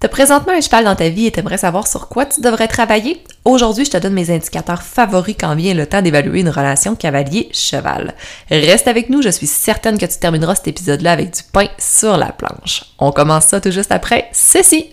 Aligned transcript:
T'as 0.00 0.08
présentement 0.08 0.54
un 0.54 0.62
cheval 0.62 0.86
dans 0.86 0.96
ta 0.96 1.10
vie 1.10 1.26
et 1.26 1.30
t'aimerais 1.30 1.58
savoir 1.58 1.86
sur 1.86 2.08
quoi 2.08 2.24
tu 2.24 2.40
devrais 2.40 2.68
travailler? 2.68 3.22
Aujourd'hui, 3.44 3.84
je 3.84 3.90
te 3.90 3.98
donne 3.98 4.14
mes 4.14 4.34
indicateurs 4.34 4.80
favoris 4.80 5.36
quand 5.38 5.54
vient 5.54 5.74
le 5.74 5.86
temps 5.86 6.00
d'évaluer 6.00 6.40
une 6.40 6.48
relation 6.48 6.96
cavalier-cheval. 6.96 8.14
Reste 8.50 8.88
avec 8.88 9.10
nous, 9.10 9.20
je 9.20 9.28
suis 9.28 9.46
certaine 9.46 9.98
que 9.98 10.06
tu 10.06 10.18
termineras 10.18 10.54
cet 10.54 10.68
épisode-là 10.68 11.12
avec 11.12 11.34
du 11.34 11.42
pain 11.52 11.66
sur 11.76 12.16
la 12.16 12.32
planche. 12.32 12.84
On 12.98 13.12
commence 13.12 13.48
ça 13.48 13.60
tout 13.60 13.70
juste 13.70 13.92
après 13.92 14.30
ceci. 14.32 14.88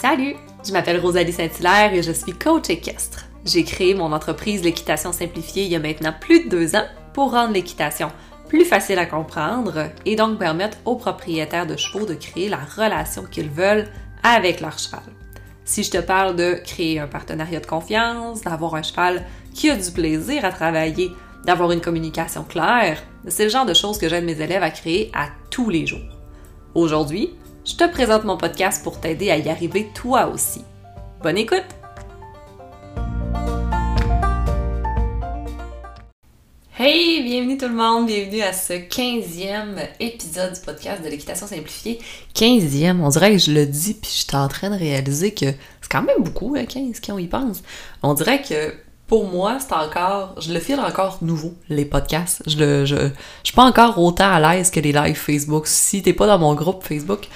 Salut, 0.00 0.36
je 0.66 0.72
m'appelle 0.72 0.98
Rosalie 0.98 1.34
Saint-Hilaire 1.34 1.92
et 1.92 2.02
je 2.02 2.12
suis 2.12 2.32
coach 2.32 2.70
équestre. 2.70 3.26
J'ai 3.44 3.64
créé 3.64 3.92
mon 3.92 4.12
entreprise 4.12 4.64
L'équitation 4.64 5.12
simplifiée 5.12 5.64
il 5.64 5.72
y 5.72 5.76
a 5.76 5.78
maintenant 5.78 6.14
plus 6.18 6.44
de 6.44 6.48
deux 6.48 6.74
ans 6.74 6.86
pour 7.12 7.32
rendre 7.32 7.52
l'équitation 7.52 8.10
plus 8.52 8.66
facile 8.66 8.98
à 8.98 9.06
comprendre 9.06 9.88
et 10.04 10.14
donc 10.14 10.38
permettre 10.38 10.76
aux 10.84 10.96
propriétaires 10.96 11.66
de 11.66 11.74
chevaux 11.74 12.04
de 12.04 12.12
créer 12.12 12.50
la 12.50 12.58
relation 12.58 13.22
qu'ils 13.22 13.48
veulent 13.48 13.86
avec 14.22 14.60
leur 14.60 14.78
cheval. 14.78 15.00
Si 15.64 15.82
je 15.82 15.90
te 15.90 15.96
parle 15.96 16.36
de 16.36 16.60
créer 16.62 16.98
un 16.98 17.06
partenariat 17.06 17.60
de 17.60 17.66
confiance, 17.66 18.42
d'avoir 18.42 18.74
un 18.74 18.82
cheval 18.82 19.24
qui 19.54 19.70
a 19.70 19.76
du 19.76 19.90
plaisir 19.90 20.44
à 20.44 20.50
travailler, 20.50 21.10
d'avoir 21.46 21.72
une 21.72 21.80
communication 21.80 22.44
claire, 22.44 23.02
c'est 23.26 23.44
le 23.44 23.50
genre 23.50 23.64
de 23.64 23.72
choses 23.72 23.96
que 23.96 24.10
j'aide 24.10 24.26
mes 24.26 24.38
élèves 24.38 24.62
à 24.62 24.70
créer 24.70 25.10
à 25.14 25.28
tous 25.48 25.70
les 25.70 25.86
jours. 25.86 26.18
Aujourd'hui, 26.74 27.30
je 27.64 27.76
te 27.76 27.90
présente 27.90 28.24
mon 28.24 28.36
podcast 28.36 28.84
pour 28.84 29.00
t'aider 29.00 29.30
à 29.30 29.38
y 29.38 29.48
arriver 29.48 29.88
toi 29.94 30.26
aussi. 30.26 30.62
Bonne 31.22 31.38
écoute! 31.38 31.81
Hey, 36.84 37.22
bienvenue 37.22 37.56
tout 37.56 37.68
le 37.68 37.74
monde, 37.74 38.08
bienvenue 38.08 38.42
à 38.42 38.52
ce 38.52 38.72
15e 38.72 39.78
épisode 40.00 40.52
du 40.52 40.60
podcast 40.62 41.00
de 41.00 41.08
l'équitation 41.08 41.46
simplifiée. 41.46 42.00
15e, 42.34 42.98
on 43.00 43.08
dirait 43.08 43.30
que 43.30 43.38
je 43.38 43.52
le 43.52 43.66
dis 43.66 43.94
puis 43.94 44.10
je 44.10 44.24
suis 44.24 44.36
en 44.36 44.48
train 44.48 44.68
de 44.68 44.74
réaliser 44.74 45.32
que 45.32 45.46
c'est 45.80 45.88
quand 45.88 46.02
même 46.02 46.24
beaucoup, 46.24 46.56
hein, 46.58 46.64
15 46.64 46.98
quand 46.98 47.14
on 47.14 47.18
y 47.18 47.28
pense. 47.28 47.62
On 48.02 48.14
dirait 48.14 48.42
que 48.42 48.74
pour 49.06 49.30
moi, 49.30 49.58
c'est 49.60 49.72
encore, 49.72 50.34
je 50.40 50.52
le 50.52 50.58
file 50.58 50.80
encore 50.80 51.18
nouveau, 51.22 51.54
les 51.68 51.84
podcasts. 51.84 52.42
Je 52.48 52.58
le, 52.58 52.84
je, 52.84 52.96
je 52.96 53.10
suis 53.44 53.54
pas 53.54 53.62
encore 53.62 53.96
autant 53.98 54.32
à 54.32 54.40
l'aise 54.40 54.68
que 54.72 54.80
les 54.80 54.90
lives 54.90 55.14
Facebook. 55.14 55.68
Si 55.68 56.02
t'es 56.02 56.14
pas 56.14 56.26
dans 56.26 56.40
mon 56.40 56.56
groupe 56.56 56.82
Facebook, 56.82 57.28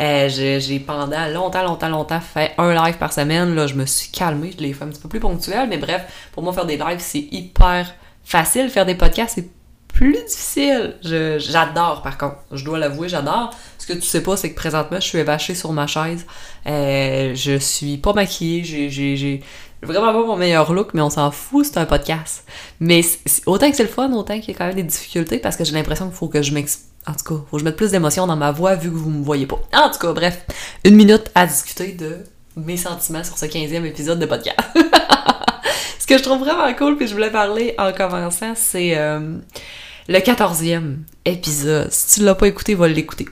euh, 0.00 0.30
j'ai 0.30 0.78
pendant 0.80 1.28
longtemps, 1.28 1.62
longtemps, 1.62 1.90
longtemps 1.90 2.20
fait 2.20 2.52
un 2.56 2.72
live 2.72 2.96
par 2.96 3.12
semaine. 3.12 3.54
Là, 3.54 3.66
je 3.66 3.74
me 3.74 3.84
suis 3.84 4.08
calmée, 4.10 4.52
je 4.56 4.62
l'ai 4.62 4.72
fait 4.72 4.84
un 4.84 4.88
petit 4.88 5.02
peu 5.02 5.10
plus 5.10 5.20
ponctuel, 5.20 5.68
mais 5.68 5.76
bref, 5.76 6.30
pour 6.32 6.42
moi, 6.42 6.54
faire 6.54 6.64
des 6.64 6.78
lives, 6.78 7.00
c'est 7.00 7.28
hyper 7.30 7.92
facile. 8.24 8.68
Faire 8.68 8.86
des 8.86 8.94
podcasts, 8.94 9.34
c'est 9.36 9.48
plus 9.88 10.12
difficile. 10.12 10.96
J'adore, 11.02 12.02
par 12.02 12.18
contre. 12.18 12.36
Je 12.52 12.64
dois 12.64 12.78
l'avouer, 12.78 13.08
j'adore. 13.08 13.50
Ce 13.78 13.86
que 13.86 13.92
tu 13.92 14.02
sais 14.02 14.22
pas, 14.22 14.36
c'est 14.36 14.50
que 14.50 14.56
présentement, 14.56 14.98
je 15.00 15.06
suis 15.06 15.18
évachée 15.18 15.54
sur 15.54 15.72
ma 15.72 15.86
chaise. 15.86 16.26
Euh, 16.66 17.34
je 17.34 17.58
suis 17.58 17.98
pas 17.98 18.12
maquillée. 18.12 18.64
J'ai 18.64 19.42
vraiment 19.82 20.12
pas 20.12 20.26
mon 20.26 20.36
meilleur 20.36 20.72
look, 20.72 20.94
mais 20.94 21.00
on 21.00 21.10
s'en 21.10 21.30
fout, 21.30 21.66
c'est 21.66 21.78
un 21.78 21.86
podcast. 21.86 22.44
Mais 22.80 23.02
autant 23.46 23.70
que 23.70 23.76
c'est 23.76 23.82
le 23.84 23.88
fun, 23.88 24.12
autant 24.12 24.38
qu'il 24.40 24.52
y 24.52 24.56
a 24.56 24.58
quand 24.58 24.66
même 24.66 24.76
des 24.76 24.82
difficultés 24.82 25.38
parce 25.38 25.56
que 25.56 25.64
j'ai 25.64 25.72
l'impression 25.72 26.06
qu'il 26.06 26.16
faut 26.16 26.28
que 26.28 26.42
je 26.42 26.52
m'explique. 26.52 26.90
En 27.06 27.12
tout 27.12 27.24
cas, 27.24 27.44
faut 27.50 27.56
que 27.56 27.58
je 27.58 27.64
mette 27.64 27.76
plus 27.76 27.90
d'émotion 27.90 28.26
dans 28.26 28.36
ma 28.36 28.50
voix 28.50 28.76
vu 28.76 28.90
que 28.90 28.96
vous 28.96 29.10
me 29.10 29.22
voyez 29.22 29.46
pas. 29.46 29.60
En 29.74 29.90
tout 29.90 29.98
cas, 29.98 30.12
bref, 30.14 30.46
une 30.84 30.96
minute 30.96 31.30
à 31.34 31.46
discuter 31.46 31.92
de 31.92 32.24
mes 32.56 32.78
sentiments 32.78 33.22
sur 33.22 33.36
ce 33.36 33.44
15e 33.44 33.84
épisode 33.84 34.18
de 34.18 34.26
podcast. 34.26 34.58
Ce 36.04 36.06
que 36.06 36.18
je 36.18 36.22
trouve 36.22 36.40
vraiment 36.40 36.70
cool, 36.74 36.98
puis 36.98 37.06
je 37.06 37.14
voulais 37.14 37.30
parler 37.30 37.74
en 37.78 37.90
commençant, 37.90 38.52
c'est 38.54 38.92
euh, 38.94 39.38
le 40.06 40.18
14e 40.18 40.96
épisode. 41.24 41.90
Si 41.90 42.18
tu 42.20 42.26
l'as 42.26 42.34
pas 42.34 42.46
écouté, 42.46 42.74
va 42.74 42.88
l'écouter. 42.88 43.26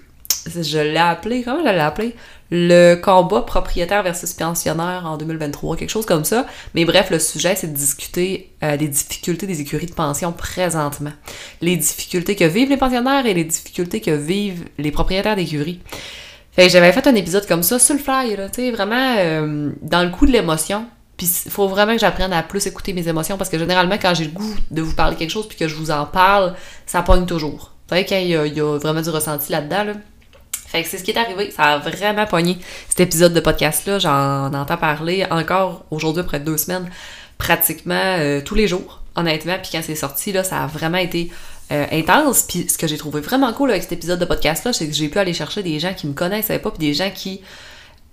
Je 0.46 0.78
l'ai 0.78 0.96
appelé, 0.96 1.42
comment 1.42 1.58
je 1.58 1.68
l'ai 1.68 1.78
appelé? 1.78 2.16
Le 2.50 2.94
combat 2.94 3.42
propriétaire 3.42 4.02
versus 4.02 4.32
pensionnaire 4.32 5.02
en 5.04 5.18
2023, 5.18 5.76
quelque 5.76 5.90
chose 5.90 6.06
comme 6.06 6.24
ça. 6.24 6.46
Mais 6.74 6.86
bref, 6.86 7.10
le 7.10 7.18
sujet, 7.18 7.56
c'est 7.56 7.66
de 7.66 7.76
discuter 7.76 8.54
euh, 8.62 8.78
des 8.78 8.88
difficultés 8.88 9.46
des 9.46 9.60
écuries 9.60 9.84
de 9.84 9.92
pension 9.92 10.32
présentement. 10.32 11.12
Les 11.60 11.76
difficultés 11.76 12.36
que 12.36 12.44
vivent 12.44 12.70
les 12.70 12.78
pensionnaires 12.78 13.26
et 13.26 13.34
les 13.34 13.44
difficultés 13.44 14.00
que 14.00 14.12
vivent 14.12 14.64
les 14.78 14.92
propriétaires 14.92 15.36
d'écuries. 15.36 15.82
Fait 16.52 16.70
j'avais 16.70 16.92
fait 16.92 17.06
un 17.06 17.16
épisode 17.16 17.46
comme 17.46 17.62
ça 17.62 17.78
sur 17.78 17.96
le 17.96 18.00
fly, 18.00 18.34
là, 18.34 18.48
tu 18.48 18.62
sais, 18.62 18.70
vraiment 18.70 19.16
euh, 19.18 19.72
dans 19.82 20.02
le 20.02 20.08
coup 20.08 20.24
de 20.24 20.32
l'émotion. 20.32 20.86
Puis 21.16 21.30
il 21.46 21.50
faut 21.50 21.68
vraiment 21.68 21.92
que 21.92 22.00
j'apprenne 22.00 22.32
à 22.32 22.42
plus 22.42 22.66
écouter 22.66 22.92
mes 22.92 23.06
émotions 23.06 23.36
parce 23.36 23.50
que 23.50 23.58
généralement, 23.58 23.96
quand 24.00 24.14
j'ai 24.14 24.24
le 24.24 24.30
goût 24.30 24.54
de 24.70 24.82
vous 24.82 24.94
parler 24.94 25.16
quelque 25.16 25.30
chose 25.30 25.46
puis 25.46 25.56
que 25.56 25.68
je 25.68 25.74
vous 25.74 25.90
en 25.90 26.06
parle, 26.06 26.54
ça 26.86 27.02
pogne 27.02 27.26
toujours. 27.26 27.72
Vous 27.86 27.96
savez, 27.96 28.04
qu'il 28.04 28.22
y, 28.22 28.30
y 28.30 28.60
a 28.60 28.78
vraiment 28.78 29.02
du 29.02 29.10
ressenti 29.10 29.52
là-dedans, 29.52 29.84
là. 29.84 29.92
Fait 30.72 30.82
que 30.82 30.88
c'est 30.88 30.96
ce 30.96 31.04
qui 31.04 31.10
est 31.10 31.18
arrivé. 31.18 31.50
Ça 31.50 31.64
a 31.64 31.78
vraiment 31.78 32.24
pogné 32.24 32.56
cet 32.88 33.00
épisode 33.00 33.34
de 33.34 33.40
podcast-là. 33.40 33.98
J'en 33.98 34.54
entends 34.54 34.78
parler 34.78 35.26
encore 35.30 35.84
aujourd'hui, 35.90 36.22
après 36.22 36.40
deux 36.40 36.56
semaines, 36.56 36.88
pratiquement 37.36 38.16
euh, 38.18 38.40
tous 38.40 38.54
les 38.54 38.66
jours, 38.66 39.02
honnêtement. 39.14 39.58
Puis 39.60 39.68
quand 39.72 39.82
c'est 39.82 39.94
sorti, 39.94 40.32
là, 40.32 40.42
ça 40.42 40.62
a 40.62 40.66
vraiment 40.66 40.96
été 40.96 41.30
euh, 41.72 41.84
intense. 41.92 42.44
Puis 42.48 42.70
ce 42.70 42.78
que 42.78 42.86
j'ai 42.86 42.96
trouvé 42.96 43.20
vraiment 43.20 43.52
cool 43.52 43.70
avec 43.70 43.82
cet 43.82 43.92
épisode 43.92 44.18
de 44.18 44.24
podcast-là, 44.24 44.72
c'est 44.72 44.86
que 44.86 44.94
j'ai 44.94 45.10
pu 45.10 45.18
aller 45.18 45.34
chercher 45.34 45.62
des 45.62 45.78
gens 45.78 45.92
qui 45.92 46.06
me 46.06 46.14
connaissaient 46.14 46.58
pas, 46.58 46.70
puis 46.70 46.78
des 46.78 46.94
gens 46.94 47.10
qui 47.14 47.42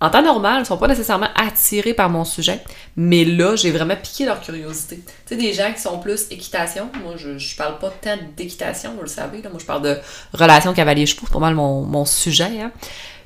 en 0.01 0.09
temps 0.09 0.21
normal, 0.21 0.61
ils 0.61 0.65
sont 0.65 0.77
pas 0.77 0.87
nécessairement 0.87 1.27
attirés 1.35 1.93
par 1.93 2.09
mon 2.09 2.23
sujet, 2.23 2.61
mais 2.95 3.25
là, 3.25 3.55
j'ai 3.55 3.71
vraiment 3.71 3.97
piqué 3.97 4.25
leur 4.25 4.39
curiosité. 4.39 4.97
Tu 4.97 5.11
sais, 5.25 5.35
des 5.35 5.53
gens 5.53 5.73
qui 5.73 5.81
sont 5.81 5.99
plus 5.99 6.27
équitation, 6.31 6.89
moi, 7.03 7.15
je, 7.17 7.37
je 7.37 7.55
parle 7.55 7.79
pas 7.79 7.91
tant 8.01 8.17
d'équitation, 8.37 8.93
vous 8.95 9.01
le 9.01 9.07
savez, 9.07 9.41
là. 9.41 9.49
moi, 9.49 9.59
je 9.59 9.65
parle 9.65 9.81
de 9.81 9.97
relations 10.33 10.73
cavalier-chevaux, 10.73 11.23
c'est 11.25 11.33
pas 11.33 11.39
mal 11.39 11.55
mon, 11.55 11.81
mon 11.81 12.05
sujet, 12.05 12.61
hein. 12.61 12.71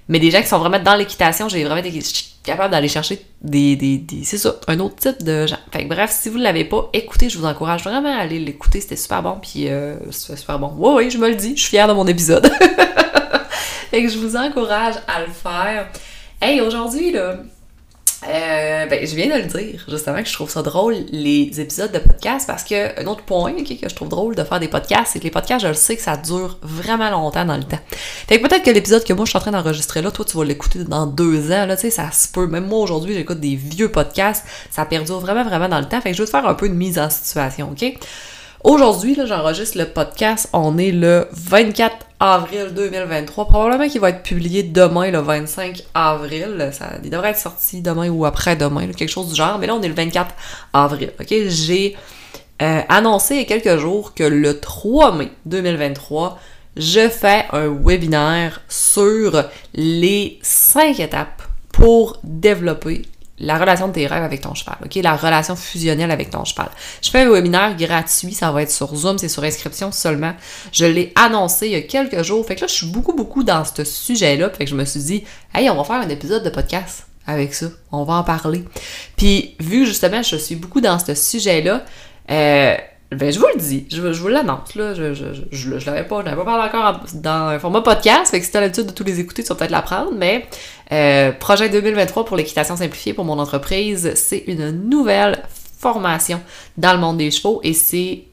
Mais 0.09 0.19
des 0.19 0.31
gens 0.31 0.41
qui 0.41 0.47
sont 0.47 0.59
vraiment 0.59 0.79
dans 0.79 0.95
l'équitation, 0.95 1.47
j'ai 1.47 1.63
vraiment 1.63 1.81
été 1.81 1.97
capable 2.43 2.71
d'aller 2.71 2.89
chercher 2.89 3.25
des, 3.41 3.77
des, 3.77 3.97
des 3.97 4.25
c'est 4.25 4.37
ça, 4.37 4.55
un 4.67 4.79
autre 4.79 4.97
type 4.97 5.23
de 5.23 5.47
gens. 5.47 5.59
Fait 5.71 5.83
que 5.83 5.89
bref, 5.89 6.11
si 6.11 6.27
vous 6.27 6.37
ne 6.37 6.43
l'avez 6.43 6.65
pas 6.65 6.89
écouté, 6.91 7.29
je 7.29 7.37
vous 7.37 7.45
encourage 7.45 7.83
vraiment 7.83 8.13
à 8.13 8.19
aller 8.19 8.39
l'écouter, 8.39 8.81
c'était 8.81 8.97
super 8.97 9.23
bon, 9.23 9.37
puis 9.41 9.69
euh, 9.69 9.95
c'était 10.11 10.37
super 10.37 10.59
bon. 10.59 10.73
Oui, 10.77 11.05
oui, 11.05 11.09
je 11.09 11.17
me 11.17 11.29
le 11.29 11.35
dis, 11.35 11.55
je 11.55 11.61
suis 11.61 11.69
fière 11.69 11.87
de 11.87 11.93
mon 11.93 12.05
épisode. 12.05 12.45
fait 13.91 14.03
que 14.03 14.09
je 14.09 14.17
vous 14.17 14.35
encourage 14.35 14.95
à 15.07 15.21
le 15.21 15.31
faire. 15.31 15.87
Hey, 16.45 16.59
aujourd'hui, 16.59 17.13
là, 17.13 17.37
euh, 18.27 18.85
ben, 18.87 19.07
je 19.07 19.15
viens 19.15 19.27
de 19.27 19.41
le 19.43 19.47
dire, 19.47 19.85
justement, 19.87 20.21
que 20.21 20.27
je 20.27 20.33
trouve 20.33 20.49
ça 20.49 20.61
drôle, 20.61 20.95
les 21.09 21.61
épisodes 21.61 21.89
de 21.89 21.99
podcast, 21.99 22.45
parce 22.45 22.65
que 22.65 23.01
un 23.01 23.07
autre 23.07 23.23
point 23.23 23.53
que 23.53 23.89
je 23.89 23.95
trouve 23.95 24.09
drôle 24.09 24.35
de 24.35 24.43
faire 24.43 24.59
des 24.59 24.67
podcasts, 24.67 25.13
c'est 25.13 25.19
que 25.19 25.23
les 25.23 25.31
podcasts, 25.31 25.63
je 25.63 25.69
le 25.69 25.73
sais 25.73 25.95
que 25.95 26.01
ça 26.01 26.17
dure 26.17 26.57
vraiment 26.61 27.09
longtemps 27.11 27.45
dans 27.45 27.55
le 27.55 27.63
temps. 27.63 27.79
Fait 28.27 28.41
que 28.41 28.45
peut-être 28.45 28.63
que 28.65 28.71
l'épisode 28.71 29.05
que 29.05 29.13
moi 29.13 29.23
je 29.23 29.29
suis 29.29 29.37
en 29.37 29.39
train 29.39 29.51
d'enregistrer 29.51 30.01
là, 30.01 30.11
toi 30.11 30.25
tu 30.25 30.35
vas 30.35 30.43
l'écouter 30.43 30.83
dans 30.83 31.07
deux 31.07 31.49
ans, 31.53 31.65
là, 31.65 31.77
tu 31.77 31.83
sais, 31.83 31.91
ça 31.91 32.11
se 32.11 32.27
peut. 32.27 32.47
Même 32.47 32.67
moi 32.67 32.79
aujourd'hui, 32.79 33.13
j'écoute 33.13 33.39
des 33.39 33.55
vieux 33.55 33.89
podcasts, 33.89 34.43
ça 34.69 34.83
perdure 34.83 35.21
vraiment, 35.21 35.45
vraiment 35.45 35.69
dans 35.69 35.79
le 35.79 35.87
temps. 35.87 36.01
Fait 36.01 36.11
que 36.11 36.17
je 36.17 36.23
vais 36.23 36.25
te 36.25 36.31
faire 36.31 36.45
un 36.45 36.55
peu 36.55 36.67
de 36.67 36.75
mise 36.75 36.99
en 36.99 37.09
situation, 37.09 37.71
ok? 37.71 37.97
Aujourd'hui, 38.63 39.17
j'enregistre 39.25 39.77
le 39.77 39.83
podcast. 39.83 40.47
On 40.53 40.77
est 40.77 40.93
le 40.93 41.27
24 41.33 41.97
avril 42.21 42.71
2023. 42.73 43.49
Probablement 43.49 43.89
qu'il 43.89 43.99
va 43.99 44.11
être 44.11 44.23
publié 44.23 44.63
demain, 44.63 45.11
le 45.11 45.19
25 45.19 45.83
avril. 45.93 46.69
Ça, 46.71 46.91
il 47.03 47.09
devrait 47.09 47.31
être 47.31 47.39
sorti 47.39 47.81
demain 47.81 48.07
ou 48.07 48.23
après-demain, 48.23 48.87
quelque 48.93 49.09
chose 49.09 49.27
du 49.27 49.35
genre. 49.35 49.59
Mais 49.59 49.67
là, 49.67 49.75
on 49.75 49.81
est 49.81 49.89
le 49.89 49.93
24 49.93 50.33
avril. 50.71 51.11
J'ai 51.49 51.97
euh, 52.61 52.79
annoncé 52.87 53.35
il 53.35 53.39
y 53.39 53.43
a 53.43 53.59
quelques 53.59 53.81
jours 53.81 54.13
que 54.13 54.23
le 54.23 54.57
3 54.57 55.13
mai 55.13 55.31
2023, 55.45 56.39
je 56.77 57.09
fais 57.09 57.43
un 57.51 57.67
webinaire 57.67 58.61
sur 58.69 59.43
les 59.73 60.39
5 60.41 61.01
étapes 61.01 61.41
pour 61.73 62.17
développer 62.23 63.01
la 63.43 63.57
relation 63.57 63.87
de 63.89 63.93
tes 63.93 64.07
rêves 64.07 64.23
avec 64.23 64.41
ton 64.41 64.53
cheval, 64.53 64.77
OK? 64.83 64.95
La 64.95 65.15
relation 65.15 65.55
fusionnelle 65.55 66.11
avec 66.11 66.29
ton 66.29 66.45
cheval. 66.45 66.69
Je 67.01 67.09
fais 67.09 67.21
un 67.21 67.29
webinaire 67.29 67.75
gratuit, 67.75 68.33
ça 68.33 68.51
va 68.51 68.63
être 68.63 68.71
sur 68.71 68.95
Zoom, 68.95 69.17
c'est 69.17 69.27
sur 69.27 69.43
inscription 69.43 69.91
seulement. 69.91 70.33
Je 70.71 70.85
l'ai 70.85 71.11
annoncé 71.15 71.67
il 71.67 71.73
y 71.73 71.75
a 71.75 71.81
quelques 71.81 72.23
jours. 72.23 72.45
Fait 72.45 72.55
que 72.55 72.61
là, 72.61 72.67
je 72.67 72.73
suis 72.73 72.87
beaucoup, 72.87 73.13
beaucoup 73.13 73.43
dans 73.43 73.63
ce 73.65 73.83
sujet-là. 73.83 74.49
Fait 74.49 74.63
que 74.63 74.69
je 74.69 74.75
me 74.75 74.85
suis 74.85 75.01
dit, 75.01 75.23
hey, 75.53 75.69
on 75.69 75.75
va 75.75 75.83
faire 75.83 75.97
un 75.97 76.09
épisode 76.09 76.43
de 76.43 76.49
podcast 76.49 77.05
avec 77.27 77.53
ça. 77.53 77.67
On 77.91 78.03
va 78.03 78.15
en 78.15 78.23
parler. 78.23 78.63
Puis, 79.17 79.55
vu 79.59 79.85
justement, 79.85 80.23
je 80.23 80.37
suis 80.37 80.55
beaucoup 80.55 80.81
dans 80.81 80.99
ce 80.99 81.13
sujet-là, 81.13 81.83
euh, 82.31 82.75
ben, 83.15 83.31
je 83.31 83.39
vous 83.39 83.47
le 83.53 83.59
dis, 83.59 83.87
je, 83.91 84.01
vous 84.01 84.27
l'annonce, 84.27 84.75
là. 84.75 84.93
Je, 84.93 85.13
je, 85.13 85.25
je, 85.51 85.79
je 85.79 85.85
l'avais 85.85 86.03
pas, 86.03 86.23
pas 86.23 86.43
parlé 86.43 86.69
encore 86.69 87.01
dans 87.15 87.47
un 87.47 87.59
format 87.59 87.81
podcast, 87.81 88.31
fait 88.31 88.39
que 88.39 88.45
si 88.45 88.51
t'as 88.51 88.61
l'habitude 88.61 88.87
de 88.87 88.91
tous 88.91 89.03
les 89.03 89.19
écouter, 89.19 89.43
tu 89.43 89.49
vas 89.49 89.55
peut-être 89.55 89.71
l'apprendre, 89.71 90.11
mais 90.15 90.45
euh, 90.91 91.31
projet 91.31 91.69
2023 91.69 92.25
pour 92.25 92.37
l'équitation 92.37 92.75
simplifiée 92.75 93.13
pour 93.13 93.25
mon 93.25 93.39
entreprise, 93.39 94.13
c'est 94.15 94.43
une 94.47 94.89
nouvelle 94.89 95.43
formation 95.77 96.41
dans 96.77 96.93
le 96.93 96.99
monde 96.99 97.17
des 97.17 97.31
chevaux 97.31 97.59
et 97.63 97.73
c'est 97.73 98.23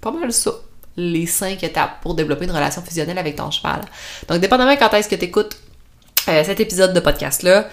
pas 0.00 0.10
mal 0.10 0.32
ça 0.32 0.52
les 0.96 1.26
cinq 1.26 1.62
étapes 1.62 2.00
pour 2.02 2.14
développer 2.14 2.44
une 2.44 2.50
relation 2.50 2.82
fusionnelle 2.82 3.18
avec 3.18 3.36
ton 3.36 3.50
cheval. 3.50 3.80
Donc, 4.28 4.40
dépendamment 4.40 4.76
quand 4.76 4.92
est-ce 4.94 5.08
que 5.08 5.14
tu 5.14 5.24
écoutes 5.24 5.56
euh, 6.28 6.44
cet 6.44 6.60
épisode 6.60 6.92
de 6.92 7.00
podcast-là, 7.00 7.68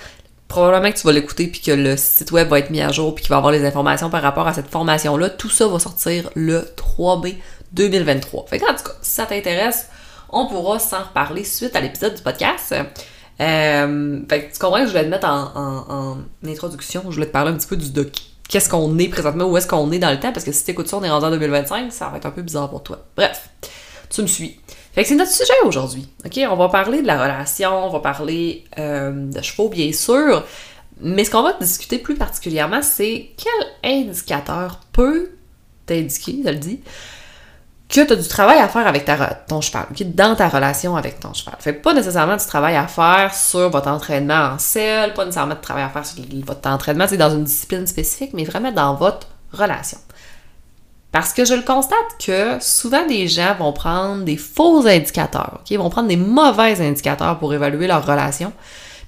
probablement 0.47 0.91
que 0.91 0.97
tu 0.97 1.05
vas 1.05 1.13
l'écouter 1.13 1.47
puis 1.47 1.61
que 1.61 1.71
le 1.71 1.97
site 1.97 2.31
web 2.31 2.47
va 2.49 2.59
être 2.59 2.69
mis 2.69 2.81
à 2.81 2.91
jour 2.91 3.13
puis 3.13 3.23
qu'il 3.23 3.29
va 3.29 3.37
avoir 3.37 3.51
les 3.51 3.65
informations 3.65 4.09
par 4.09 4.21
rapport 4.21 4.47
à 4.47 4.53
cette 4.53 4.69
formation-là. 4.69 5.29
Tout 5.29 5.49
ça 5.49 5.67
va 5.67 5.79
sortir 5.79 6.29
le 6.35 6.67
3 6.75 7.21
b 7.21 7.27
2023. 7.73 8.45
Fait 8.47 8.59
que, 8.59 8.65
en 8.65 8.75
tout 8.75 8.83
cas, 8.83 8.95
si 9.01 9.11
ça 9.11 9.25
t'intéresse, 9.25 9.89
on 10.29 10.47
pourra 10.47 10.79
s'en 10.79 11.03
reparler 11.03 11.43
suite 11.43 11.75
à 11.75 11.81
l'épisode 11.81 12.15
du 12.15 12.21
podcast. 12.21 12.73
Euh, 13.39 14.19
fait 14.29 14.45
que 14.45 14.53
tu 14.53 14.59
comprends 14.59 14.81
que 14.81 14.87
je 14.87 14.93
vais 14.93 15.03
te 15.03 15.09
mettre 15.09 15.27
en, 15.27 16.17
introduction, 16.45 17.03
je 17.09 17.15
voulais 17.15 17.27
te 17.27 17.31
parler 17.31 17.51
un 17.51 17.55
petit 17.55 17.67
peu 17.67 17.75
du 17.75 17.91
de 17.91 18.09
qu'est-ce 18.49 18.69
qu'on 18.69 18.97
est 18.97 19.09
présentement, 19.09 19.45
où 19.45 19.57
est-ce 19.57 19.67
qu'on 19.67 19.91
est 19.91 19.99
dans 19.99 20.09
le 20.09 20.19
temps, 20.19 20.31
parce 20.31 20.45
que 20.45 20.51
si 20.51 20.63
t'écoutes 20.63 20.87
ça, 20.87 20.97
on 20.97 21.03
est 21.03 21.09
rendu 21.09 21.25
en 21.25 21.31
2025, 21.31 21.91
ça 21.91 22.09
va 22.09 22.17
être 22.17 22.25
un 22.25 22.31
peu 22.31 22.41
bizarre 22.41 22.69
pour 22.69 22.81
toi. 22.81 23.05
Bref, 23.15 23.49
tu 24.09 24.21
me 24.21 24.27
suis. 24.27 24.59
Fait 24.97 25.03
que 25.03 25.09
c'est 25.09 25.15
notre 25.15 25.31
sujet 25.31 25.53
aujourd'hui. 25.63 26.09
OK? 26.25 26.39
On 26.49 26.55
va 26.55 26.69
parler 26.69 27.03
de 27.03 27.05
la 27.05 27.21
relation, 27.21 27.85
on 27.85 27.89
va 27.91 27.99
parler 27.99 28.65
euh, 28.79 29.11
de 29.11 29.41
chevaux, 29.43 29.69
bien 29.69 29.93
sûr. 29.93 30.43
Mais 30.99 31.23
ce 31.23 31.29
qu'on 31.29 31.43
va 31.43 31.53
discuter 31.53 31.99
plus 31.99 32.15
particulièrement, 32.15 32.81
c'est 32.81 33.29
quel 33.37 33.91
indicateur 33.91 34.79
peut 34.93 35.29
t'indiquer, 35.85 36.39
je 36.43 36.49
le 36.49 36.55
dis, 36.55 36.79
que 37.89 38.01
tu 38.07 38.11
as 38.11 38.15
du 38.15 38.27
travail 38.27 38.57
à 38.57 38.67
faire 38.67 38.87
avec 38.87 39.05
ton 39.47 39.61
cheval, 39.61 39.85
dans 40.15 40.35
ta 40.35 40.49
relation 40.49 40.95
avec 40.95 41.19
ton 41.19 41.31
cheval. 41.31 41.53
Fait 41.59 41.73
pas 41.73 41.93
nécessairement 41.93 42.37
du 42.37 42.45
travail 42.47 42.75
à 42.75 42.87
faire 42.87 43.35
sur 43.35 43.69
votre 43.69 43.89
entraînement 43.89 44.53
en 44.53 44.57
selle, 44.57 45.13
pas 45.13 45.25
nécessairement 45.25 45.53
du 45.53 45.61
travail 45.61 45.83
à 45.83 45.89
faire 45.89 46.07
sur 46.07 46.23
votre 46.43 46.67
entraînement, 46.67 47.05
c'est 47.07 47.17
dans 47.17 47.29
une 47.29 47.43
discipline 47.43 47.85
spécifique, 47.85 48.31
mais 48.33 48.45
vraiment 48.45 48.71
dans 48.71 48.95
votre 48.95 49.27
relation. 49.53 49.99
Parce 51.17 51.33
que 51.33 51.45
je 51.45 51.55
le 51.55 51.63
constate 51.63 51.97
que 52.23 52.59
souvent 52.61 53.03
des 53.07 53.27
gens 53.27 53.55
vont 53.57 53.73
prendre 53.73 54.23
des 54.23 54.37
faux 54.37 54.85
indicateurs, 54.85 55.61
Ils 55.67 55.79
vont 55.79 55.89
prendre 55.89 56.09
des 56.09 56.15
mauvais 56.15 56.79
indicateurs 56.79 57.39
pour 57.39 57.55
évaluer 57.55 57.87
leur 57.87 58.05
relation. 58.05 58.53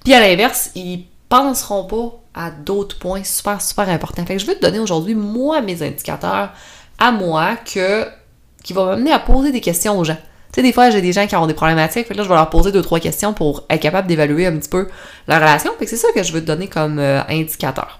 Puis 0.02 0.12
à 0.12 0.18
l'inverse, 0.18 0.72
ils 0.74 1.04
penseront 1.28 1.84
pas 1.84 2.18
à 2.34 2.50
d'autres 2.50 2.98
points 2.98 3.22
super, 3.22 3.62
super 3.62 3.88
importants. 3.88 4.26
Fait 4.26 4.34
que 4.34 4.40
je 4.40 4.46
vais 4.46 4.56
te 4.56 4.60
donner 4.60 4.80
aujourd'hui, 4.80 5.14
moi, 5.14 5.60
mes 5.60 5.84
indicateurs 5.84 6.50
à 6.98 7.12
moi 7.12 7.54
que, 7.72 8.08
qui 8.64 8.72
vont 8.72 8.86
m'amener 8.86 9.12
à 9.12 9.20
poser 9.20 9.52
des 9.52 9.60
questions 9.60 9.96
aux 9.96 10.02
gens. 10.02 10.18
Tu 10.52 10.56
sais, 10.56 10.62
des 10.62 10.72
fois, 10.72 10.90
j'ai 10.90 11.02
des 11.02 11.12
gens 11.12 11.28
qui 11.28 11.36
ont 11.36 11.46
des 11.46 11.54
problématiques, 11.54 12.08
fait 12.08 12.14
que 12.14 12.18
là, 12.18 12.24
je 12.24 12.28
vais 12.28 12.34
leur 12.34 12.50
poser 12.50 12.72
deux, 12.72 12.82
trois 12.82 12.98
questions 12.98 13.32
pour 13.34 13.66
être 13.70 13.80
capable 13.80 14.08
d'évaluer 14.08 14.48
un 14.48 14.56
petit 14.56 14.68
peu 14.68 14.88
la 15.28 15.38
relation. 15.38 15.70
Fait 15.78 15.84
que 15.84 15.90
c'est 15.90 15.96
ça 15.96 16.08
que 16.12 16.24
je 16.24 16.32
veux 16.32 16.40
te 16.40 16.46
donner 16.46 16.66
comme 16.66 16.98
euh, 16.98 17.22
indicateur. 17.28 17.99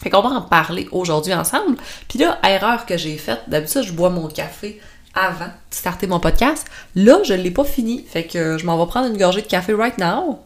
Fait 0.00 0.10
qu'on 0.10 0.20
va 0.20 0.28
en 0.28 0.42
parler 0.42 0.88
aujourd'hui 0.92 1.34
ensemble. 1.34 1.76
Puis 2.08 2.18
là, 2.18 2.38
erreur 2.44 2.86
que 2.86 2.96
j'ai 2.96 3.16
faite, 3.16 3.40
d'habitude, 3.48 3.82
je 3.82 3.92
bois 3.92 4.10
mon 4.10 4.28
café 4.28 4.80
avant 5.14 5.46
de 5.46 5.50
starter 5.70 6.06
mon 6.06 6.20
podcast. 6.20 6.66
Là, 6.94 7.20
je 7.24 7.32
ne 7.32 7.42
l'ai 7.42 7.50
pas 7.50 7.64
fini. 7.64 8.04
Fait 8.06 8.24
que 8.24 8.58
je 8.58 8.66
m'en 8.66 8.78
vais 8.78 8.88
prendre 8.88 9.08
une 9.08 9.16
gorgée 9.16 9.42
de 9.42 9.46
café 9.46 9.72
right 9.72 9.98
now. 9.98 10.40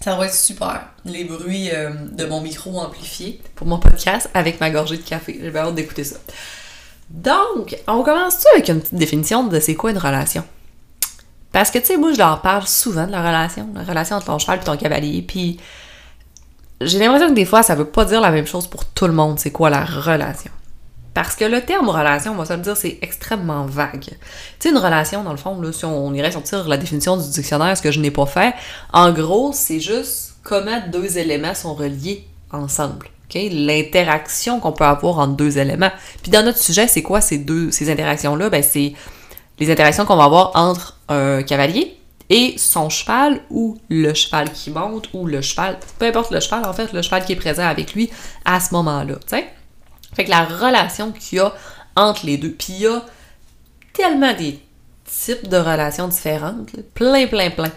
Ça 0.00 0.14
va 0.14 0.26
être 0.26 0.34
super, 0.34 0.88
les 1.04 1.24
bruits 1.24 1.70
euh, 1.72 1.90
de 2.12 2.26
mon 2.26 2.40
micro 2.40 2.78
amplifié 2.78 3.40
pour 3.56 3.66
mon 3.66 3.80
podcast 3.80 4.30
avec 4.34 4.60
ma 4.60 4.70
gorgée 4.70 4.98
de 4.98 5.02
café. 5.02 5.36
J'ai 5.42 5.56
hâte 5.56 5.74
d'écouter 5.74 6.04
ça. 6.04 6.18
Donc, 7.10 7.76
on 7.88 8.04
commence-tu 8.04 8.46
avec 8.54 8.68
une 8.68 8.80
petite 8.80 8.94
définition 8.94 9.48
de 9.48 9.58
c'est 9.58 9.74
quoi 9.74 9.90
une 9.90 9.98
relation? 9.98 10.44
Parce 11.56 11.70
que, 11.70 11.78
tu 11.78 11.86
sais, 11.86 11.96
moi, 11.96 12.12
je 12.12 12.18
leur 12.18 12.42
parle 12.42 12.66
souvent 12.66 13.06
de 13.06 13.12
la 13.12 13.22
relation, 13.22 13.66
la 13.74 13.82
relation 13.82 14.16
entre 14.16 14.26
ton 14.26 14.38
cheval 14.38 14.58
et 14.60 14.64
ton 14.64 14.76
cavalier, 14.76 15.24
puis 15.26 15.56
j'ai 16.82 16.98
l'impression 16.98 17.30
que 17.30 17.32
des 17.32 17.46
fois, 17.46 17.62
ça 17.62 17.74
veut 17.74 17.86
pas 17.86 18.04
dire 18.04 18.20
la 18.20 18.30
même 18.30 18.46
chose 18.46 18.66
pour 18.66 18.84
tout 18.84 19.06
le 19.06 19.14
monde, 19.14 19.38
c'est 19.38 19.52
quoi 19.52 19.70
la 19.70 19.82
relation. 19.82 20.50
Parce 21.14 21.34
que 21.34 21.46
le 21.46 21.62
terme 21.62 21.88
relation, 21.88 22.32
on 22.32 22.34
va 22.34 22.44
se 22.44 22.52
le 22.52 22.58
dire, 22.58 22.76
c'est 22.76 22.98
extrêmement 23.00 23.64
vague. 23.64 24.00
Tu 24.00 24.10
sais, 24.58 24.68
une 24.68 24.76
relation, 24.76 25.24
dans 25.24 25.30
le 25.30 25.38
fond, 25.38 25.58
là, 25.58 25.72
si 25.72 25.86
on 25.86 26.12
irait 26.12 26.30
sortir 26.30 26.68
la 26.68 26.76
définition 26.76 27.16
du 27.16 27.26
dictionnaire, 27.26 27.74
ce 27.74 27.80
que 27.80 27.90
je 27.90 28.00
n'ai 28.00 28.10
pas 28.10 28.26
fait, 28.26 28.52
en 28.92 29.10
gros, 29.12 29.52
c'est 29.54 29.80
juste 29.80 30.34
comment 30.42 30.82
deux 30.92 31.16
éléments 31.16 31.54
sont 31.54 31.74
reliés 31.74 32.26
ensemble. 32.52 33.08
L'interaction 33.34 34.60
qu'on 34.60 34.72
peut 34.72 34.84
avoir 34.84 35.20
entre 35.20 35.36
deux 35.36 35.56
éléments. 35.56 35.90
Puis 36.22 36.30
dans 36.30 36.44
notre 36.44 36.58
sujet, 36.58 36.86
c'est 36.86 37.02
quoi 37.02 37.22
ces 37.22 37.38
deux, 37.38 37.70
ces 37.70 37.90
interactions-là? 37.90 38.50
Ben, 38.50 38.62
c'est 38.62 38.92
les 39.58 39.70
interactions 39.70 40.04
qu'on 40.04 40.16
va 40.16 40.24
avoir 40.24 40.50
entre 40.54 40.98
un 41.08 41.42
cavalier 41.42 41.98
et 42.28 42.56
son 42.58 42.88
cheval 42.88 43.40
ou 43.50 43.78
le 43.88 44.12
cheval 44.14 44.52
qui 44.52 44.70
monte 44.70 45.08
ou 45.12 45.26
le 45.26 45.40
cheval, 45.40 45.78
peu 45.98 46.06
importe 46.06 46.30
le 46.30 46.40
cheval, 46.40 46.66
en 46.66 46.72
fait, 46.72 46.92
le 46.92 47.02
cheval 47.02 47.24
qui 47.24 47.32
est 47.32 47.36
présent 47.36 47.66
avec 47.66 47.94
lui 47.94 48.10
à 48.44 48.60
ce 48.60 48.74
moment-là, 48.74 49.14
tu 49.14 49.36
sais. 49.36 49.46
Fait 50.14 50.24
que 50.24 50.30
la 50.30 50.44
relation 50.44 51.12
qu'il 51.12 51.38
y 51.38 51.40
a 51.40 51.52
entre 51.94 52.26
les 52.26 52.36
deux, 52.36 52.52
puis 52.52 52.72
il 52.72 52.80
y 52.80 52.86
a 52.86 53.02
tellement 53.92 54.34
des 54.34 54.60
types 55.04 55.48
de 55.48 55.56
relations 55.56 56.08
différentes, 56.08 56.70
plein, 56.94 57.26
plein, 57.26 57.50
plein. 57.50 57.70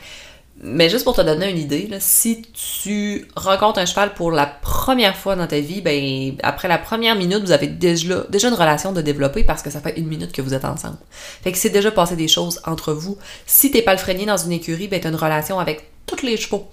Mais 0.61 0.89
juste 0.89 1.05
pour 1.05 1.15
te 1.15 1.21
donner 1.21 1.49
une 1.49 1.57
idée, 1.57 1.89
si 1.99 2.41
tu 2.41 3.27
rencontres 3.37 3.79
un 3.79 3.85
cheval 3.85 4.13
pour 4.13 4.29
la 4.29 4.45
première 4.45 5.15
fois 5.15 5.37
dans 5.37 5.47
ta 5.47 5.59
vie, 5.61 5.79
ben 5.79 6.35
après 6.43 6.67
la 6.67 6.77
première 6.77 7.15
minute, 7.15 7.39
vous 7.39 7.51
avez 7.51 7.67
déjà, 7.67 8.25
une 8.29 8.53
relation 8.53 8.91
de 8.91 9.01
développer 9.01 9.45
parce 9.45 9.61
que 9.61 9.69
ça 9.69 9.79
fait 9.79 9.97
une 9.97 10.07
minute 10.07 10.33
que 10.33 10.41
vous 10.41 10.53
êtes 10.53 10.65
ensemble. 10.65 10.97
Fait 11.09 11.53
que 11.53 11.57
c'est 11.57 11.69
déjà 11.69 11.91
passé 11.91 12.17
des 12.17 12.27
choses 12.27 12.61
entre 12.65 12.91
vous. 12.91 13.17
Si 13.45 13.71
t'es 13.71 13.81
pas 13.81 13.95
le 13.95 14.25
dans 14.25 14.37
une 14.37 14.51
écurie, 14.51 14.89
ben 14.89 14.99
t'as 14.99 15.09
une 15.09 15.15
relation 15.15 15.59
avec 15.59 15.89
tous 16.05 16.25
les 16.25 16.35
chevaux 16.35 16.67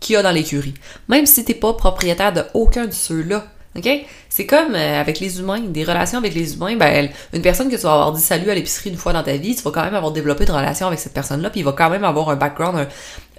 qu'il 0.00 0.14
y 0.14 0.16
a 0.16 0.22
dans 0.22 0.30
l'écurie. 0.30 0.74
Même 1.08 1.26
si 1.26 1.44
t'es 1.44 1.54
pas 1.54 1.74
propriétaire 1.74 2.32
de 2.32 2.42
aucun 2.54 2.86
de 2.86 2.92
ceux-là, 2.92 3.44
OK? 3.76 3.88
C'est 4.28 4.46
comme 4.46 4.74
euh, 4.74 5.00
avec 5.00 5.20
les 5.20 5.38
humains, 5.38 5.60
des 5.60 5.84
relations 5.84 6.18
avec 6.18 6.34
les 6.34 6.54
humains, 6.54 6.76
ben, 6.76 7.08
une 7.32 7.42
personne 7.42 7.68
que 7.68 7.76
tu 7.76 7.82
vas 7.82 7.92
avoir 7.92 8.12
dit 8.12 8.22
salut 8.22 8.50
à 8.50 8.54
l'épicerie 8.54 8.90
une 8.90 8.96
fois 8.96 9.12
dans 9.12 9.22
ta 9.22 9.36
vie, 9.36 9.54
tu 9.54 9.62
vas 9.62 9.70
quand 9.70 9.84
même 9.84 9.94
avoir 9.94 10.12
développé 10.12 10.44
une 10.44 10.52
relation 10.52 10.86
avec 10.86 10.98
cette 10.98 11.14
personne-là, 11.14 11.50
puis 11.50 11.60
il 11.60 11.64
va 11.64 11.72
quand 11.72 11.90
même 11.90 12.04
avoir 12.04 12.30
un 12.30 12.36
background, 12.36 12.88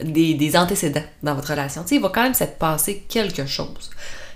des, 0.03 0.55
antécédents 0.55 1.03
dans 1.23 1.35
votre 1.35 1.49
relation. 1.49 1.81
Tu 1.83 1.89
sais, 1.89 1.95
il 1.95 2.01
va 2.01 2.09
quand 2.09 2.23
même 2.23 2.33
s'être 2.33 2.57
passé 2.57 3.03
quelque 3.09 3.45
chose. 3.45 3.89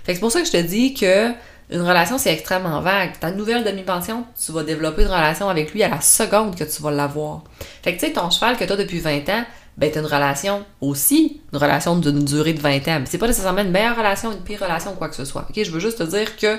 Fait 0.04 0.12
que 0.12 0.14
c'est 0.14 0.20
pour 0.20 0.32
ça 0.32 0.40
que 0.40 0.46
je 0.46 0.52
te 0.52 0.62
dis 0.62 0.94
que 0.94 1.32
une 1.70 1.80
relation, 1.80 2.18
c'est 2.18 2.32
extrêmement 2.32 2.80
vague. 2.80 3.18
Ta 3.18 3.30
nouvelle 3.30 3.64
demi-pension, 3.64 4.26
tu 4.44 4.52
vas 4.52 4.62
développer 4.62 5.02
une 5.02 5.08
relation 5.08 5.48
avec 5.48 5.72
lui 5.72 5.82
à 5.82 5.88
la 5.88 6.00
seconde 6.00 6.54
que 6.54 6.64
tu 6.64 6.82
vas 6.82 6.90
l'avoir. 6.90 7.44
Fait 7.82 7.94
que 7.94 8.00
tu 8.00 8.06
sais, 8.06 8.12
ton 8.12 8.28
cheval 8.30 8.56
que 8.56 8.64
tu 8.64 8.72
as 8.72 8.76
depuis 8.76 8.98
20 8.98 9.28
ans, 9.30 9.44
ben 9.76 9.90
t'as 9.90 10.00
une 10.00 10.06
relation 10.06 10.64
aussi, 10.80 11.40
une 11.52 11.58
relation 11.58 11.96
d'une 11.96 12.24
durée 12.24 12.52
de 12.52 12.60
20 12.60 12.88
ans. 12.88 13.02
C'est 13.06 13.18
pas 13.18 13.26
nécessairement 13.26 13.62
une 13.62 13.70
meilleure 13.70 13.96
relation, 13.96 14.32
une 14.32 14.42
pire 14.42 14.60
relation 14.60 14.94
quoi 14.94 15.08
que 15.08 15.16
ce 15.16 15.24
soit. 15.24 15.46
Ok, 15.48 15.62
je 15.62 15.70
veux 15.70 15.80
juste 15.80 15.98
te 15.98 16.02
dire 16.02 16.36
que 16.36 16.58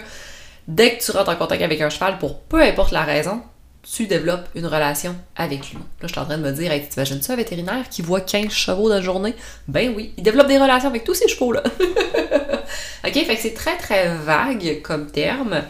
dès 0.68 0.98
que 0.98 1.04
tu 1.04 1.12
rentres 1.12 1.30
en 1.30 1.36
contact 1.36 1.62
avec 1.62 1.82
un 1.82 1.90
cheval, 1.90 2.18
pour 2.18 2.40
peu 2.42 2.62
importe 2.62 2.92
la 2.92 3.04
raison, 3.04 3.42
tu 3.84 4.08
développes 4.08 4.48
une 4.56 4.66
relation 4.66 5.16
avec 5.36 5.72
lui. 5.72 5.78
Là, 5.78 6.08
je 6.08 6.08
suis 6.08 6.20
en 6.20 6.26
train 6.26 6.38
de 6.38 6.44
me 6.44 6.52
dire, 6.52 6.72
hey, 6.72 6.88
tu 6.88 6.96
imagines 6.96 7.22
ça, 7.22 7.34
un 7.34 7.36
vétérinaire 7.36 7.90
qui 7.90 8.02
voit 8.02 8.22
15 8.22 8.50
chevaux 8.50 8.88
dans 8.88 8.96
la 8.96 9.02
journée? 9.02 9.36
Ben 9.68 9.94
oui, 9.96 10.14
il 10.18 10.24
développe 10.24 10.48
des 10.48 10.58
relations 10.58 10.90
avec 10.90 11.04
tous 11.04 11.14
ces 11.14 11.28
chevaux-là. 11.28 11.64
ok, 13.06 13.14
fait 13.14 13.36
que 13.36 13.42
c'est 13.42 13.54
très 13.54 13.78
très 13.78 14.16
vague 14.16 14.82
comme 14.82 15.12
terme. 15.12 15.64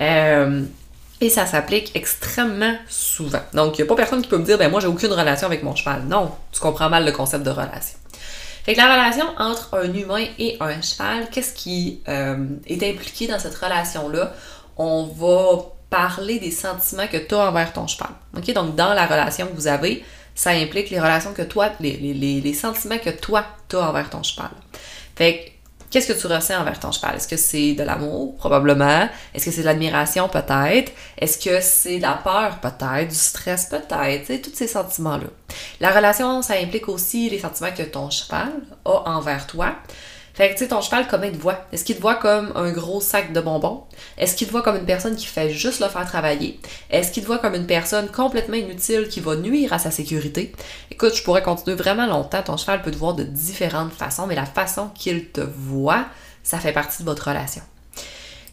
Euh, 0.00 0.62
et 1.20 1.28
ça 1.28 1.46
s'applique 1.46 1.92
extrêmement 1.94 2.74
souvent. 2.88 3.42
Donc, 3.52 3.78
il 3.78 3.82
n'y 3.82 3.86
a 3.86 3.88
pas 3.88 3.96
personne 3.96 4.22
qui 4.22 4.28
peut 4.28 4.38
me 4.38 4.44
dire, 4.44 4.58
ben 4.58 4.70
moi, 4.70 4.80
j'ai 4.80 4.86
aucune 4.86 5.12
relation 5.12 5.46
avec 5.46 5.62
mon 5.62 5.74
cheval. 5.74 6.04
Non, 6.04 6.32
tu 6.52 6.60
comprends 6.60 6.88
mal 6.88 7.04
le 7.04 7.12
concept 7.12 7.44
de 7.44 7.50
relation. 7.50 7.98
Fait 8.64 8.74
que 8.74 8.78
la 8.78 8.92
relation 8.92 9.26
entre 9.38 9.74
un 9.74 9.92
humain 9.92 10.24
et 10.38 10.56
un 10.60 10.80
cheval, 10.80 11.28
qu'est-ce 11.30 11.54
qui 11.54 12.02
euh, 12.08 12.46
est 12.66 12.82
impliqué 12.82 13.26
dans 13.26 13.38
cette 13.38 13.54
relation-là? 13.54 14.32
On 14.76 15.04
va 15.04 15.62
parler 15.90 16.38
des 16.38 16.50
sentiments 16.50 17.06
que 17.06 17.16
tu 17.16 17.34
as 17.34 17.48
envers 17.48 17.72
ton 17.72 17.86
cheval. 17.86 18.10
OK? 18.36 18.52
Donc, 18.52 18.74
dans 18.76 18.94
la 18.94 19.06
relation 19.06 19.46
que 19.46 19.54
vous 19.54 19.66
avez, 19.66 20.04
ça 20.34 20.50
implique 20.50 20.90
les 20.90 21.00
relations 21.00 21.34
que 21.34 21.42
toi, 21.42 21.70
les, 21.80 21.96
les, 21.96 22.40
les 22.40 22.54
sentiments 22.54 22.98
que 22.98 23.10
toi, 23.10 23.44
tu 23.68 23.76
as 23.76 23.88
envers 23.88 24.08
ton 24.08 24.22
cheval. 24.22 24.50
Fait 25.16 25.36
que 25.36 25.59
Qu'est-ce 25.90 26.12
que 26.12 26.18
tu 26.18 26.28
ressens 26.28 26.60
envers 26.60 26.78
ton 26.78 26.92
cheval? 26.92 27.16
Est-ce 27.16 27.26
que 27.26 27.36
c'est 27.36 27.72
de 27.72 27.82
l'amour? 27.82 28.36
Probablement? 28.36 29.08
Est-ce 29.34 29.46
que 29.46 29.50
c'est 29.50 29.62
de 29.62 29.66
l'admiration? 29.66 30.28
Peut-être? 30.28 30.92
Est-ce 31.18 31.36
que 31.36 31.60
c'est 31.60 31.96
de 31.96 32.02
la 32.02 32.14
peur? 32.14 32.58
Peut-être? 32.60 33.08
Du 33.08 33.14
stress? 33.14 33.66
Peut-être? 33.66 34.26
Tu 34.26 34.40
tous 34.40 34.54
ces 34.54 34.68
sentiments-là. 34.68 35.26
La 35.80 35.90
relation, 35.90 36.42
ça 36.42 36.54
implique 36.54 36.88
aussi 36.88 37.28
les 37.28 37.40
sentiments 37.40 37.72
que 37.76 37.82
ton 37.82 38.08
cheval 38.08 38.52
a 38.84 39.10
envers 39.10 39.48
toi. 39.48 39.74
Fait 40.34 40.48
que, 40.48 40.52
tu 40.54 40.60
sais, 40.60 40.68
ton 40.68 40.80
cheval, 40.80 41.06
comment 41.08 41.24
il 41.24 41.32
te 41.32 41.42
voit? 41.42 41.66
Est-ce 41.72 41.84
qu'il 41.84 41.96
te 41.96 42.00
voit 42.00 42.14
comme 42.14 42.52
un 42.54 42.70
gros 42.70 43.00
sac 43.00 43.32
de 43.32 43.40
bonbons? 43.40 43.84
Est-ce 44.16 44.36
qu'il 44.36 44.46
te 44.46 44.52
voit 44.52 44.62
comme 44.62 44.76
une 44.76 44.86
personne 44.86 45.16
qui 45.16 45.26
fait 45.26 45.50
juste 45.50 45.80
le 45.80 45.88
faire 45.88 46.06
travailler? 46.06 46.60
Est-ce 46.90 47.10
qu'il 47.10 47.22
te 47.22 47.26
voit 47.26 47.38
comme 47.38 47.54
une 47.54 47.66
personne 47.66 48.08
complètement 48.08 48.56
inutile 48.56 49.08
qui 49.08 49.20
va 49.20 49.36
nuire 49.36 49.72
à 49.72 49.78
sa 49.78 49.90
sécurité? 49.90 50.52
Écoute, 50.90 51.14
je 51.14 51.22
pourrais 51.22 51.42
continuer 51.42 51.76
vraiment 51.76 52.06
longtemps. 52.06 52.42
Ton 52.42 52.56
cheval 52.56 52.82
peut 52.82 52.90
te 52.90 52.96
voir 52.96 53.14
de 53.14 53.24
différentes 53.24 53.92
façons, 53.92 54.26
mais 54.26 54.34
la 54.34 54.46
façon 54.46 54.88
qu'il 54.94 55.28
te 55.28 55.40
voit, 55.40 56.06
ça 56.42 56.58
fait 56.58 56.72
partie 56.72 57.02
de 57.02 57.08
votre 57.08 57.28
relation. 57.28 57.62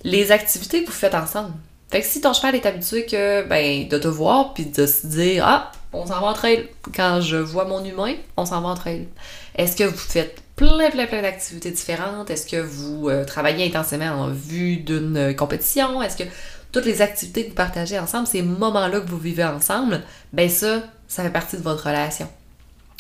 Les 0.04 0.32
activités 0.32 0.84
que 0.84 0.88
vous 0.88 0.96
faites 0.96 1.16
ensemble. 1.16 1.54
Fait 1.90 2.02
que 2.02 2.08
si 2.08 2.22
ton 2.22 2.34
cheval 2.34 2.56
est 2.56 2.66
habitué 2.66 3.06
que, 3.06 3.44
ben, 3.44 3.88
de 3.88 3.98
te 3.98 4.08
voir 4.08 4.54
puis 4.54 4.66
de 4.66 4.86
se 4.86 5.08
dire, 5.08 5.46
ah, 5.46 5.72
on 5.94 6.06
s'en 6.06 6.22
va 6.22 6.28
en 6.28 6.34
trail. 6.34 6.68
Quand 6.96 7.22
je 7.22 7.38
vois 7.38 7.66
mon 7.66 7.84
humain, 7.84 8.16
on 8.36 8.46
s'en 8.46 8.62
va 8.62 8.70
en 8.70 8.76
trail. 8.76 9.08
Est-ce 9.56 9.76
que 9.76 9.84
vous 9.84 9.98
faites 9.98 10.42
plein, 10.56 10.90
plein, 10.90 11.08
plein 11.08 11.22
d'activités 11.22 11.72
différentes? 11.72 12.30
Est-ce 12.30 12.48
que 12.48 12.62
vous 12.62 13.10
euh, 13.10 13.26
travaillez 13.26 13.68
intensément 13.68 14.12
en 14.12 14.30
vue 14.30 14.78
d'une 14.78 15.36
compétition? 15.36 16.02
Est-ce 16.02 16.18
que 16.18 16.30
toutes 16.72 16.86
les 16.86 17.02
activités 17.02 17.46
que 17.46 17.50
vous 17.50 17.56
partagez 17.56 17.98
ensemble, 17.98 18.28
ces 18.28 18.42
moments-là 18.42 19.00
que 19.00 19.08
vous 19.08 19.18
vivez 19.18 19.44
ensemble, 19.44 20.02
ben 20.34 20.50
ça, 20.50 20.84
ça 21.08 21.24
fait 21.24 21.30
partie 21.30 21.58
de 21.58 21.62
votre 21.62 21.88
relation. 21.88 22.30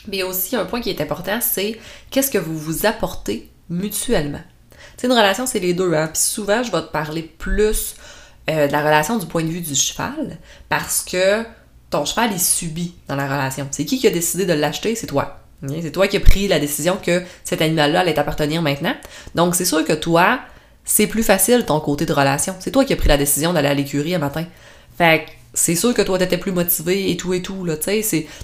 Mais 0.07 0.23
aussi, 0.23 0.55
un 0.55 0.65
point 0.65 0.81
qui 0.81 0.89
est 0.89 1.01
important, 1.01 1.39
c'est 1.41 1.79
qu'est-ce 2.09 2.31
que 2.31 2.37
vous 2.37 2.57
vous 2.57 2.85
apportez 2.85 3.51
mutuellement? 3.69 4.41
C'est 4.95 5.07
une 5.07 5.13
relation, 5.13 5.45
c'est 5.45 5.59
les 5.59 5.73
deux. 5.73 5.93
Hein? 5.93 6.07
Puis 6.07 6.21
souvent, 6.21 6.63
je 6.63 6.71
vais 6.71 6.81
te 6.81 6.91
parler 6.91 7.23
plus 7.23 7.95
euh, 8.49 8.67
de 8.67 8.71
la 8.71 8.79
relation 8.79 9.17
du 9.17 9.25
point 9.25 9.43
de 9.43 9.49
vue 9.49 9.61
du 9.61 9.75
cheval 9.75 10.37
parce 10.69 11.03
que 11.03 11.43
ton 11.89 12.05
cheval, 12.05 12.31
il 12.33 12.39
subit 12.39 12.95
dans 13.07 13.15
la 13.15 13.25
relation. 13.25 13.67
C'est 13.71 13.85
qui 13.85 13.99
qui 13.99 14.07
a 14.07 14.11
décidé 14.11 14.45
de 14.45 14.53
l'acheter? 14.53 14.95
C'est 14.95 15.07
toi. 15.07 15.39
C'est 15.81 15.91
toi 15.91 16.07
qui 16.07 16.17
as 16.17 16.19
pris 16.19 16.47
la 16.47 16.59
décision 16.59 16.97
que 17.01 17.23
cet 17.43 17.61
animal-là 17.61 18.01
allait 18.01 18.13
t'appartenir 18.13 18.61
maintenant. 18.61 18.93
Donc, 19.33 19.55
c'est 19.55 19.65
sûr 19.65 19.83
que 19.83 19.93
toi, 19.93 20.39
c'est 20.85 21.07
plus 21.07 21.23
facile 21.23 21.65
ton 21.65 21.79
côté 21.79 22.05
de 22.05 22.13
relation. 22.13 22.55
C'est 22.59 22.71
toi 22.71 22.85
qui 22.85 22.93
as 22.93 22.95
pris 22.95 23.07
la 23.07 23.17
décision 23.17 23.53
d'aller 23.53 23.69
à 23.69 23.73
l'écurie 23.73 24.13
un 24.13 24.19
matin. 24.19 24.45
Fait 24.97 25.25
que 25.25 25.31
c'est 25.53 25.75
sûr 25.75 25.95
que 25.95 26.03
toi, 26.03 26.19
t'étais 26.19 26.37
plus 26.37 26.51
motivé 26.51 27.09
et 27.09 27.17
tout 27.17 27.33
et 27.33 27.41
tout, 27.41 27.65
là, 27.65 27.75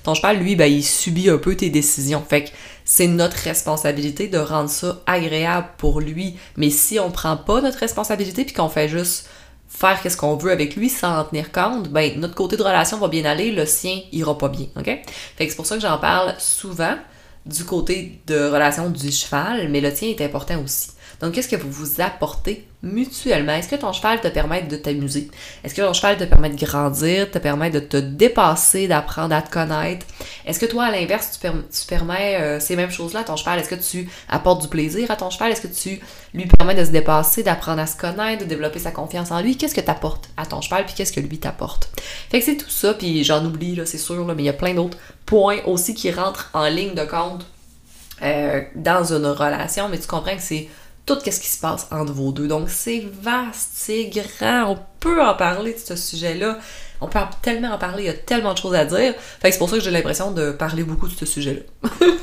ton 0.03 0.15
cheval, 0.15 0.37
lui, 0.37 0.55
ben, 0.55 0.65
il 0.65 0.83
subit 0.83 1.29
un 1.29 1.37
peu 1.37 1.55
tes 1.55 1.69
décisions. 1.69 2.23
Fait 2.27 2.45
que 2.45 2.49
c'est 2.85 3.07
notre 3.07 3.37
responsabilité 3.37 4.27
de 4.27 4.39
rendre 4.39 4.69
ça 4.69 4.99
agréable 5.05 5.67
pour 5.77 6.01
lui. 6.01 6.37
Mais 6.57 6.71
si 6.71 6.99
on 6.99 7.11
prend 7.11 7.37
pas 7.37 7.61
notre 7.61 7.77
responsabilité 7.77 8.45
puis 8.45 8.55
qu'on 8.55 8.69
fait 8.69 8.89
juste 8.89 9.29
faire 9.73 10.01
qu'est-ce 10.01 10.17
qu'on 10.17 10.35
veut 10.35 10.51
avec 10.51 10.75
lui 10.75 10.87
sans 10.89 11.19
en 11.19 11.23
tenir 11.25 11.51
compte, 11.51 11.89
ben 11.89 12.19
notre 12.19 12.35
côté 12.35 12.55
de 12.55 12.63
relation 12.63 12.97
va 12.97 13.07
bien 13.07 13.25
aller, 13.25 13.51
le 13.51 13.65
sien 13.65 13.99
ira 14.11 14.37
pas 14.37 14.47
bien, 14.47 14.67
ok? 14.77 14.85
Fait 14.85 15.45
que 15.45 15.49
c'est 15.49 15.55
pour 15.55 15.65
ça 15.65 15.75
que 15.75 15.81
j'en 15.81 15.97
parle 15.97 16.35
souvent 16.37 16.95
du 17.45 17.65
côté 17.65 18.21
de 18.27 18.49
relation 18.49 18.89
du 18.89 19.11
cheval, 19.11 19.69
mais 19.69 19.81
le 19.81 19.93
tien 19.93 20.09
est 20.09 20.21
important 20.21 20.61
aussi. 20.63 20.91
Donc, 21.23 21.31
qu'est-ce 21.31 21.47
que 21.47 21.55
vous 21.55 21.71
vous 21.71 22.01
apportez 22.01 22.67
mutuellement? 22.81 23.53
Est-ce 23.53 23.69
que 23.69 23.77
ton 23.77 23.93
cheval 23.93 24.19
te 24.19 24.27
permet 24.27 24.63
de 24.63 24.75
t'amuser? 24.75 25.31
Est-ce 25.63 25.73
que 25.73 25.81
ton 25.81 25.93
cheval 25.93 26.17
te 26.17 26.25
permet 26.25 26.49
de 26.49 26.57
grandir, 26.61 27.31
te 27.31 27.37
permet 27.37 27.69
de 27.69 27.79
te 27.79 27.95
dépasser, 27.95 28.89
d'apprendre 28.89 29.33
à 29.33 29.41
te 29.41 29.49
connaître? 29.49 30.05
Est-ce 30.45 30.59
que 30.59 30.65
toi, 30.65 30.83
à 30.83 30.91
l'inverse, 30.91 31.39
tu, 31.39 31.87
permets 31.87 32.35
euh, 32.41 32.59
ces 32.59 32.75
mêmes 32.75 32.91
choses-là 32.91 33.21
à 33.21 33.23
ton 33.23 33.37
cheval? 33.37 33.57
Est-ce 33.57 33.69
que 33.69 33.75
tu 33.75 34.09
apportes 34.27 34.63
du 34.63 34.67
plaisir 34.67 35.09
à 35.11 35.15
ton 35.15 35.29
cheval? 35.29 35.53
Est-ce 35.53 35.61
que 35.61 35.73
tu 35.73 36.01
lui 36.33 36.45
permets 36.45 36.75
de 36.75 36.83
se 36.83 36.91
dépasser, 36.91 37.41
d'apprendre 37.41 37.79
à 37.79 37.87
se 37.87 37.95
connaître, 37.95 38.43
de 38.43 38.49
développer 38.49 38.79
sa 38.79 38.91
confiance 38.91 39.31
en 39.31 39.39
lui? 39.39 39.55
Qu'est-ce 39.55 39.75
que 39.75 39.79
tu 39.79 39.89
apportes 39.89 40.27
à 40.35 40.45
ton 40.45 40.59
cheval, 40.59 40.85
puis 40.85 40.93
qu'est-ce 40.93 41.13
que 41.13 41.21
lui 41.21 41.37
t'apporte? 41.37 41.89
Fait 42.31 42.39
que 42.39 42.45
c'est 42.45 42.57
tout 42.57 42.69
ça, 42.69 42.95
puis 42.95 43.23
j'en 43.23 43.45
oublie, 43.45 43.77
là, 43.77 43.85
c'est 43.85 43.97
sûr, 43.97 44.25
mais 44.25 44.43
il 44.43 44.45
y 44.45 44.49
a 44.49 44.53
plein 44.53 44.73
d'autres 44.73 44.97
points 45.25 45.59
aussi 45.67 45.93
qui 45.93 46.11
rentrent 46.11 46.49
en 46.53 46.67
ligne 46.67 46.95
de 46.95 47.05
compte 47.05 47.45
euh, 48.23 48.61
dans 48.75 49.13
une 49.13 49.25
relation, 49.25 49.87
mais 49.87 49.99
tu 49.99 50.07
comprends 50.07 50.35
que 50.35 50.41
c'est 50.41 50.67
tout 51.05 51.19
ce 51.19 51.39
qui 51.39 51.47
se 51.47 51.59
passe 51.59 51.87
entre 51.91 52.13
vos 52.13 52.31
deux. 52.31 52.47
Donc 52.47 52.69
c'est 52.69 53.03
vaste, 53.21 53.71
c'est 53.73 54.05
grand, 54.05 54.71
on 54.71 54.79
peut 54.99 55.21
en 55.21 55.35
parler 55.35 55.73
de 55.73 55.79
ce 55.79 55.95
sujet-là. 55.95 56.59
On 57.01 57.07
peut 57.07 57.19
tellement 57.41 57.71
en 57.71 57.77
parler, 57.77 58.03
il 58.03 58.05
y 58.05 58.09
a 58.09 58.13
tellement 58.13 58.53
de 58.53 58.57
choses 58.57 58.75
à 58.75 58.85
dire. 58.85 59.13
Fait 59.41 59.49
que 59.49 59.53
c'est 59.53 59.59
pour 59.59 59.69
ça 59.69 59.77
que 59.77 59.83
j'ai 59.83 59.91
l'impression 59.91 60.31
de 60.31 60.51
parler 60.51 60.83
beaucoup 60.83 61.07
de 61.07 61.13
ce 61.13 61.25
sujet-là. 61.25 61.89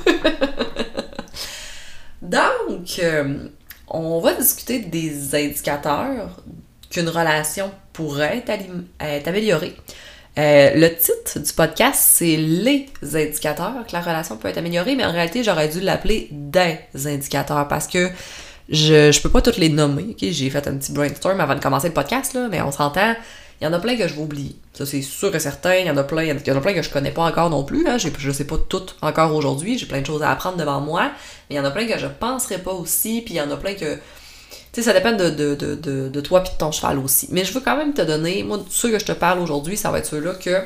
Donc, 2.23 2.99
euh, 3.03 3.49
on 3.89 4.21
va 4.21 4.35
discuter 4.35 4.79
des 4.79 5.35
indicateurs 5.35 6.43
qu'une 6.91 7.09
relation 7.09 7.71
pourrait 7.93 8.45
être, 8.47 9.29
améliorée. 9.29 9.77
Euh, 10.39 10.71
le 10.75 10.89
titre 10.97 11.41
du 11.41 11.53
podcast, 11.53 12.01
c'est 12.15 12.37
Les 12.37 12.87
indicateurs 13.03 13.85
que 13.87 13.93
la 13.93 14.01
relation 14.01 14.37
peut 14.37 14.49
être 14.49 14.59
améliorée, 14.59 14.95
mais 14.95 15.05
en 15.05 15.13
réalité, 15.13 15.43
j'aurais 15.43 15.69
dû 15.69 15.81
l'appeler 15.81 16.29
Des 16.31 16.79
indicateurs 17.07 17.69
parce 17.69 17.87
que 17.87 18.11
je, 18.71 19.11
je 19.11 19.21
peux 19.21 19.29
pas 19.29 19.43
toutes 19.43 19.57
les 19.57 19.69
nommer, 19.69 20.07
ok? 20.11 20.31
J'ai 20.31 20.49
fait 20.49 20.67
un 20.69 20.77
petit 20.77 20.93
brainstorm 20.93 21.41
avant 21.41 21.55
de 21.55 21.61
commencer 21.61 21.89
le 21.89 21.95
podcast, 21.95 22.35
là, 22.35 22.49
mais 22.51 22.63
on 22.63 22.71
s'entend. 22.71 23.15
Il 23.61 23.65
y 23.65 23.67
en 23.67 23.73
a 23.75 23.79
plein 23.79 23.97
que 23.97 24.09
je 24.09 24.15
vais 24.15 24.23
oublier. 24.23 24.57
Ça, 24.73 24.87
c'est 24.87 25.03
sûr 25.03 25.35
et 25.35 25.41
certain. 25.41 25.75
Il 25.75 25.87
y 25.87 25.91
en 25.91 25.97
a 25.99 26.05
plein, 26.05 26.23
il 26.23 26.29
y 26.29 26.53
en 26.53 26.57
a 26.57 26.61
plein 26.61 26.73
que 26.73 26.81
je 26.81 26.89
connais 26.89 27.11
pas 27.11 27.25
encore 27.25 27.51
non 27.51 27.63
plus. 27.63 27.87
Hein. 27.87 27.99
Je 27.99 28.31
sais 28.31 28.47
pas 28.47 28.57
toutes 28.57 28.97
encore 29.03 29.35
aujourd'hui. 29.35 29.77
J'ai 29.77 29.85
plein 29.85 30.01
de 30.01 30.07
choses 30.07 30.23
à 30.23 30.31
apprendre 30.31 30.57
devant 30.57 30.81
moi. 30.81 31.11
Mais 31.49 31.57
il 31.57 31.59
y 31.59 31.61
en 31.61 31.65
a 31.67 31.71
plein 31.71 31.87
que 31.87 31.99
je 31.99 32.07
penserais 32.07 32.59
pas 32.59 32.73
aussi. 32.73 33.21
Puis 33.21 33.35
il 33.35 33.37
y 33.37 33.41
en 33.41 33.51
a 33.51 33.57
plein 33.59 33.75
que. 33.75 33.97
Tu 33.97 34.01
sais, 34.73 34.83
ça 34.83 34.95
dépend 34.95 35.13
de, 35.13 35.29
de, 35.29 35.55
de, 35.57 36.09
de, 36.09 36.21
toi 36.21 36.43
puis 36.43 36.53
de 36.53 36.59
ton 36.59 36.73
cheval 36.73 36.99
aussi. 37.01 37.29
Mais 37.33 37.45
je 37.45 37.53
veux 37.53 37.61
quand 37.61 37.77
même 37.77 37.93
te 37.93 38.03
donner. 38.03 38.45
Moi, 38.45 38.61
ceux 38.71 38.91
que 38.91 38.99
je 38.99 39.05
te 39.05 39.13
parle 39.13 39.41
aujourd'hui, 39.41 39.77
ça 39.77 39.91
va 39.91 39.99
être 39.99 40.07
ceux-là 40.07 40.35
que 40.35 40.63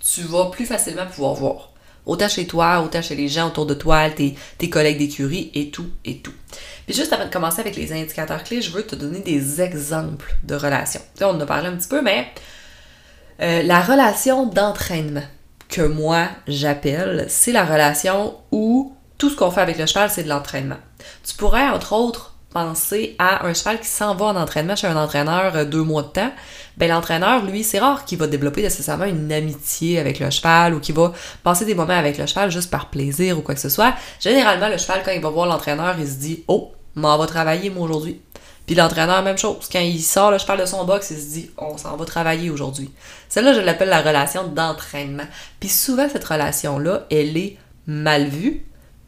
tu 0.00 0.22
vas 0.22 0.46
plus 0.46 0.66
facilement 0.66 1.06
pouvoir 1.06 1.34
voir. 1.34 1.70
Autant 2.08 2.28
chez 2.28 2.46
toi, 2.46 2.80
autant 2.80 3.02
chez 3.02 3.14
les 3.14 3.28
gens 3.28 3.48
autour 3.48 3.66
de 3.66 3.74
toi, 3.74 4.08
tes, 4.10 4.34
collègues 4.70 4.98
d'écurie 4.98 5.50
et 5.54 5.70
tout, 5.70 5.90
et 6.06 6.18
tout. 6.18 6.32
Puis 6.86 6.96
juste 6.96 7.12
avant 7.12 7.26
de 7.26 7.30
commencer 7.30 7.60
avec 7.60 7.76
les 7.76 7.92
indicateurs 7.92 8.42
clés, 8.42 8.62
je 8.62 8.70
veux 8.70 8.82
te 8.82 8.96
donner 8.96 9.20
des 9.20 9.60
exemples 9.60 10.34
de 10.42 10.54
relations. 10.54 11.02
On 11.20 11.26
en 11.26 11.40
a 11.40 11.46
parlé 11.46 11.68
un 11.68 11.76
petit 11.76 11.86
peu, 11.86 12.00
mais 12.00 12.26
euh, 13.42 13.62
la 13.62 13.82
relation 13.82 14.46
d'entraînement 14.46 15.22
que 15.68 15.82
moi 15.82 16.28
j'appelle, 16.46 17.26
c'est 17.28 17.52
la 17.52 17.66
relation 17.66 18.36
où 18.52 18.96
tout 19.18 19.28
ce 19.28 19.36
qu'on 19.36 19.50
fait 19.50 19.60
avec 19.60 19.78
le 19.78 19.84
cheval, 19.84 20.08
c'est 20.08 20.24
de 20.24 20.30
l'entraînement. 20.30 20.78
Tu 21.26 21.36
pourrais, 21.36 21.68
entre 21.68 21.92
autres, 21.92 22.36
penser 22.50 23.16
à 23.18 23.46
un 23.46 23.52
cheval 23.52 23.80
qui 23.80 23.86
s'en 23.86 24.14
va 24.14 24.26
en 24.26 24.36
entraînement 24.36 24.76
chez 24.76 24.86
un 24.86 24.96
entraîneur 24.96 25.54
euh, 25.54 25.64
deux 25.66 25.82
mois 25.82 26.02
de 26.02 26.08
temps, 26.08 26.32
ben 26.78 26.88
l'entraîneur, 26.88 27.44
lui, 27.44 27.64
c'est 27.64 27.80
rare 27.80 28.04
qu'il 28.04 28.18
va 28.18 28.28
développer 28.28 28.62
nécessairement 28.62 29.04
une 29.04 29.32
amitié 29.32 29.98
avec 29.98 30.20
le 30.20 30.30
cheval 30.30 30.74
ou 30.74 30.80
qu'il 30.80 30.94
va 30.94 31.12
passer 31.42 31.64
des 31.64 31.74
moments 31.74 31.98
avec 31.98 32.18
le 32.18 32.26
cheval 32.26 32.52
juste 32.52 32.70
par 32.70 32.88
plaisir 32.88 33.36
ou 33.36 33.42
quoi 33.42 33.56
que 33.56 33.60
ce 33.60 33.68
soit. 33.68 33.94
Généralement, 34.20 34.68
le 34.68 34.78
cheval, 34.78 35.02
quand 35.04 35.10
il 35.10 35.20
va 35.20 35.28
voir 35.28 35.46
l'entraîneur, 35.46 35.96
il 35.98 36.06
se 36.06 36.14
dit 36.14 36.44
Oh, 36.46 36.70
m'en 36.94 37.18
va 37.18 37.26
travailler 37.26 37.68
moi 37.68 37.84
aujourd'hui. 37.84 38.20
Puis 38.64 38.76
l'entraîneur, 38.76 39.22
même 39.22 39.38
chose. 39.38 39.68
Quand 39.72 39.80
il 39.80 40.00
sort 40.00 40.30
le 40.30 40.38
cheval 40.38 40.60
de 40.60 40.66
son 40.66 40.84
box, 40.84 41.10
il 41.10 41.16
se 41.16 41.30
dit 41.30 41.50
On 41.58 41.76
s'en 41.76 41.96
va 41.96 42.04
travailler 42.04 42.48
aujourd'hui. 42.48 42.92
Celle-là, 43.28 43.54
je 43.54 43.60
l'appelle 43.60 43.88
la 43.88 44.00
relation 44.00 44.46
d'entraînement. 44.46 45.26
Puis 45.58 45.70
souvent, 45.70 46.08
cette 46.08 46.24
relation-là, 46.24 47.06
elle 47.10 47.36
est 47.36 47.56
mal 47.88 48.28
vue. 48.28 48.64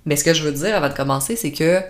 Mais 0.06 0.16
ce 0.16 0.24
que 0.24 0.34
je 0.34 0.42
veux 0.42 0.52
dire 0.52 0.74
avant 0.74 0.88
de 0.88 0.94
commencer, 0.94 1.36
c'est 1.36 1.52
que 1.52 1.82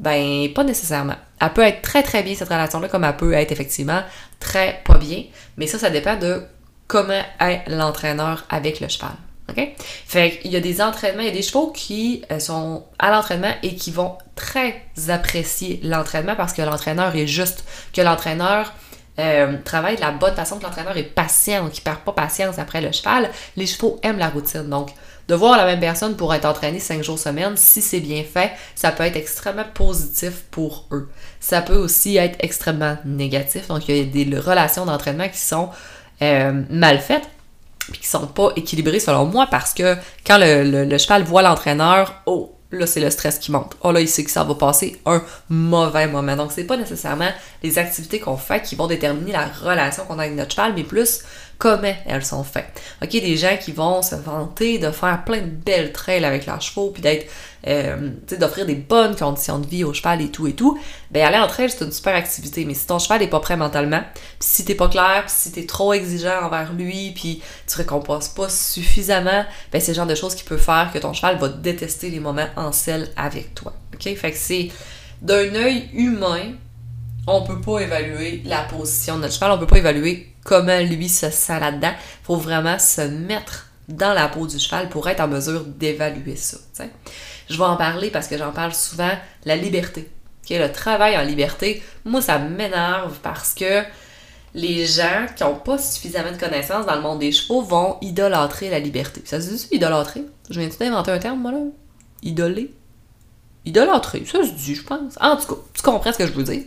ben, 0.00 0.48
pas 0.54 0.64
nécessairement. 0.64 1.16
Elle 1.40 1.52
peut 1.52 1.62
être 1.62 1.82
très 1.82 2.02
très 2.02 2.22
bien 2.22 2.34
cette 2.34 2.48
relation-là, 2.48 2.88
comme 2.88 3.04
elle 3.04 3.16
peut 3.16 3.34
être 3.34 3.52
effectivement 3.52 4.02
très 4.40 4.80
pas 4.84 4.96
bien. 4.96 5.24
Mais 5.58 5.66
ça, 5.66 5.78
ça 5.78 5.90
dépend 5.90 6.16
de 6.16 6.42
comment 6.86 7.22
est 7.38 7.62
l'entraîneur 7.68 8.46
avec 8.48 8.80
le 8.80 8.88
cheval. 8.88 9.12
OK? 9.50 9.68
Fait 9.76 10.38
qu'il 10.38 10.52
y 10.52 10.56
a 10.56 10.60
des 10.60 10.80
entraînements, 10.80 11.20
il 11.20 11.26
y 11.26 11.30
a 11.30 11.34
des 11.34 11.42
chevaux 11.42 11.70
qui 11.70 12.22
euh, 12.32 12.38
sont 12.38 12.84
à 12.98 13.10
l'entraînement 13.10 13.52
et 13.62 13.74
qui 13.74 13.90
vont 13.90 14.16
très 14.36 14.86
apprécier 15.08 15.80
l'entraînement 15.82 16.34
parce 16.34 16.54
que 16.54 16.62
l'entraîneur 16.62 17.14
est 17.14 17.26
juste, 17.26 17.64
que 17.92 18.00
l'entraîneur 18.00 18.72
euh, 19.18 19.58
travaille 19.64 19.96
de 19.96 20.00
la 20.00 20.12
bonne 20.12 20.34
façon, 20.34 20.58
que 20.58 20.62
l'entraîneur 20.62 20.96
est 20.96 21.02
patient, 21.02 21.68
qu'il 21.68 21.82
perd 21.84 21.98
pas 21.98 22.12
patience 22.12 22.58
après 22.58 22.80
le 22.80 22.90
cheval. 22.90 23.28
Les 23.56 23.66
chevaux 23.66 24.00
aiment 24.02 24.18
la 24.18 24.30
routine. 24.30 24.68
Donc, 24.68 24.90
de 25.30 25.34
voir 25.36 25.56
la 25.56 25.64
même 25.64 25.78
personne 25.78 26.16
pour 26.16 26.34
être 26.34 26.44
entraîné 26.44 26.80
cinq 26.80 27.04
jours 27.04 27.18
semaine, 27.18 27.56
si 27.56 27.80
c'est 27.80 28.00
bien 28.00 28.24
fait, 28.24 28.50
ça 28.74 28.90
peut 28.90 29.04
être 29.04 29.16
extrêmement 29.16 29.64
positif 29.72 30.42
pour 30.50 30.86
eux. 30.90 31.08
Ça 31.38 31.62
peut 31.62 31.76
aussi 31.76 32.16
être 32.16 32.36
extrêmement 32.40 32.96
négatif. 33.04 33.68
Donc, 33.68 33.88
il 33.88 33.96
y 33.96 34.00
a 34.00 34.04
des 34.04 34.38
relations 34.38 34.86
d'entraînement 34.86 35.28
qui 35.28 35.38
sont 35.38 35.70
euh, 36.20 36.62
mal 36.68 36.98
faites 36.98 37.28
puis 37.92 38.00
qui 38.00 38.08
sont 38.08 38.26
pas 38.26 38.50
équilibrées 38.56 39.00
selon 39.00 39.24
moi 39.24 39.46
parce 39.50 39.72
que 39.72 39.96
quand 40.26 40.38
le 40.40 40.98
cheval 40.98 41.22
voit 41.22 41.42
l'entraîneur, 41.42 42.22
oh, 42.26 42.56
là, 42.72 42.86
c'est 42.86 43.00
le 43.00 43.10
stress 43.10 43.38
qui 43.38 43.52
monte. 43.52 43.76
Oh 43.82 43.92
là, 43.92 44.00
il 44.00 44.08
sait 44.08 44.24
que 44.24 44.30
ça 44.30 44.44
va 44.44 44.54
passer 44.54 45.00
un 45.06 45.22
mauvais 45.48 46.06
moment. 46.06 46.36
Donc, 46.36 46.52
c'est 46.52 46.64
pas 46.64 46.76
nécessairement 46.76 47.30
les 47.62 47.78
activités 47.78 48.18
qu'on 48.18 48.36
fait 48.36 48.62
qui 48.62 48.74
vont 48.74 48.86
déterminer 48.86 49.32
la 49.32 49.46
relation 49.46 50.04
qu'on 50.04 50.18
a 50.18 50.22
avec 50.22 50.34
notre 50.34 50.54
cheval, 50.54 50.72
mais 50.74 50.84
plus 50.84 51.22
comment 51.60 51.94
elles 52.06 52.24
sont 52.24 52.42
faites. 52.42 52.80
OK, 53.02 53.10
des 53.10 53.36
gens 53.36 53.56
qui 53.62 53.70
vont 53.70 54.00
se 54.00 54.14
vanter 54.14 54.78
de 54.78 54.90
faire 54.90 55.24
plein 55.24 55.42
de 55.42 55.46
belles 55.46 55.92
trails 55.92 56.24
avec 56.24 56.46
leurs 56.46 56.62
chevaux, 56.62 56.88
puis 56.88 57.02
d'être, 57.02 57.30
euh, 57.68 58.10
d'offrir 58.38 58.64
des 58.64 58.74
bonnes 58.74 59.14
conditions 59.14 59.58
de 59.58 59.66
vie 59.66 59.84
au 59.84 59.92
cheval 59.92 60.22
et 60.22 60.30
tout 60.30 60.46
et 60.46 60.54
tout, 60.54 60.80
ben 61.10 61.22
aller 61.22 61.36
en 61.36 61.46
trail, 61.46 61.68
c'est 61.68 61.84
une 61.84 61.92
super 61.92 62.16
activité. 62.16 62.64
Mais 62.64 62.72
si 62.72 62.86
ton 62.86 62.98
cheval 62.98 63.20
n'est 63.20 63.28
pas 63.28 63.40
prêt 63.40 63.58
mentalement, 63.58 64.00
puis 64.14 64.24
si 64.40 64.64
t'es 64.64 64.74
pas 64.74 64.88
clair, 64.88 65.24
puis 65.26 65.34
si 65.36 65.52
t'es 65.52 65.66
trop 65.66 65.92
exigeant 65.92 66.46
envers 66.46 66.72
lui, 66.72 67.12
puis 67.14 67.42
tu 67.66 67.76
récompenses 67.76 68.30
pas 68.30 68.48
suffisamment, 68.48 69.44
ben 69.70 69.80
c'est 69.82 69.92
le 69.92 69.96
genre 69.96 70.06
de 70.06 70.14
choses 70.14 70.34
qui 70.34 70.44
peut 70.44 70.56
faire 70.56 70.90
que 70.92 70.98
ton 70.98 71.12
cheval 71.12 71.36
va 71.36 71.48
détester 71.48 72.08
les 72.08 72.20
moments 72.20 72.48
en 72.56 72.72
selle 72.72 73.10
avec 73.18 73.54
toi. 73.54 73.74
OK? 73.94 74.14
Fait 74.16 74.30
que 74.30 74.38
c'est 74.38 74.70
d'un 75.20 75.54
œil 75.54 75.90
humain, 75.92 76.54
on 77.30 77.42
peut 77.42 77.60
pas 77.60 77.80
évaluer 77.80 78.42
la 78.44 78.62
position 78.62 79.16
de 79.16 79.22
notre 79.22 79.34
cheval, 79.34 79.52
on 79.52 79.58
peut 79.58 79.66
pas 79.66 79.78
évaluer 79.78 80.34
comment 80.44 80.80
lui 80.80 81.08
se 81.08 81.30
sent 81.30 81.60
là-dedans. 81.60 81.92
Faut 82.22 82.36
vraiment 82.36 82.78
se 82.78 83.02
mettre 83.02 83.68
dans 83.88 84.14
la 84.14 84.28
peau 84.28 84.46
du 84.46 84.58
cheval 84.58 84.88
pour 84.88 85.08
être 85.08 85.20
en 85.20 85.28
mesure 85.28 85.64
d'évaluer 85.64 86.36
ça. 86.36 86.58
Je 87.48 87.56
vais 87.56 87.64
en 87.64 87.76
parler 87.76 88.10
parce 88.10 88.28
que 88.28 88.38
j'en 88.38 88.52
parle 88.52 88.74
souvent, 88.74 89.10
la 89.44 89.56
liberté. 89.56 90.08
Le 90.52 90.66
travail 90.66 91.16
en 91.16 91.22
liberté, 91.22 91.80
moi 92.04 92.20
ça 92.20 92.38
m'énerve 92.38 93.18
parce 93.22 93.54
que 93.54 93.84
les 94.52 94.84
gens 94.84 95.26
qui 95.36 95.44
n'ont 95.44 95.54
pas 95.54 95.78
suffisamment 95.78 96.32
de 96.32 96.36
connaissances 96.36 96.86
dans 96.86 96.96
le 96.96 97.02
monde 97.02 97.20
des 97.20 97.30
chevaux 97.30 97.62
vont 97.62 97.98
idolâtrer 98.00 98.68
la 98.68 98.80
liberté. 98.80 99.22
Ça 99.24 99.40
se 99.40 99.48
dit 99.48 99.68
idolâtrer? 99.70 100.24
Je 100.50 100.58
viens 100.58 100.68
d'inventer 100.68 101.12
un 101.12 101.18
terme, 101.20 101.40
moi 101.40 101.52
là? 101.52 101.58
Idoler? 102.24 102.74
Idolâtrer, 103.66 104.24
ça 104.24 104.42
se 104.42 104.50
dit, 104.50 104.74
je 104.74 104.82
pense. 104.82 105.14
En 105.20 105.36
tout 105.36 105.54
cas, 105.54 105.60
tu 105.74 105.82
comprends 105.82 106.12
ce 106.12 106.18
que 106.18 106.26
je 106.26 106.32
veux 106.32 106.44
dire. 106.44 106.62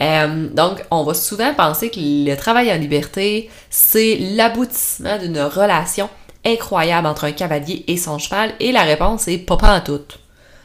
Euh, 0.00 0.48
donc, 0.48 0.84
on 0.90 1.02
va 1.04 1.14
souvent 1.14 1.54
penser 1.54 1.90
que 1.90 1.98
le 1.98 2.34
travail 2.36 2.72
en 2.72 2.76
liberté, 2.76 3.50
c'est 3.70 4.16
l'aboutissement 4.16 5.18
d'une 5.18 5.40
relation 5.40 6.08
incroyable 6.44 7.06
entre 7.06 7.24
un 7.24 7.32
cavalier 7.32 7.84
et 7.88 7.96
son 7.96 8.18
cheval, 8.18 8.52
et 8.60 8.72
la 8.72 8.82
réponse 8.82 9.28
est 9.28 9.38
pas 9.38 9.56
en 9.56 9.80
tout. 9.80 10.02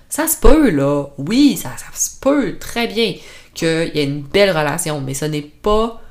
Ça 0.09 0.27
se 0.27 0.38
peut, 0.38 0.69
là. 0.69 1.05
Oui, 1.17 1.55
ça, 1.55 1.69
se 1.93 2.19
peut 2.19 2.57
très 2.59 2.88
bien 2.88 3.13
qu'il 3.53 3.91
y 3.93 4.00
ait 4.00 4.03
une 4.03 4.24
belle 4.24 4.50
relation, 4.50 5.00
mais 5.00 5.13
ce 5.13 5.25
n'est 5.25 5.41
pas 5.41 6.01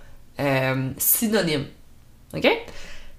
euh, 0.40 0.90
synonymes. 0.96 1.66
OK? 2.34 2.48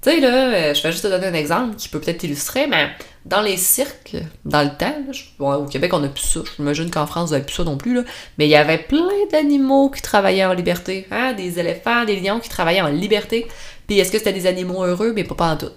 Tu 0.02 0.10
sais, 0.10 0.20
là, 0.22 0.30
euh, 0.30 0.74
je 0.74 0.82
vais 0.82 0.92
juste 0.92 1.04
te 1.04 1.10
donner 1.10 1.28
un 1.28 1.34
exemple 1.34 1.76
qui 1.76 1.90
peut 1.90 2.00
peut-être 2.00 2.20
t'illustrer, 2.20 2.68
mais 2.68 2.90
dans 3.26 3.42
les 3.42 3.58
cirques, 3.58 4.16
dans 4.46 4.64
le 4.64 4.70
temps, 4.70 4.96
au 5.40 5.66
Québec, 5.66 5.94
on 5.94 6.04
a 6.04 6.08
plus 6.08 6.24
ça. 6.24 6.40
J'imagine 6.56 6.90
qu'en 6.90 7.06
France, 7.06 7.30
vous 7.30 7.34
n'avez 7.34 7.46
plus 7.46 7.56
ça 7.56 7.64
non 7.64 7.78
plus, 7.78 7.94
là. 7.94 8.04
Mais 8.38 8.48
il 8.48 8.50
y 8.50 8.56
avait 8.56 8.78
plein 8.78 9.08
d'animaux 9.32 9.90
qui 9.90 10.02
travaillaient 10.02 10.46
en 10.46 10.54
liberté. 10.54 11.08
Hein? 11.12 11.34
Des 11.34 11.60
éléphants, 11.60 12.06
des 12.06 12.20
lions 12.20 12.40
qui 12.40 12.50
travaillaient 12.50 12.82
en 12.82 12.88
liberté. 12.88 13.48
Puis 13.88 14.00
est-ce 14.00 14.12
que 14.12 14.18
c'était 14.18 14.34
des 14.34 14.48
animaux 14.48 14.84
heureux? 14.84 15.14
Mais 15.14 15.24
pas, 15.24 15.36
pas 15.36 15.52
en 15.52 15.58
tout. 15.58 15.72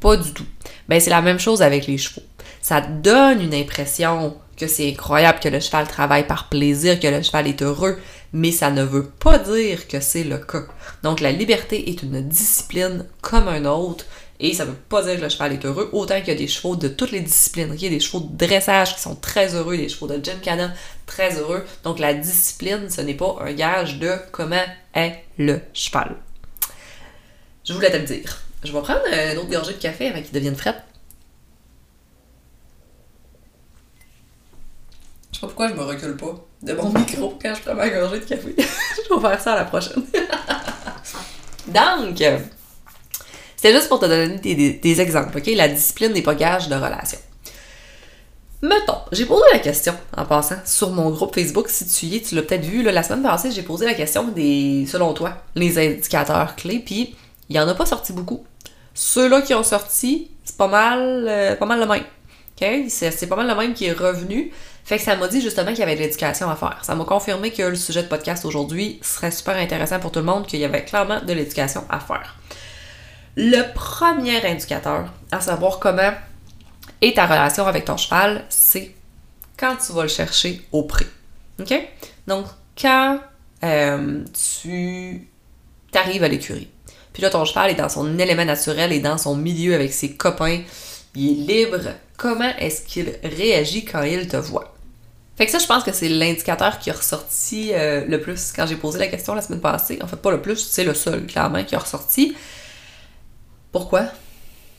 Pas 0.00 0.16
du 0.16 0.32
tout. 0.32 0.46
Ben, 0.88 1.00
c'est 1.00 1.10
la 1.10 1.22
même 1.22 1.38
chose 1.38 1.62
avec 1.62 1.86
les 1.86 1.98
chevaux. 1.98 2.22
Ça 2.60 2.80
donne 2.80 3.40
une 3.40 3.54
impression 3.54 4.36
que 4.56 4.66
c'est 4.66 4.88
incroyable 4.88 5.40
que 5.40 5.48
le 5.48 5.60
cheval 5.60 5.88
travaille 5.88 6.26
par 6.26 6.48
plaisir, 6.48 7.00
que 7.00 7.08
le 7.08 7.22
cheval 7.22 7.48
est 7.48 7.62
heureux, 7.62 7.98
mais 8.32 8.52
ça 8.52 8.70
ne 8.70 8.82
veut 8.82 9.06
pas 9.06 9.38
dire 9.38 9.88
que 9.88 10.00
c'est 10.00 10.24
le 10.24 10.38
cas. 10.38 10.64
Donc 11.02 11.20
la 11.20 11.32
liberté 11.32 11.90
est 11.90 12.02
une 12.02 12.20
discipline 12.22 13.06
comme 13.20 13.48
un 13.48 13.64
autre, 13.64 14.06
et 14.44 14.52
ça 14.52 14.66
ne 14.66 14.72
veut 14.72 14.76
pas 14.76 15.02
dire 15.02 15.16
que 15.16 15.22
le 15.22 15.30
cheval 15.30 15.54
est 15.54 15.64
heureux, 15.64 15.88
autant 15.94 16.18
qu'il 16.18 16.28
y 16.28 16.32
a 16.32 16.34
des 16.34 16.48
chevaux 16.48 16.76
de 16.76 16.88
toutes 16.88 17.12
les 17.12 17.22
disciplines. 17.22 17.72
Il 17.74 17.82
y 17.82 17.86
a 17.86 17.88
des 17.88 17.98
chevaux 17.98 18.20
de 18.20 18.36
dressage 18.46 18.94
qui 18.94 19.00
sont 19.00 19.14
très 19.14 19.54
heureux, 19.54 19.74
des 19.74 19.88
chevaux 19.88 20.06
de 20.06 20.22
gymkhana 20.22 20.74
très 21.06 21.38
heureux. 21.38 21.64
Donc 21.82 21.98
la 21.98 22.12
discipline, 22.12 22.90
ce 22.90 23.00
n'est 23.00 23.14
pas 23.14 23.38
un 23.40 23.54
gage 23.54 23.98
de 23.98 24.12
comment 24.32 24.62
est 24.94 25.24
le 25.38 25.62
cheval. 25.72 26.16
Je 27.64 27.72
voulais 27.72 27.90
te 27.90 27.96
le 27.96 28.04
dire. 28.04 28.42
Je 28.62 28.70
vais 28.70 28.82
prendre 28.82 29.00
un 29.10 29.34
autre 29.38 29.48
gorgée 29.48 29.72
de 29.72 29.78
café 29.78 30.08
avant 30.08 30.20
qu'il 30.20 30.32
devienne 30.32 30.56
frais. 30.56 30.76
Je 35.32 35.36
sais 35.36 35.40
pas 35.40 35.46
pourquoi 35.46 35.68
je 35.68 35.74
me 35.74 35.84
recule 35.84 36.18
pas 36.18 36.34
de 36.60 36.74
mon 36.74 36.92
micro 36.98 37.38
quand 37.40 37.54
je 37.54 37.62
prends 37.62 37.74
ma 37.74 37.88
gorgée 37.88 38.20
de 38.20 38.24
café. 38.26 38.54
je 38.58 39.14
vais 39.14 39.20
faire 39.22 39.40
ça 39.40 39.54
à 39.54 39.56
la 39.56 39.64
prochaine. 39.64 40.04
Donc, 41.66 42.22
c'était 43.64 43.76
juste 43.76 43.88
pour 43.88 43.98
te 43.98 44.04
donner 44.04 44.36
des, 44.36 45.00
exemples, 45.00 45.38
ok? 45.38 45.50
La 45.56 45.68
discipline 45.68 46.12
n'est 46.12 46.20
pas 46.20 46.34
gage 46.34 46.68
de 46.68 46.74
relation. 46.74 47.18
Mettons, 48.60 48.98
j'ai 49.10 49.24
posé 49.24 49.42
la 49.54 49.58
question 49.58 49.94
en 50.14 50.26
passant 50.26 50.56
sur 50.66 50.90
mon 50.90 51.08
groupe 51.08 51.34
Facebook. 51.34 51.70
Si 51.70 51.86
tu 51.86 52.04
y 52.04 52.16
es, 52.16 52.20
tu 52.20 52.34
l'as 52.34 52.42
peut-être 52.42 52.66
vu. 52.66 52.82
la 52.82 53.02
semaine 53.02 53.22
passée, 53.22 53.50
j'ai 53.52 53.62
posé 53.62 53.86
la 53.86 53.94
question 53.94 54.24
des, 54.24 54.84
selon 54.86 55.14
toi, 55.14 55.38
les 55.54 55.78
indicateurs 55.78 56.56
clés. 56.56 56.82
Puis, 56.84 57.16
il 57.48 57.54
n'y 57.54 57.58
en 57.58 57.66
a 57.66 57.72
pas 57.72 57.86
sorti 57.86 58.12
beaucoup. 58.12 58.44
Ceux-là 58.92 59.40
qui 59.40 59.54
ont 59.54 59.62
sorti, 59.62 60.30
c'est 60.44 60.58
pas 60.58 60.68
mal, 60.68 61.24
euh, 61.26 61.56
pas 61.56 61.64
mal 61.64 61.80
le 61.80 61.86
même. 61.86 62.90
C'est 62.90 63.26
pas 63.28 63.36
mal 63.36 63.48
le 63.48 63.54
même 63.54 63.72
qui 63.72 63.86
est 63.86 63.92
revenu. 63.92 64.52
Fait 64.84 64.98
que 64.98 65.02
ça 65.02 65.16
m'a 65.16 65.26
dit 65.26 65.40
justement 65.40 65.70
qu'il 65.70 65.80
y 65.80 65.84
avait 65.84 65.96
de 65.96 66.00
l'éducation 66.00 66.50
à 66.50 66.56
faire. 66.56 66.80
Ça 66.82 66.94
m'a 66.94 67.04
confirmé 67.06 67.50
que 67.50 67.62
le 67.62 67.76
sujet 67.76 68.02
de 68.02 68.08
podcast 68.08 68.44
aujourd'hui 68.44 69.00
serait 69.00 69.30
super 69.30 69.56
intéressant 69.56 70.00
pour 70.00 70.12
tout 70.12 70.18
le 70.20 70.26
monde, 70.26 70.46
qu'il 70.46 70.60
y 70.60 70.66
avait 70.66 70.84
clairement 70.84 71.22
de 71.22 71.32
l'éducation 71.32 71.82
à 71.88 71.98
faire. 71.98 72.36
Le 73.36 73.72
premier 73.74 74.44
indicateur 74.46 75.12
à 75.32 75.40
savoir 75.40 75.78
comment 75.78 76.12
est 77.00 77.16
ta 77.16 77.26
relation 77.26 77.66
avec 77.66 77.84
ton 77.84 77.96
cheval, 77.96 78.44
c'est 78.48 78.94
quand 79.56 79.76
tu 79.76 79.92
vas 79.92 80.02
le 80.02 80.08
chercher 80.08 80.62
au 80.72 80.84
prix. 80.84 81.06
OK? 81.60 81.74
Donc, 82.26 82.46
quand 82.80 83.20
euh, 83.64 84.24
tu 84.58 85.28
t'arrives 85.90 86.22
à 86.22 86.28
l'écurie, 86.28 86.68
puis 87.12 87.22
là, 87.22 87.30
ton 87.30 87.44
cheval 87.44 87.70
est 87.70 87.74
dans 87.74 87.88
son 87.88 88.18
élément 88.18 88.44
naturel 88.44 88.92
et 88.92 89.00
dans 89.00 89.18
son 89.18 89.36
milieu 89.36 89.74
avec 89.74 89.92
ses 89.92 90.12
copains, 90.14 90.62
il 91.14 91.50
est 91.50 91.64
libre, 91.64 91.80
comment 92.16 92.52
est-ce 92.58 92.82
qu'il 92.82 93.14
réagit 93.22 93.84
quand 93.84 94.02
il 94.02 94.26
te 94.26 94.36
voit? 94.36 94.74
Fait 95.36 95.46
que 95.46 95.52
ça, 95.52 95.58
je 95.58 95.66
pense 95.66 95.82
que 95.82 95.92
c'est 95.92 96.08
l'indicateur 96.08 96.78
qui 96.78 96.90
a 96.90 96.92
ressorti 96.92 97.70
euh, 97.72 98.04
le 98.06 98.20
plus 98.20 98.52
quand 98.52 98.66
j'ai 98.66 98.76
posé 98.76 98.98
la 99.00 99.08
question 99.08 99.34
la 99.34 99.42
semaine 99.42 99.60
passée. 99.60 99.98
En 100.02 100.06
fait, 100.06 100.16
pas 100.16 100.30
le 100.30 100.40
plus, 100.40 100.56
c'est 100.56 100.84
le 100.84 100.94
seul, 100.94 101.26
clairement, 101.26 101.64
qui 101.64 101.74
a 101.74 101.80
ressorti. 101.80 102.36
Pourquoi? 103.74 104.04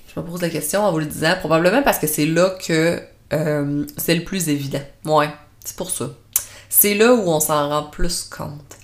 Je 0.07 0.17
me 0.17 0.25
pose 0.25 0.41
la 0.41 0.47
question 0.47 0.81
en 0.81 0.89
vous 0.93 0.99
le 0.99 1.05
disant. 1.05 1.35
Probablement 1.41 1.83
parce 1.83 1.99
que 1.99 2.07
c'est 2.07 2.25
là 2.25 2.51
que 2.65 2.97
euh, 3.33 3.85
c'est 3.97 4.15
le 4.15 4.23
plus 4.23 4.47
évident. 4.47 4.79
Ouais, 5.03 5.27
c'est 5.65 5.75
pour 5.75 5.91
ça. 5.91 6.12
C'est 6.69 6.93
là 6.93 7.13
où 7.13 7.27
on 7.27 7.41
s'en 7.41 7.67
rend 7.67 7.84
plus 7.84 8.23
compte. 8.23 8.77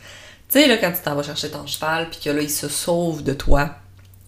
Tu 0.49 0.59
sais, 0.59 0.67
là, 0.67 0.75
quand 0.75 0.91
tu 0.91 1.01
t'en 1.01 1.15
vas 1.15 1.23
chercher 1.23 1.49
ton 1.49 1.65
cheval, 1.65 2.09
puis 2.09 2.19
que 2.19 2.29
là, 2.29 2.41
il 2.41 2.49
se 2.49 2.67
sauve 2.67 3.23
de 3.23 3.31
toi, 3.31 3.69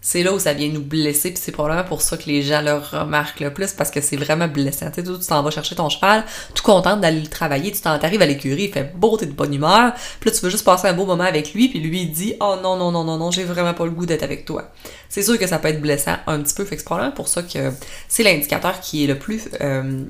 c'est 0.04 0.22
là 0.22 0.34
où 0.34 0.38
ça 0.38 0.52
vient 0.54 0.68
nous 0.68 0.82
blesser, 0.82 1.32
puis 1.32 1.42
c'est 1.42 1.54
probablement 1.54 1.88
pour 1.88 2.02
ça 2.02 2.18
que 2.18 2.26
les 2.26 2.42
gens 2.44 2.62
le 2.62 2.74
remarquent 2.74 3.40
le 3.40 3.54
plus, 3.54 3.72
parce 3.72 3.90
que 3.90 4.02
c'est 4.02 4.18
vraiment 4.18 4.50
blessant. 4.50 4.92
Tu 4.92 5.02
sais, 5.02 5.04
tu 5.04 5.26
t'en 5.26 5.42
vas 5.42 5.50
chercher 5.50 5.76
ton 5.76 5.88
cheval, 5.88 6.26
tout 6.54 6.62
contente 6.62 7.00
d'aller 7.00 7.22
le 7.22 7.28
travailler, 7.28 7.72
tu 7.72 7.80
t'en 7.80 7.92
arrives 7.92 8.22
à 8.22 8.26
l'écurie, 8.26 8.66
il 8.66 8.72
fait 8.72 8.94
beau, 8.96 9.16
t'es 9.16 9.28
de 9.28 9.32
bonne 9.32 9.54
humeur, 9.54 9.94
puis 10.20 10.30
là, 10.30 10.36
tu 10.36 10.44
veux 10.44 10.52
juste 10.52 10.66
passer 10.66 10.90
un 10.90 10.94
beau 10.94 11.06
moment 11.06 11.24
avec 11.24 11.54
lui, 11.54 11.70
puis 11.70 11.80
lui, 11.80 12.02
il 12.02 12.12
dit 12.12 12.36
«Oh 12.42 12.58
non, 12.62 12.76
non, 12.76 12.92
non, 12.92 13.06
non, 13.06 13.18
non, 13.18 13.32
j'ai 13.32 13.46
vraiment 13.46 13.74
pas 13.74 13.86
le 13.86 13.92
goût 13.92 14.06
d'être 14.06 14.24
avec 14.24 14.44
toi.» 14.44 14.74
C'est 15.10 15.24
sûr 15.24 15.40
que 15.40 15.48
ça 15.48 15.58
peut 15.58 15.70
être 15.70 15.82
blessant 15.82 16.18
un 16.28 16.42
petit 16.42 16.54
peu, 16.54 16.66
fait 16.66 16.76
que 16.76 16.82
c'est 16.82 16.86
probablement 16.86 17.16
pour 17.16 17.30
ça 17.30 17.42
que 17.42 17.72
c'est 18.10 18.24
l'indicateur 18.24 18.82
qui 18.82 19.06
est 19.06 19.08
le 19.08 19.18
plus... 19.18 19.48
Euh, 19.62 20.04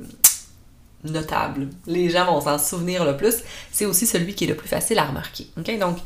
notable. 1.04 1.68
Les 1.86 2.10
gens 2.10 2.26
vont 2.26 2.40
s'en 2.40 2.58
souvenir 2.58 3.04
le 3.04 3.18
plus. 3.18 3.36
C'est 3.72 3.86
aussi 3.86 4.08
celui 4.08 4.34
qui 4.36 4.46
est 4.46 4.48
le 4.48 4.56
plus 4.56 4.70
facile 4.70 5.00
à 5.00 5.04
remarquer. 5.04 5.48
OK? 5.58 5.78
Donc, 5.78 5.98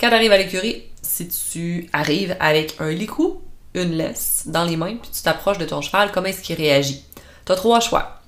quand 0.00 0.08
tu 0.08 0.14
arrives 0.14 0.32
à 0.32 0.38
l'écurie, 0.38 0.84
si 1.02 1.28
tu 1.28 1.88
arrives 1.92 2.36
avec 2.40 2.76
un 2.80 2.90
licou, 2.90 3.42
une 3.74 3.92
laisse 3.92 4.44
dans 4.46 4.64
les 4.64 4.76
mains, 4.76 4.96
puis 4.96 5.10
tu 5.12 5.22
t'approches 5.22 5.58
de 5.58 5.64
ton 5.64 5.80
cheval, 5.80 6.10
comment 6.12 6.26
est-ce 6.26 6.42
qu'il 6.42 6.56
réagit? 6.56 7.04
Tu 7.44 7.52
as 7.52 7.56
trois 7.56 7.80
choix. 7.80 8.20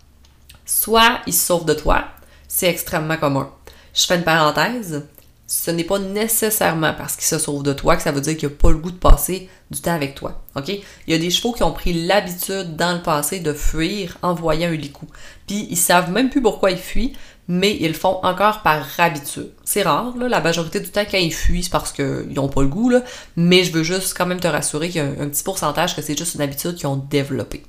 Soit 0.64 1.20
il 1.26 1.33
se 1.33 1.46
sauve 1.46 1.64
de 1.64 1.74
toi, 1.74 2.05
c'est 2.48 2.68
extrêmement 2.68 3.16
commun. 3.16 3.50
Je 3.94 4.05
fais 4.05 4.16
une 4.16 4.24
parenthèse, 4.24 5.07
ce 5.46 5.70
n'est 5.70 5.85
pas 5.85 6.00
nécessairement 6.00 6.92
parce 6.92 7.14
qu'il 7.14 7.24
se 7.24 7.38
sauve 7.38 7.62
de 7.62 7.72
toi 7.72 7.96
que 7.96 8.02
ça 8.02 8.11
veut 8.11 8.20
dire 8.20 8.37
qu'il 8.37 8.48
n'a 8.48 8.55
pas 8.55 8.70
le 8.70 8.79
goût 8.79 8.90
de 8.90 8.96
passer 8.96 9.48
du 9.70 9.81
temps 9.81 9.94
avec 9.94 10.16
toi. 10.16 10.42
OK? 10.57 10.68
Il 10.68 10.83
y 11.07 11.14
a 11.14 11.18
des 11.18 11.31
chevaux 11.31 11.52
qui 11.52 11.62
ont 11.62 11.72
pris 11.72 11.92
l'habitude 12.07 12.74
dans 12.74 12.94
le 12.94 13.02
passé 13.02 13.38
de 13.38 13.52
fuir 13.52 14.18
en 14.22 14.35
voyant 14.35 14.68
un 14.68 14.74
licou. 14.76 15.07
Puis 15.46 15.68
ils 15.70 15.76
savent 15.76 16.11
même 16.11 16.31
plus 16.31 16.42
pourquoi 16.42 16.72
ils 16.72 16.79
fuient, 16.79 17.12
mais 17.48 17.76
ils 17.80 17.88
le 17.88 17.94
font 17.94 18.18
encore 18.22 18.62
par 18.62 18.85
habitude. 18.98 19.50
C'est 19.64 19.82
rare, 19.82 20.16
là, 20.16 20.28
la 20.28 20.40
majorité 20.40 20.80
du 20.80 20.90
temps, 20.90 21.04
quand 21.09 21.18
ils 21.18 21.32
fuient, 21.32 21.62
c'est 21.62 21.70
parce 21.70 21.92
qu'ils 21.92 22.32
n'ont 22.35 22.48
pas 22.48 22.62
le 22.62 22.68
goût, 22.68 22.90
là, 22.90 23.02
mais 23.37 23.62
je 23.62 23.72
veux 23.72 23.82
juste 23.82 24.16
quand 24.16 24.26
même 24.26 24.40
te 24.40 24.48
rassurer 24.48 24.88
qu'il 24.88 25.02
y 25.02 25.04
a 25.04 25.09
un, 25.09 25.28
petit 25.28 25.44
pourcentage 25.44 25.94
que 25.94 26.02
c'est 26.02 26.18
juste 26.18 26.35
une 26.35 26.40
habitude 26.40 26.74
qu'ils 26.74 26.88
ont 26.88 26.96
développée. 26.96 27.62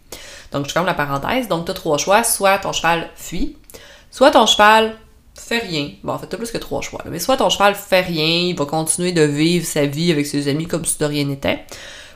Donc, 0.51 0.67
je 0.67 0.71
ferme 0.71 0.85
la 0.85 0.93
parenthèse. 0.93 1.47
Donc, 1.47 1.65
tu 1.65 1.71
as 1.71 1.73
trois 1.73 1.97
choix. 1.97 2.23
Soit 2.23 2.57
ton 2.59 2.71
cheval 2.71 3.09
fuit, 3.15 3.57
soit 4.11 4.31
ton 4.31 4.45
cheval 4.45 4.95
fait 5.35 5.59
rien. 5.59 5.91
Bon, 6.03 6.13
en 6.13 6.19
fait, 6.19 6.27
t'as 6.27 6.37
plus 6.37 6.51
que 6.51 6.57
trois 6.57 6.81
choix. 6.81 7.03
Mais 7.09 7.19
soit 7.19 7.37
ton 7.37 7.49
cheval 7.49 7.75
fait 7.75 8.01
rien, 8.01 8.47
il 8.49 8.55
va 8.55 8.65
continuer 8.65 9.11
de 9.11 9.23
vivre 9.23 9.65
sa 9.65 9.85
vie 9.85 10.11
avec 10.11 10.25
ses 10.25 10.47
amis 10.47 10.65
comme 10.65 10.85
si 10.85 10.97
de 10.97 11.05
rien 11.05 11.25
n'était. 11.25 11.65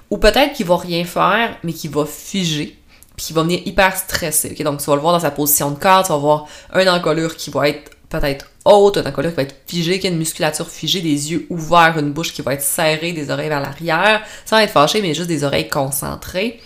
Ou 0.10 0.18
peut-être 0.18 0.54
qu'il 0.54 0.66
va 0.66 0.78
rien 0.78 1.06
faire, 1.06 1.58
mais 1.64 1.74
qu'il 1.74 1.92
va 1.92 2.06
figer 2.06 2.81
puis 3.22 3.28
qu'il 3.28 3.36
va 3.36 3.44
venir 3.44 3.62
hyper 3.66 3.96
stressé. 3.96 4.50
Donc, 4.64 4.80
tu 4.80 4.86
vas 4.88 4.96
le 4.96 5.02
voir 5.02 5.14
dans 5.14 5.20
sa 5.20 5.30
position 5.30 5.70
de 5.70 5.78
corps, 5.78 6.02
tu 6.02 6.12
vas 6.12 6.18
voir 6.18 6.48
un 6.74 6.88
encolure 6.88 7.38
qui 7.38 7.52
va 7.52 7.70
être 7.70 7.92
peut-être 8.10 8.48
haute, 8.66 8.98
un 8.98 9.06
encolure 9.06 9.30
qui 9.30 9.36
va 9.36 9.44
être 9.44 9.56
figé, 9.68 10.00
qui 10.00 10.08
a 10.08 10.10
une 10.10 10.18
musculature 10.18 10.68
figée, 10.68 11.02
des 11.02 11.32
yeux 11.32 11.46
ouverts, 11.52 12.00
une 12.00 12.14
bouche 12.14 12.34
qui 12.34 12.42
va 12.42 12.56
être 12.56 12.64
serrée, 12.64 13.14
des 13.14 13.30
oreilles 13.30 13.50
vers 13.50 13.62
l'arrière, 13.62 14.24
sans 14.44 14.58
être 14.58 14.72
fâché, 14.72 15.04
mais 15.04 15.14
juste 15.14 15.28
des 15.28 15.44
oreilles 15.44 15.70
concentrées. 15.70 16.60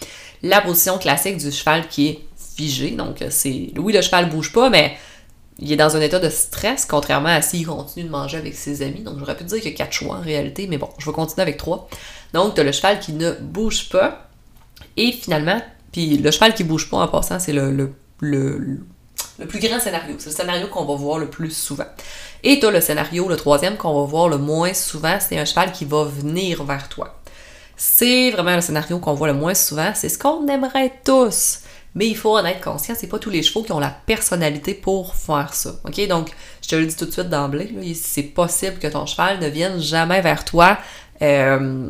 La 0.44 0.62
position 0.62 0.98
classique 0.98 1.36
du 1.36 1.52
cheval 1.52 1.90
qui 1.90 2.08
est 2.08 2.20
figé, 2.56 2.92
donc 2.92 3.22
c'est... 3.32 3.74
Oui, 3.78 3.92
le 3.92 4.02
cheval 4.02 4.30
bouge 4.30 4.54
pas, 4.54 4.70
mais 4.70 4.96
il 5.60 5.70
est 5.74 5.76
dans 5.76 5.98
un 5.98 6.02
état 6.02 6.20
de 6.20 6.30
stress, 6.30 6.86
contrairement 6.86 7.28
à 7.28 7.42
s'il 7.42 7.68
continue 7.68 8.06
de 8.06 8.12
manger 8.12 8.38
avec 8.38 8.56
ses 8.56 8.82
amis. 8.82 9.02
Donc, 9.02 9.20
j'aurais 9.20 9.36
pu 9.36 9.44
dire 9.44 9.60
qu'il 9.60 9.72
y 9.72 9.74
a 9.74 9.78
quatre 9.78 9.92
choix 9.92 10.16
en 10.16 10.22
réalité, 10.22 10.68
mais 10.68 10.78
bon, 10.78 10.88
je 11.00 11.06
vais 11.06 11.12
continuer 11.12 11.42
avec 11.42 11.58
trois. 11.58 11.90
Donc, 12.34 12.56
tu 12.56 12.62
as 12.62 12.64
le 12.64 12.72
cheval 12.72 13.02
qui 13.02 13.12
ne 13.12 13.34
bouge 13.34 13.90
pas. 13.90 14.30
Et 14.96 15.12
finalement, 15.12 15.62
puis 15.96 16.18
le 16.18 16.30
cheval 16.30 16.54
qui 16.54 16.66
bouge 16.66 16.90
pas 16.90 16.98
en 16.98 17.08
passant, 17.08 17.40
c'est 17.40 17.54
le, 17.54 17.94
plus 18.20 19.60
grand 19.60 19.80
scénario. 19.80 20.16
C'est 20.18 20.30
le 20.30 20.36
scénario 20.36 20.68
qu'on 20.68 20.84
va 20.84 20.94
voir 20.96 21.20
le 21.20 21.30
plus 21.30 21.56
souvent. 21.56 21.86
Et 22.44 22.60
tu 22.60 22.70
le 22.70 22.82
scénario, 22.82 23.30
le 23.30 23.38
troisième, 23.38 23.78
qu'on 23.78 24.02
va 24.02 24.06
voir 24.06 24.28
le 24.28 24.38
moins 24.38 24.74
souvent, 24.74 25.18
c'est 25.22 25.40
un 25.40 25.46
cheval 25.46 25.72
qui 25.72 25.86
va 25.86 26.04
venir 26.04 26.66
vers 26.66 26.90
toi. 26.90 27.22
C'est 27.78 28.30
vraiment 28.32 28.56
le 28.56 28.60
scénario 28.60 29.00
qu'on 29.00 29.14
voit 29.14 29.28
le 29.28 29.36
moins 29.36 29.54
souvent. 29.54 29.94
C'est 29.96 30.10
ce 30.10 30.20
qu'on 30.20 30.46
aimerait 30.50 31.00
tous. 31.06 31.60
Mais 31.94 32.08
il 32.08 32.18
faut 32.18 32.38
en 32.38 32.44
être 32.44 32.60
conscient, 32.60 32.94
c'est 32.98 33.08
pas 33.08 33.20
tous 33.20 33.30
les 33.30 33.42
chevaux 33.42 33.64
qui 33.64 33.72
ont 33.72 33.80
la 33.80 33.96
personnalité 34.06 34.74
pour 34.74 35.16
faire 35.16 35.54
ça. 35.54 35.76
OK? 35.86 36.06
Donc, 36.10 36.30
je 36.62 36.68
te 36.68 36.76
le 36.76 36.88
dis 36.88 36.96
tout 36.98 37.06
de 37.06 37.12
suite 37.12 37.30
d'emblée, 37.30 37.74
c'est 37.94 38.24
possible 38.24 38.80
que 38.80 38.88
ton 38.88 39.06
cheval 39.06 39.40
ne 39.40 39.48
vienne 39.48 39.80
jamais 39.80 40.20
vers 40.20 40.44
toi 40.44 40.78
euh, 41.22 41.90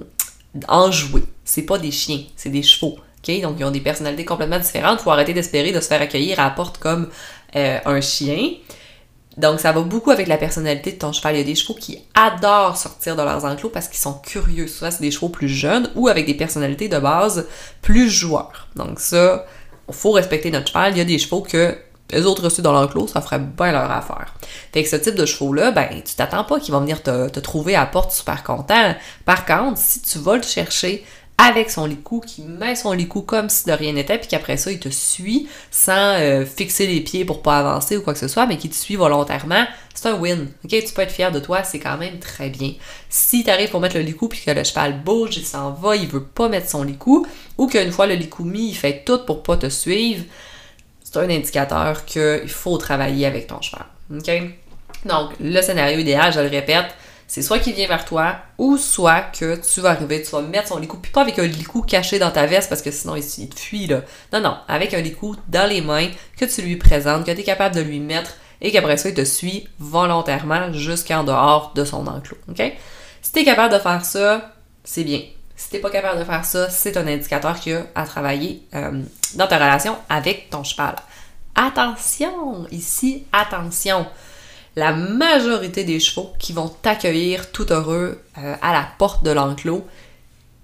en 0.67 0.91
jouer. 0.91 1.23
C'est 1.43 1.63
pas 1.63 1.79
des 1.79 1.89
chiens, 1.89 2.21
c'est 2.35 2.51
des 2.51 2.61
chevaux. 2.61 2.99
Donc, 3.41 3.55
ils 3.59 3.65
ont 3.65 3.71
des 3.71 3.81
personnalités 3.81 4.25
complètement 4.25 4.59
différentes. 4.59 4.99
Il 5.01 5.03
faut 5.03 5.11
arrêter 5.11 5.33
d'espérer 5.33 5.71
de 5.71 5.79
se 5.79 5.87
faire 5.87 6.01
accueillir 6.01 6.39
à 6.39 6.45
la 6.45 6.49
porte 6.51 6.77
comme 6.77 7.09
euh, 7.55 7.79
un 7.85 8.01
chien. 8.01 8.51
Donc, 9.37 9.59
ça 9.59 9.71
va 9.71 9.81
beaucoup 9.81 10.11
avec 10.11 10.27
la 10.27 10.37
personnalité 10.37 10.93
de 10.93 10.97
ton 10.97 11.11
cheval. 11.11 11.35
Il 11.35 11.39
y 11.39 11.41
a 11.41 11.45
des 11.45 11.55
chevaux 11.55 11.73
qui 11.73 11.99
adorent 12.13 12.77
sortir 12.77 13.15
de 13.15 13.21
leurs 13.21 13.43
enclos 13.43 13.69
parce 13.69 13.87
qu'ils 13.87 13.99
sont 13.99 14.13
curieux. 14.13 14.67
Souvent, 14.67 14.91
c'est 14.91 15.01
des 15.01 15.11
chevaux 15.11 15.29
plus 15.29 15.49
jeunes 15.49 15.89
ou 15.95 16.07
avec 16.07 16.25
des 16.25 16.35
personnalités 16.35 16.87
de 16.87 16.99
base 16.99 17.47
plus 17.81 18.09
joueurs. 18.09 18.67
Donc, 18.75 18.99
ça, 18.99 19.45
il 19.89 19.93
faut 19.93 20.11
respecter 20.11 20.51
notre 20.51 20.67
cheval. 20.67 20.93
Il 20.93 20.97
y 20.97 21.01
a 21.01 21.05
des 21.05 21.19
chevaux 21.19 21.41
que 21.41 21.75
les 22.11 22.25
autres 22.25 22.43
restés 22.43 22.61
dans 22.61 22.71
l'enclos, 22.71 23.07
ça 23.07 23.19
ferait 23.19 23.39
bien 23.39 23.71
leur 23.71 23.91
affaire. 23.91 24.33
Fait 24.71 24.83
que 24.83 24.89
ce 24.89 24.95
type 24.95 25.15
de 25.15 25.25
chevaux-là, 25.25 25.71
ben, 25.71 25.89
tu 26.05 26.15
t'attends 26.15 26.43
pas 26.43 26.59
qu'ils 26.59 26.73
vont 26.73 26.81
venir 26.81 27.01
te, 27.01 27.29
te, 27.29 27.39
trouver 27.39 27.75
à 27.75 27.81
la 27.81 27.85
porte 27.87 28.11
super 28.11 28.43
content. 28.43 28.95
Par 29.25 29.45
contre, 29.45 29.79
si 29.79 30.01
tu 30.01 30.19
vas 30.19 30.37
le 30.37 30.43
chercher 30.43 31.03
avec 31.37 31.69
son 31.69 31.85
licou, 31.85 32.21
qui 32.21 32.43
met 32.43 32.75
son 32.75 32.93
licou 32.93 33.21
comme 33.21 33.49
si 33.49 33.65
de 33.65 33.73
rien 33.73 33.91
n'était, 33.91 34.17
puis 34.17 34.27
qu'après 34.27 34.55
ça, 34.55 34.71
il 34.71 34.79
te 34.79 34.87
suit 34.89 35.49
sans 35.69 36.17
euh, 36.19 36.45
fixer 36.45 36.87
les 36.87 37.01
pieds 37.01 37.25
pour 37.25 37.41
pas 37.41 37.59
avancer 37.59 37.97
ou 37.97 38.01
quoi 38.01 38.13
que 38.13 38.19
ce 38.19 38.29
soit, 38.29 38.45
mais 38.45 38.57
qui 38.57 38.69
te 38.69 38.75
suit 38.75 38.95
volontairement, 38.95 39.65
c'est 39.93 40.07
un 40.07 40.15
win. 40.15 40.47
Ok, 40.63 40.69
tu 40.69 40.93
peux 40.93 41.01
être 41.01 41.11
fier 41.11 41.31
de 41.31 41.39
toi, 41.39 41.63
c'est 41.63 41.79
quand 41.79 41.97
même 41.97 42.19
très 42.19 42.49
bien. 42.49 42.73
Si 43.09 43.43
tu 43.43 43.49
arrives 43.49 43.69
pour 43.69 43.81
mettre 43.81 43.97
le 43.97 44.03
licou 44.03 44.29
puis 44.29 44.41
que 44.45 44.51
le 44.51 44.63
cheval 44.63 45.01
bouge, 45.03 45.37
il 45.37 45.45
s'en 45.45 45.71
va, 45.71 45.97
il 45.97 46.07
veut 46.07 46.23
pas 46.23 46.47
mettre 46.47 46.69
son 46.69 46.83
licou, 46.83 47.27
ou 47.57 47.67
qu'une 47.67 47.91
fois 47.91 48.07
le 48.07 48.15
licou 48.15 48.45
mis, 48.45 48.69
il 48.69 48.75
fait 48.75 49.03
tout 49.05 49.19
pour 49.25 49.43
pas 49.43 49.57
te 49.57 49.67
suivre, 49.67 50.23
c'est 51.03 51.17
un 51.17 51.29
indicateur 51.29 52.05
qu'il 52.05 52.49
faut 52.49 52.77
travailler 52.77 53.25
avec 53.25 53.47
ton 53.47 53.61
cheval. 53.61 53.85
Ok? 54.15 54.31
Donc, 55.05 55.31
le 55.39 55.61
scénario 55.61 55.99
idéal, 55.99 56.33
je 56.33 56.39
le 56.39 56.47
répète, 56.47 56.95
c'est 57.27 57.41
soit 57.41 57.59
qu'il 57.59 57.73
vient 57.73 57.87
vers 57.87 58.05
toi 58.05 58.35
ou 58.57 58.77
soit 58.77 59.21
que 59.21 59.55
tu 59.55 59.81
vas 59.81 59.91
arriver, 59.91 60.21
tu 60.21 60.31
vas 60.31 60.41
mettre 60.41 60.67
son 60.69 60.77
licou, 60.77 60.97
puis 60.97 61.11
pas 61.11 61.21
avec 61.21 61.39
un 61.39 61.47
licou 61.47 61.81
caché 61.81 62.19
dans 62.19 62.31
ta 62.31 62.45
veste 62.45 62.69
parce 62.69 62.81
que 62.81 62.91
sinon 62.91 63.15
il, 63.15 63.49
te 63.49 63.59
fuit 63.59 63.87
là. 63.87 64.01
Non, 64.31 64.41
non, 64.41 64.57
avec 64.67 64.93
un 64.93 65.01
licou 65.01 65.35
dans 65.47 65.67
les 65.67 65.81
mains 65.81 66.09
que 66.37 66.45
tu 66.45 66.61
lui 66.61 66.75
présentes, 66.75 67.25
que 67.25 67.31
tu 67.31 67.39
es 67.39 67.43
capable 67.43 67.75
de 67.75 67.81
lui 67.81 67.99
mettre 67.99 68.35
et 68.61 68.71
qu'après 68.71 68.97
ça 68.97 69.09
il 69.09 69.15
te 69.15 69.25
suit 69.25 69.67
volontairement 69.79 70.71
jusqu'en 70.71 71.23
dehors 71.23 71.73
de 71.75 71.83
son 71.83 72.05
enclos. 72.07 72.37
OK? 72.49 72.61
Si 73.21 73.31
tu 73.31 73.39
es 73.39 73.43
capable 73.43 73.73
de 73.73 73.79
faire 73.79 74.05
ça, 74.05 74.53
c'est 74.83 75.03
bien. 75.03 75.21
Si 75.55 75.69
tu 75.69 75.79
pas 75.79 75.89
capable 75.89 76.19
de 76.19 76.25
faire 76.25 76.45
ça, 76.45 76.69
c'est 76.69 76.97
un 76.97 77.07
indicateur 77.07 77.59
qu'il 77.59 77.71
y 77.71 77.75
a 77.75 77.85
à 77.95 78.05
travailler 78.05 78.61
euh, 78.75 79.01
dans 79.35 79.47
ta 79.47 79.55
relation 79.55 79.95
avec 80.09 80.49
ton 80.49 80.63
cheval. 80.63 80.95
Attention, 81.55 82.67
ici, 82.71 83.23
attention 83.31 84.05
la 84.75 84.93
majorité 84.93 85.83
des 85.83 85.99
chevaux 85.99 86.33
qui 86.39 86.53
vont 86.53 86.67
t'accueillir 86.67 87.51
tout 87.51 87.71
heureux 87.71 88.21
euh, 88.37 88.55
à 88.61 88.73
la 88.73 88.87
porte 88.97 89.23
de 89.23 89.31
l'enclos, 89.31 89.85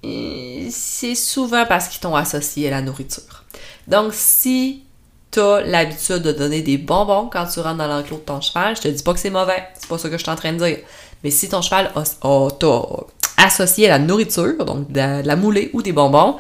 c'est 0.04 1.16
souvent 1.16 1.66
parce 1.66 1.88
qu'ils 1.88 2.02
t'ont 2.02 2.16
associé 2.16 2.68
à 2.68 2.72
la 2.72 2.82
nourriture. 2.82 3.44
Donc, 3.88 4.14
si 4.14 4.84
tu 5.30 5.40
as 5.40 5.62
l'habitude 5.62 6.24
de 6.24 6.32
donner 6.32 6.62
des 6.62 6.78
bonbons 6.78 7.30
quand 7.32 7.46
tu 7.46 7.60
rentres 7.60 7.78
dans 7.78 7.88
l'enclos 7.88 8.18
de 8.18 8.24
ton 8.24 8.42
cheval, 8.42 8.76
je 8.76 8.82
te 8.82 8.88
dis 8.88 9.04
pas 9.04 9.14
que 9.14 9.20
c'est 9.20 9.30
mauvais, 9.30 9.64
c'est 9.80 9.88
pas 9.88 9.98
ça 9.98 10.10
que 10.10 10.18
je 10.18 10.24
suis 10.24 10.32
en 10.32 10.36
train 10.36 10.54
de 10.54 10.58
dire. 10.58 10.80
Mais 11.24 11.30
si 11.30 11.50
ton 11.50 11.62
cheval 11.62 11.92
t'a 11.94 12.82
associé 13.38 13.88
à 13.88 13.98
la 13.98 14.00
nourriture, 14.00 14.66
donc 14.66 14.92
de 14.92 15.26
la 15.26 15.36
moulée 15.36 15.70
ou 15.74 15.82
des 15.82 15.94
bonbons, 15.94 16.38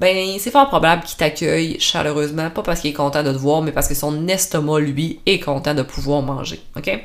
ben 0.00 0.38
c'est 0.38 0.50
fort 0.50 0.68
probable 0.68 1.04
qu'il 1.04 1.18
t'accueille 1.18 1.78
chaleureusement, 1.78 2.48
pas 2.48 2.62
parce 2.62 2.80
qu'il 2.80 2.90
est 2.90 2.94
content 2.94 3.22
de 3.22 3.32
te 3.32 3.36
voir, 3.36 3.60
mais 3.60 3.70
parce 3.70 3.86
que 3.86 3.94
son 3.94 4.28
estomac, 4.28 4.80
lui, 4.80 5.20
est 5.26 5.40
content 5.40 5.74
de 5.74 5.82
pouvoir 5.82 6.22
manger. 6.22 6.58
OK? 6.74 7.04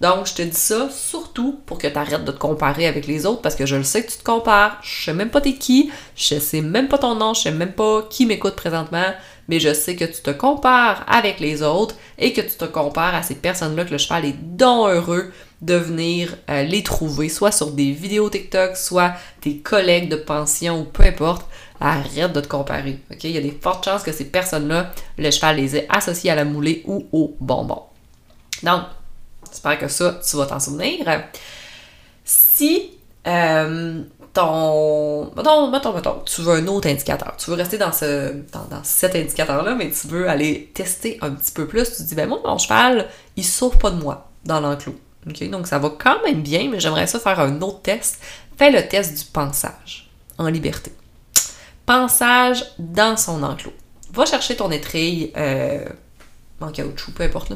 Donc, 0.00 0.26
je 0.26 0.34
te 0.34 0.42
dis 0.42 0.56
ça 0.56 0.88
surtout 0.90 1.58
pour 1.66 1.78
que 1.78 1.88
tu 1.88 1.98
arrêtes 1.98 2.24
de 2.24 2.30
te 2.30 2.38
comparer 2.38 2.86
avec 2.86 3.08
les 3.08 3.26
autres, 3.26 3.42
parce 3.42 3.56
que 3.56 3.66
je 3.66 3.74
le 3.74 3.82
sais 3.82 4.04
que 4.04 4.12
tu 4.12 4.18
te 4.18 4.22
compares. 4.22 4.78
Je 4.82 5.06
sais 5.06 5.12
même 5.12 5.30
pas 5.30 5.40
t'es 5.40 5.54
qui, 5.54 5.90
je 6.14 6.38
sais 6.38 6.60
même 6.60 6.86
pas 6.86 6.98
ton 6.98 7.16
nom, 7.16 7.34
je 7.34 7.40
sais 7.40 7.50
même 7.50 7.72
pas 7.72 8.02
qui 8.08 8.26
m'écoute 8.26 8.54
présentement, 8.54 9.12
mais 9.48 9.58
je 9.58 9.74
sais 9.74 9.96
que 9.96 10.04
tu 10.04 10.22
te 10.22 10.30
compares 10.30 11.04
avec 11.08 11.40
les 11.40 11.64
autres 11.64 11.96
et 12.16 12.32
que 12.32 12.42
tu 12.42 12.56
te 12.56 12.64
compares 12.64 13.14
à 13.16 13.24
ces 13.24 13.34
personnes-là 13.34 13.84
que 13.84 13.92
le 13.92 13.98
cheval 13.98 14.24
est 14.24 14.36
donc 14.40 14.88
heureux 14.88 15.32
de 15.62 15.74
venir 15.74 16.36
euh, 16.50 16.62
les 16.62 16.82
trouver, 16.82 17.28
soit 17.28 17.50
sur 17.50 17.70
des 17.70 17.90
vidéos 17.92 18.28
TikTok, 18.28 18.76
soit 18.76 19.14
tes 19.40 19.58
collègues 19.58 20.10
de 20.10 20.16
pension 20.16 20.80
ou 20.80 20.84
peu 20.84 21.04
importe 21.04 21.46
arrête 21.80 22.32
de 22.32 22.40
te 22.40 22.48
comparer. 22.48 23.00
OK? 23.10 23.24
Il 23.24 23.30
y 23.30 23.38
a 23.38 23.40
des 23.40 23.58
fortes 23.60 23.84
chances 23.84 24.02
que 24.02 24.12
ces 24.12 24.26
personnes-là, 24.26 24.90
le 25.18 25.30
cheval 25.30 25.56
les 25.56 25.76
ait 25.76 25.86
associées 25.88 26.30
à 26.30 26.34
la 26.34 26.44
moulée 26.44 26.82
ou 26.86 27.06
au 27.12 27.36
bonbon. 27.40 27.82
Donc, 28.62 28.82
j'espère 29.50 29.78
que 29.78 29.88
ça, 29.88 30.18
tu 30.28 30.36
vas 30.36 30.46
t'en 30.46 30.60
souvenir. 30.60 31.06
Si 32.24 32.90
euh, 33.26 34.02
ton. 34.32 35.32
Mettons, 35.36 35.70
mettons, 35.70 35.92
mettons, 35.92 36.22
tu 36.24 36.42
veux 36.42 36.54
un 36.54 36.66
autre 36.66 36.88
indicateur. 36.88 37.34
Tu 37.38 37.50
veux 37.50 37.56
rester 37.56 37.78
dans, 37.78 37.92
ce, 37.92 38.32
dans, 38.52 38.82
cet 38.82 39.16
indicateur-là, 39.16 39.74
mais 39.74 39.90
tu 39.90 40.06
veux 40.08 40.28
aller 40.28 40.70
tester 40.74 41.18
un 41.22 41.30
petit 41.30 41.52
peu 41.52 41.66
plus. 41.66 41.84
Tu 41.84 41.96
te 41.96 42.02
dis, 42.02 42.14
ben 42.14 42.28
moi, 42.28 42.40
mon 42.44 42.58
cheval, 42.58 43.08
il 43.36 43.44
sauve 43.44 43.78
pas 43.78 43.90
de 43.90 43.96
moi 43.96 44.30
dans 44.44 44.60
l'enclos. 44.60 44.96
Donc, 45.50 45.66
ça 45.66 45.78
va 45.78 45.90
quand 45.90 46.22
même 46.24 46.42
bien, 46.42 46.68
mais 46.70 46.78
j'aimerais 46.78 47.08
ça 47.08 47.18
faire 47.18 47.40
un 47.40 47.60
autre 47.60 47.82
test. 47.82 48.20
Fais 48.56 48.70
le 48.70 48.86
test 48.86 49.18
du 49.18 49.24
pensage 49.24 50.08
en 50.38 50.48
liberté 50.48 50.92
pensage 51.86 52.64
dans 52.78 53.16
son 53.16 53.42
enclos. 53.42 53.72
Va 54.12 54.26
chercher 54.26 54.56
ton 54.56 54.70
étrille 54.70 55.32
euh, 55.36 55.84
en 56.60 56.70
caoutchouc, 56.70 57.12
peu 57.12 57.24
importe. 57.24 57.52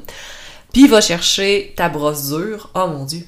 Puis 0.73 0.87
va 0.87 1.01
chercher 1.01 1.75
ta 1.77 1.89
brosse 1.89 2.29
dure. 2.29 2.71
Oh 2.75 2.87
mon 2.87 3.05
dieu. 3.05 3.27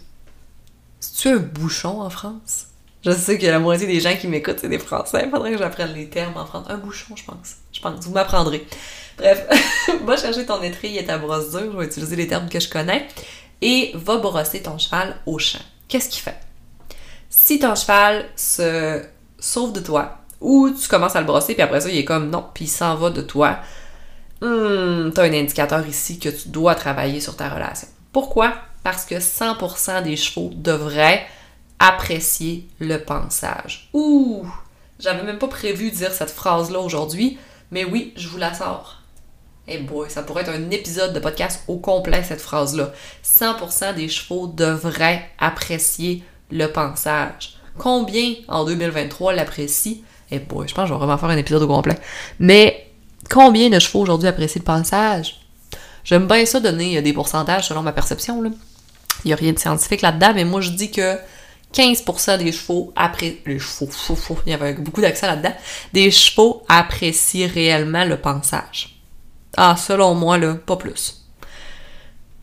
C'est-tu 1.01 1.29
un 1.29 1.39
bouchon 1.39 2.01
en 2.01 2.11
France? 2.11 2.67
Je 3.05 3.11
sais 3.11 3.37
que 3.37 3.47
la 3.47 3.59
moitié 3.59 3.87
des 3.89 4.01
gens 4.01 4.17
qui 4.17 4.29
m'écoutent, 4.29 4.61
c'est 4.61 4.69
des 4.69 4.79
Français. 4.79 5.29
Faudrait 5.29 5.51
que 5.51 5.59
j'apprenne 5.59 5.93
les 5.93 6.09
termes 6.09 6.37
en 6.37 6.47
France. 6.47 6.67
Un 6.69 6.77
bouchon, 6.79 7.17
je 7.17 7.25
pense. 7.25 7.57
Je 7.73 7.81
pense. 7.81 8.05
Vous 8.05 8.13
m'apprendrez. 8.13 8.65
Bref, 9.19 9.45
va 10.05 10.17
chercher 10.17 10.47
ton 10.47 10.63
étrille 10.63 10.99
et 10.99 11.05
ta 11.05 11.19
brosse 11.19 11.51
dure. 11.51 11.73
Je 11.73 11.79
vais 11.79 11.87
utiliser 11.87 12.15
les 12.15 12.29
termes 12.29 12.49
que 12.49 12.61
je 12.61 12.69
connais. 12.69 13.09
Et 13.61 13.91
va 13.95 14.19
brosser 14.19 14.63
ton 14.63 14.79
cheval 14.79 15.17
au 15.27 15.39
champ. 15.39 15.59
Qu'est-ce 15.89 16.09
qu'il 16.09 16.23
fait? 16.23 16.39
Si 17.29 17.59
ton 17.59 17.75
cheval 17.75 18.27
se 18.37 19.03
sauve 19.41 19.73
de 19.73 19.81
toi, 19.81 20.22
ou 20.43 20.71
tu 20.71 20.89
commences 20.89 21.17
à 21.17 21.21
le 21.21 21.27
brosser, 21.27 21.55
puis 21.55 21.63
après 21.63 21.81
ça, 21.81 21.89
il 21.89 21.97
est 21.97 22.05
comme 22.05 22.31
non, 22.31 22.45
puis 22.53 22.65
il 22.65 22.69
s'en 22.69 22.97
va 22.97 23.11
de 23.11 23.23
toi. 23.23 23.59
Hum, 24.41 25.13
t'as 25.15 25.25
un 25.25 25.33
indicateur 25.33 25.87
ici 25.87 26.19
que 26.19 26.29
tu 26.29 26.49
dois 26.49 26.75
travailler 26.75 27.21
sur 27.21 27.37
ta 27.37 27.49
relation. 27.49 27.89
Pourquoi? 28.13 28.55
Parce 28.83 29.05
que 29.05 29.15
100% 29.15 30.03
des 30.03 30.17
chevaux 30.17 30.51
devraient 30.55 31.25
apprécier 31.79 32.69
le 32.81 32.99
pensage. 32.99 33.89
Ouh! 33.93 34.45
J'avais 34.99 35.23
même 35.23 35.39
pas 35.39 35.49
prévu 35.49 35.91
de 35.91 35.97
dire 35.97 36.13
cette 36.13 36.31
phrase-là 36.31 36.81
aujourd'hui, 36.81 37.39
mais 37.71 37.85
oui, 37.85 38.13
je 38.17 38.29
vous 38.29 38.39
la 38.39 38.55
sors. 38.55 39.03
Eh 39.69 39.79
boy, 39.79 40.11
ça 40.11 40.23
pourrait 40.23 40.43
être 40.43 40.51
un 40.51 40.71
épisode 40.71 41.13
de 41.13 41.21
podcast 41.21 41.63
au 41.69 41.79
complet, 41.79 42.25
cette 42.25 42.41
phrase-là. 42.41 42.93
100% 43.25 43.95
des 43.95 44.09
chevaux 44.09 44.49
devraient 44.49 45.31
apprécier 45.39 46.25
le 46.51 46.67
pensage. 46.67 47.57
Combien 47.79 48.35
en 48.49 48.65
2023 48.65 49.35
l'apprécient? 49.35 49.99
Eh 50.33 50.39
boy, 50.39 50.67
je 50.67 50.75
pense 50.75 50.85
que 50.85 50.89
je 50.89 50.93
vais 50.95 50.99
vraiment 50.99 51.19
faire 51.19 51.29
un 51.29 51.37
épisode 51.37 51.63
au 51.63 51.67
complet. 51.67 51.99
Mais 52.41 52.91
combien 53.31 53.69
de 53.69 53.79
chevaux 53.79 54.01
aujourd'hui 54.01 54.29
apprécient 54.29 54.61
le 54.61 54.65
passage? 54.65 55.41
J'aime 56.05 56.27
bien 56.27 56.45
ça 56.47 56.59
donner 56.59 57.01
des 57.03 57.13
pourcentages 57.13 57.69
selon 57.69 57.83
ma 57.83 57.93
perception. 57.93 58.43
Il 58.43 58.53
n'y 59.27 59.33
a 59.33 59.37
rien 59.37 59.53
de 59.53 59.59
scientifique 59.59 60.01
là-dedans, 60.01 60.33
mais 60.35 60.45
moi 60.45 60.63
je 60.63 60.71
dis 60.71 60.91
que 60.91 61.19
15% 61.75 62.39
des 62.39 62.51
chevaux 62.51 62.93
apprécient. 62.97 63.39
Les 63.47 63.59
chevaux, 63.59 64.39
il 64.47 64.51
y 64.51 64.55
avait 64.55 64.75
beaucoup 64.75 65.01
d'accent 65.01 65.27
là-dedans. 65.27 65.55
Des 65.93 66.11
chevaux 66.11 66.65
apprécient 66.69 67.49
réellement 67.53 68.05
le 68.05 68.17
pensage. 68.17 68.97
Ah, 69.57 69.77
selon 69.77 70.15
moi, 70.15 70.39
là, 70.39 70.55
pas 70.55 70.77
plus. 70.77 71.27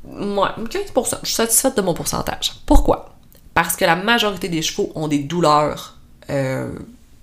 Moi, 0.03 0.55
15%. 0.57 1.19
Je 1.23 1.27
suis 1.27 1.35
satisfaite 1.35 1.75
de 1.75 1.81
mon 1.81 1.93
pourcentage. 1.93 2.53
Pourquoi? 2.65 3.15
Parce 3.53 3.75
que 3.75 3.83
la 3.83 3.95
majorité 3.95 4.47
des 4.47 4.61
chevaux 4.61 4.91
ont 4.95 5.07
des 5.07 5.19
douleurs 5.19 5.97
euh, 6.29 6.71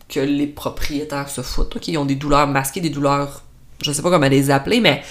que 0.08 0.20
les 0.20 0.46
propriétaires 0.46 1.28
se 1.28 1.42
foutent, 1.42 1.78
qui 1.80 1.96
ont 1.96 2.04
des 2.04 2.14
douleurs 2.14 2.46
masquées, 2.46 2.80
des 2.80 2.90
douleurs, 2.90 3.42
je 3.82 3.92
sais 3.92 4.02
pas 4.02 4.10
comment 4.10 4.28
les 4.28 4.50
appeler, 4.50 4.80
mais 4.80 5.02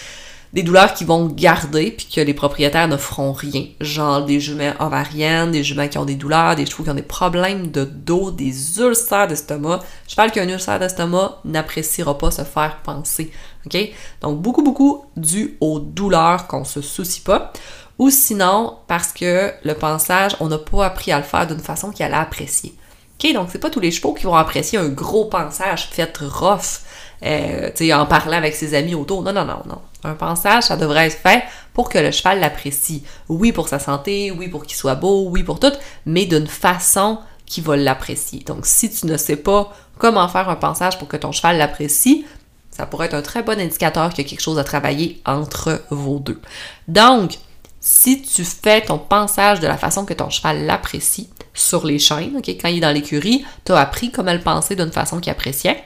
des 0.55 0.63
douleurs 0.63 0.93
qui 0.93 1.03
vont 1.03 1.27
garder 1.27 1.91
puis 1.91 2.07
que 2.07 2.21
les 2.21 2.33
propriétaires 2.33 2.87
ne 2.87 2.95
feront 2.95 3.33
rien. 3.33 3.65
Genre 3.81 4.23
des 4.23 4.39
juments 4.39 4.73
ovariennes, 4.79 5.51
des 5.51 5.65
juments 5.65 5.89
qui 5.89 5.97
ont 5.97 6.05
des 6.05 6.15
douleurs, 6.15 6.55
des 6.55 6.65
chevaux 6.65 6.83
qui 6.83 6.89
ont 6.89 6.95
des 6.95 7.01
problèmes 7.01 7.71
de 7.71 7.83
dos, 7.83 8.31
des 8.31 8.79
ulcères 8.79 9.27
d'estomac. 9.27 9.81
Je 10.07 10.15
parle 10.15 10.31
qu'un 10.31 10.47
ulcère 10.47 10.79
d'estomac 10.79 11.41
n'appréciera 11.43 12.17
pas 12.17 12.31
se 12.31 12.43
faire 12.43 12.77
penser. 12.83 13.31
OK? 13.65 13.77
Donc 14.21 14.41
beaucoup, 14.41 14.63
beaucoup 14.63 15.03
dû 15.17 15.57
aux 15.59 15.79
douleurs 15.79 16.47
qu'on 16.47 16.63
se 16.63 16.79
soucie 16.79 17.21
pas. 17.21 17.51
Ou 17.99 18.09
sinon, 18.09 18.77
parce 18.87 19.11
que 19.11 19.51
le 19.63 19.73
pensage, 19.73 20.37
on 20.39 20.47
n'a 20.47 20.57
pas 20.57 20.85
appris 20.85 21.11
à 21.11 21.17
le 21.17 21.23
faire 21.23 21.47
d'une 21.47 21.59
façon 21.59 21.91
qui 21.91 22.01
allait 22.01 22.15
apprécier. 22.15 22.73
OK, 23.17 23.33
donc 23.33 23.49
c'est 23.51 23.59
pas 23.59 23.69
tous 23.69 23.79
les 23.79 23.91
chevaux 23.91 24.13
qui 24.13 24.25
vont 24.25 24.35
apprécier 24.35 24.77
un 24.77 24.89
gros 24.89 25.25
pensage 25.25 25.87
fait 25.89 26.17
rough, 26.17 26.81
euh, 27.23 27.69
en 27.93 28.05
parlant 28.05 28.37
avec 28.37 28.55
ses 28.55 28.73
amis 28.73 28.93
autour. 28.93 29.21
Non, 29.23 29.31
non, 29.31 29.45
non, 29.45 29.61
non. 29.67 29.81
Un 30.03 30.15
pensage, 30.15 30.63
ça 30.63 30.75
devrait 30.75 31.07
être 31.07 31.17
fait 31.17 31.43
pour 31.73 31.89
que 31.89 31.97
le 31.97 32.11
cheval 32.11 32.39
l'apprécie. 32.39 33.03
Oui, 33.29 33.51
pour 33.51 33.69
sa 33.69 33.79
santé, 33.79 34.31
oui, 34.31 34.49
pour 34.49 34.65
qu'il 34.65 34.75
soit 34.75 34.95
beau, 34.95 35.29
oui, 35.29 35.43
pour 35.43 35.59
tout, 35.59 35.71
mais 36.05 36.25
d'une 36.25 36.47
façon 36.47 37.19
qui 37.45 37.61
va 37.61 37.77
l'apprécier. 37.77 38.41
Donc, 38.41 38.65
si 38.65 38.89
tu 38.89 39.05
ne 39.05 39.17
sais 39.17 39.37
pas 39.37 39.73
comment 39.97 40.27
faire 40.27 40.49
un 40.49 40.55
pensage 40.55 40.99
pour 40.99 41.07
que 41.07 41.17
ton 41.17 41.31
cheval 41.31 41.57
l'apprécie, 41.57 42.25
ça 42.69 42.85
pourrait 42.85 43.05
être 43.05 43.13
un 43.13 43.21
très 43.21 43.43
bon 43.43 43.57
indicateur 43.59 44.09
qu'il 44.09 44.25
y 44.25 44.27
a 44.27 44.29
quelque 44.29 44.41
chose 44.41 44.59
à 44.59 44.63
travailler 44.65 45.21
entre 45.25 45.81
vos 45.89 46.19
deux. 46.19 46.41
Donc, 46.89 47.37
si 47.79 48.21
tu 48.21 48.43
fais 48.43 48.81
ton 48.81 48.97
pensage 48.97 49.59
de 49.59 49.67
la 49.67 49.77
façon 49.77 50.05
que 50.05 50.13
ton 50.13 50.29
cheval 50.29 50.65
l'apprécie 50.65 51.29
sur 51.55 51.85
les 51.85 51.97
chaînes, 51.97 52.35
ok, 52.37 52.47
quand 52.49 52.67
il 52.67 52.77
est 52.77 52.81
dans 52.81 52.91
l'écurie, 52.91 53.45
tu 53.63 53.71
as 53.71 53.79
appris 53.79 54.11
comment 54.11 54.33
le 54.33 54.41
penser 54.41 54.75
d'une 54.75 54.91
façon 54.91 55.19
qu'il 55.19 55.31
appréciait, 55.31 55.83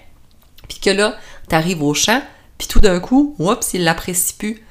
puis 0.67 0.79
que 0.79 0.89
là, 0.89 1.15
tu 1.47 1.55
arrives 1.55 1.81
au 1.83 1.93
champ, 1.93 2.21
puis 2.57 2.67
tout 2.67 2.79
d'un 2.79 2.99
coup, 2.99 3.35
oups, 3.39 3.73
il 3.73 3.83
l'apprécie 3.83 4.33
plus. 4.33 4.61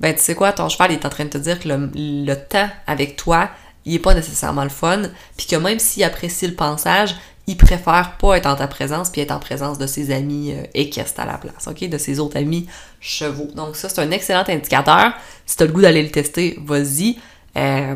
ben 0.00 0.14
tu 0.14 0.22
sais 0.22 0.34
quoi, 0.34 0.52
ton 0.52 0.68
cheval 0.68 0.92
est 0.92 1.04
en 1.04 1.10
train 1.10 1.24
de 1.24 1.30
te 1.30 1.38
dire 1.38 1.58
que 1.58 1.68
le, 1.68 2.34
temps 2.34 2.68
avec 2.86 3.16
toi, 3.16 3.50
il 3.84 3.94
est 3.94 3.98
pas 3.98 4.14
nécessairement 4.14 4.64
le 4.64 4.70
fun, 4.70 5.02
puis 5.36 5.46
que 5.46 5.56
même 5.56 5.78
s'il 5.78 6.04
apprécie 6.04 6.46
le 6.46 6.54
pensage, 6.54 7.14
il 7.46 7.58
préfère 7.58 8.16
pas 8.16 8.38
être 8.38 8.46
en 8.46 8.56
ta 8.56 8.66
présence 8.66 9.10
puis 9.10 9.20
être 9.20 9.30
en 9.30 9.38
présence 9.38 9.76
de 9.76 9.86
ses 9.86 10.10
amis 10.10 10.52
euh, 10.52 10.62
équestres 10.72 11.20
à 11.20 11.26
la 11.26 11.36
place, 11.36 11.68
ok? 11.68 11.90
De 11.90 11.98
ses 11.98 12.18
autres 12.18 12.38
amis 12.38 12.66
chevaux. 13.00 13.50
Donc 13.54 13.76
ça, 13.76 13.90
c'est 13.90 14.00
un 14.00 14.10
excellent 14.12 14.44
indicateur. 14.48 15.12
Si 15.44 15.54
tu 15.54 15.62
as 15.62 15.66
le 15.66 15.72
goût 15.72 15.82
d'aller 15.82 16.02
le 16.02 16.10
tester, 16.10 16.58
vas-y. 16.64 17.18
Euh, 17.58 17.94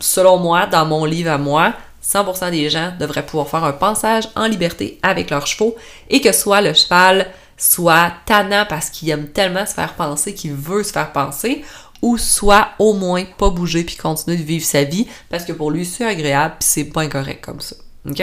selon 0.00 0.38
moi, 0.38 0.66
dans 0.66 0.86
mon 0.86 1.04
livre 1.04 1.30
à 1.30 1.38
moi, 1.38 1.74
100% 2.04 2.50
des 2.50 2.70
gens 2.70 2.92
devraient 2.98 3.26
pouvoir 3.26 3.48
faire 3.48 3.64
un 3.64 3.72
passage 3.72 4.28
en 4.34 4.46
liberté 4.46 4.98
avec 5.02 5.30
leurs 5.30 5.46
chevaux 5.46 5.76
et 6.08 6.20
que 6.20 6.32
soit 6.32 6.60
le 6.60 6.72
cheval 6.72 7.26
soit 7.56 8.12
tannant 8.24 8.64
parce 8.68 8.88
qu'il 8.88 9.10
aime 9.10 9.28
tellement 9.28 9.66
se 9.66 9.74
faire 9.74 9.94
penser 9.94 10.32
qu'il 10.32 10.52
veut 10.52 10.84
se 10.84 10.92
faire 10.92 11.12
penser 11.12 11.64
ou 12.00 12.16
soit 12.16 12.68
au 12.78 12.94
moins 12.94 13.24
pas 13.24 13.50
bouger 13.50 13.82
puis 13.82 13.96
continuer 13.96 14.36
de 14.36 14.44
vivre 14.44 14.64
sa 14.64 14.84
vie 14.84 15.08
parce 15.28 15.44
que 15.44 15.52
pour 15.52 15.72
lui 15.72 15.84
c'est 15.84 16.06
agréable 16.06 16.54
puis 16.60 16.68
c'est 16.68 16.84
pas 16.84 17.02
incorrect 17.02 17.44
comme 17.44 17.60
ça. 17.60 17.74
OK? 18.08 18.22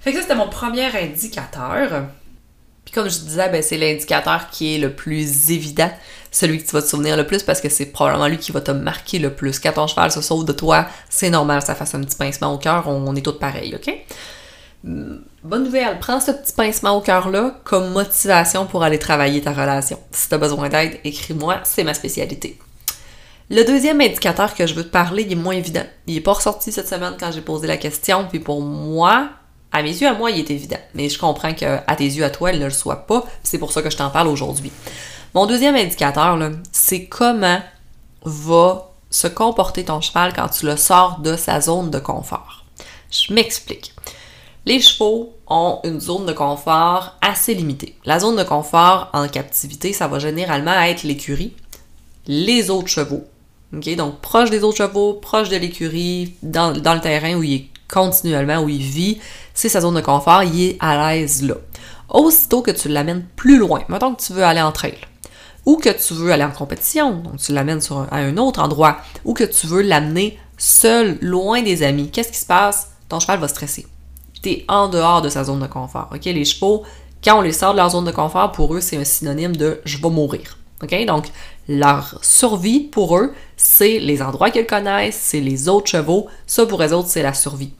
Fait 0.00 0.12
que 0.12 0.16
ça, 0.16 0.22
c'était 0.22 0.34
mon 0.34 0.48
premier 0.48 0.86
indicateur. 0.86 2.06
Puis 2.88 2.94
comme 2.94 3.10
je 3.10 3.18
disais, 3.18 3.50
ben, 3.50 3.62
c'est 3.62 3.76
l'indicateur 3.76 4.48
qui 4.48 4.74
est 4.74 4.78
le 4.78 4.94
plus 4.94 5.50
évident, 5.50 5.90
celui 6.30 6.56
que 6.56 6.66
tu 6.66 6.72
vas 6.72 6.80
te 6.80 6.86
souvenir 6.86 7.18
le 7.18 7.26
plus 7.26 7.42
parce 7.42 7.60
que 7.60 7.68
c'est 7.68 7.84
probablement 7.84 8.28
lui 8.28 8.38
qui 8.38 8.50
va 8.50 8.62
te 8.62 8.70
marquer 8.70 9.18
le 9.18 9.30
plus. 9.30 9.60
Quand 9.60 9.72
ton 9.72 9.86
cheval 9.86 10.10
se 10.10 10.22
sauve 10.22 10.46
de 10.46 10.54
toi, 10.54 10.86
c'est 11.10 11.28
normal 11.28 11.60
ça 11.60 11.74
fasse 11.74 11.94
un 11.94 12.00
petit 12.00 12.16
pincement 12.16 12.54
au 12.54 12.56
cœur, 12.56 12.88
on, 12.88 13.14
est 13.14 13.20
tous 13.20 13.32
pareils, 13.32 13.74
ok? 13.74 13.94
Hmm, 14.84 15.16
bonne 15.44 15.64
nouvelle, 15.64 15.98
prends 15.98 16.18
ce 16.18 16.30
petit 16.30 16.54
pincement 16.54 16.96
au 16.96 17.02
cœur-là 17.02 17.60
comme 17.62 17.92
motivation 17.92 18.64
pour 18.64 18.82
aller 18.82 18.98
travailler 18.98 19.42
ta 19.42 19.52
relation. 19.52 19.98
Si 20.10 20.30
tu 20.30 20.34
as 20.34 20.38
besoin 20.38 20.70
d'aide, 20.70 20.98
écris-moi, 21.04 21.60
c'est 21.64 21.84
ma 21.84 21.92
spécialité. 21.92 22.58
Le 23.50 23.64
deuxième 23.64 24.00
indicateur 24.00 24.54
que 24.54 24.66
je 24.66 24.72
veux 24.72 24.84
te 24.84 24.88
parler, 24.88 25.24
il 25.24 25.32
est 25.32 25.34
moins 25.34 25.54
évident. 25.54 25.84
Il 26.06 26.16
est 26.16 26.22
pas 26.22 26.32
ressorti 26.32 26.72
cette 26.72 26.88
semaine 26.88 27.16
quand 27.20 27.32
j'ai 27.32 27.42
posé 27.42 27.66
la 27.66 27.76
question, 27.76 28.24
puis 28.30 28.40
pour 28.40 28.62
moi, 28.62 29.28
à 29.72 29.82
mes 29.82 29.90
yeux, 29.90 30.08
à 30.08 30.14
moi, 30.14 30.30
il 30.30 30.38
est 30.38 30.50
évident. 30.50 30.78
Mais 30.94 31.08
je 31.08 31.18
comprends 31.18 31.52
qu'à 31.52 31.82
tes 31.96 32.04
yeux, 32.04 32.24
à 32.24 32.30
toi, 32.30 32.52
il 32.52 32.60
ne 32.60 32.64
le 32.64 32.70
soit 32.70 33.06
pas. 33.06 33.24
C'est 33.42 33.58
pour 33.58 33.72
ça 33.72 33.82
que 33.82 33.90
je 33.90 33.96
t'en 33.96 34.10
parle 34.10 34.28
aujourd'hui. 34.28 34.72
Mon 35.34 35.46
deuxième 35.46 35.76
indicateur, 35.76 36.38
c'est 36.72 37.04
comment 37.06 37.60
va 38.24 38.90
se 39.10 39.26
comporter 39.26 39.84
ton 39.84 40.00
cheval 40.00 40.32
quand 40.34 40.48
tu 40.48 40.66
le 40.66 40.76
sors 40.76 41.20
de 41.20 41.36
sa 41.36 41.60
zone 41.60 41.90
de 41.90 41.98
confort. 41.98 42.64
Je 43.10 43.32
m'explique. 43.32 43.94
Les 44.66 44.80
chevaux 44.80 45.34
ont 45.46 45.80
une 45.84 46.00
zone 46.00 46.26
de 46.26 46.32
confort 46.32 47.16
assez 47.22 47.54
limitée. 47.54 47.96
La 48.04 48.18
zone 48.18 48.36
de 48.36 48.42
confort 48.42 49.08
en 49.14 49.28
captivité, 49.28 49.92
ça 49.92 50.08
va 50.08 50.18
généralement 50.18 50.72
être 50.72 51.04
l'écurie, 51.04 51.54
les 52.26 52.68
autres 52.68 52.88
chevaux. 52.88 53.24
Donc 53.72 54.20
proche 54.20 54.50
des 54.50 54.62
autres 54.62 54.78
chevaux, 54.78 55.14
proche 55.14 55.48
de 55.48 55.56
l'écurie, 55.56 56.34
dans, 56.42 56.72
dans, 56.72 56.94
le 56.94 57.00
terrain 57.00 57.34
où 57.34 57.42
il 57.42 57.54
est 57.54 57.68
continuellement, 57.92 58.62
où 58.62 58.68
il 58.68 58.82
vit, 58.82 59.20
c'est 59.54 59.68
sa 59.68 59.80
zone 59.80 59.94
de 59.94 60.00
confort, 60.00 60.42
il 60.42 60.62
est 60.62 60.76
à 60.80 61.14
l'aise 61.14 61.42
là. 61.42 61.54
Aussitôt 62.08 62.62
que 62.62 62.70
tu 62.70 62.88
l'amènes 62.88 63.24
plus 63.36 63.58
loin, 63.58 63.82
mettons 63.88 64.14
que 64.14 64.22
tu 64.22 64.32
veux 64.32 64.44
aller 64.44 64.62
en 64.62 64.72
trail, 64.72 64.96
ou 65.66 65.76
que 65.76 65.90
tu 65.90 66.14
veux 66.14 66.32
aller 66.32 66.44
en 66.44 66.50
compétition, 66.50 67.18
donc 67.18 67.36
tu 67.38 67.52
l'amènes 67.52 67.80
à 68.10 68.16
un 68.16 68.36
autre 68.36 68.60
endroit, 68.60 68.98
ou 69.24 69.34
que 69.34 69.44
tu 69.44 69.66
veux 69.66 69.82
l'amener 69.82 70.38
seul, 70.56 71.18
loin 71.20 71.62
des 71.62 71.82
amis, 71.82 72.10
qu'est-ce 72.10 72.32
qui 72.32 72.38
se 72.38 72.46
passe? 72.46 72.92
Ton 73.08 73.20
cheval 73.20 73.40
va 73.40 73.48
stresser. 73.48 73.86
Tu 74.42 74.50
es 74.50 74.64
en 74.68 74.88
dehors 74.88 75.22
de 75.22 75.28
sa 75.28 75.44
zone 75.44 75.60
de 75.60 75.66
confort. 75.66 76.08
OK? 76.14 76.24
Les 76.24 76.44
chevaux, 76.44 76.84
quand 77.24 77.38
on 77.38 77.40
les 77.40 77.52
sort 77.52 77.72
de 77.72 77.78
leur 77.78 77.90
zone 77.90 78.04
de 78.04 78.10
confort, 78.10 78.52
pour 78.52 78.74
eux, 78.74 78.80
c'est 78.80 78.96
un 78.96 79.04
synonyme 79.04 79.56
de 79.56 79.80
je 79.84 79.98
vais 79.98 80.10
mourir. 80.10 80.58
OK? 80.82 81.04
Donc, 81.06 81.26
leur 81.68 82.18
survie 82.22 82.80
pour 82.80 83.16
eux, 83.18 83.34
c'est 83.56 83.98
les 83.98 84.22
endroits 84.22 84.50
qu'ils 84.50 84.66
connaissent, 84.66 85.20
c'est 85.20 85.40
les 85.40 85.68
autres 85.68 85.90
chevaux. 85.90 86.28
Ça, 86.46 86.64
pour 86.66 86.82
eux 86.82 86.92
autres, 86.92 87.08
c'est 87.08 87.22
la 87.22 87.34
survie. 87.34 87.72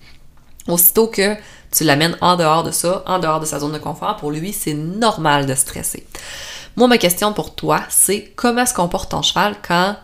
Aussitôt 0.66 1.06
que 1.06 1.34
tu 1.70 1.84
l'amènes 1.84 2.16
en 2.20 2.36
dehors 2.36 2.62
de 2.62 2.70
ça, 2.70 3.02
en 3.06 3.18
dehors 3.18 3.40
de 3.40 3.46
sa 3.46 3.60
zone 3.60 3.72
de 3.72 3.78
confort, 3.78 4.16
pour 4.16 4.30
lui, 4.30 4.52
c'est 4.52 4.74
normal 4.74 5.46
de 5.46 5.54
stresser. 5.54 6.06
Moi, 6.76 6.86
ma 6.86 6.98
question 6.98 7.32
pour 7.32 7.54
toi, 7.54 7.80
c'est 7.88 8.32
comment 8.36 8.66
se 8.66 8.74
comporte 8.74 9.10
ton 9.10 9.22
cheval 9.22 9.56
quand 9.66 9.96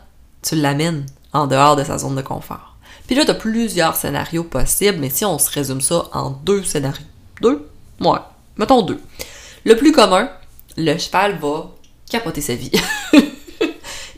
tu 0.43 0.57
l'amènes 0.57 1.07
en 1.33 1.47
dehors 1.47 1.77
de 1.77 1.85
sa 1.85 1.99
zone 1.99 2.17
de 2.17 2.23
confort? 2.23 2.77
Puis 3.07 3.15
là, 3.17 3.25
tu 3.25 3.31
as 3.31 3.35
plusieurs 3.35 3.97
scénarios 3.97 4.45
possibles, 4.45 4.99
mais 4.99 5.11
si 5.11 5.25
on 5.25 5.39
se 5.39 5.51
résume 5.51 5.83
ça 5.83 6.05
en 6.13 6.31
deux 6.31 6.65
scénarios. 6.65 7.05
Deux? 7.43 7.69
Ouais, 8.01 8.19
mettons 8.57 8.83
deux. 8.83 9.01
Le 9.65 9.77
plus 9.77 9.93
commun, 9.93 10.31
le 10.77 10.97
cheval 10.97 11.39
va 11.39 11.71
capoter 12.09 12.41
sa 12.41 12.55
vie. 12.55 12.73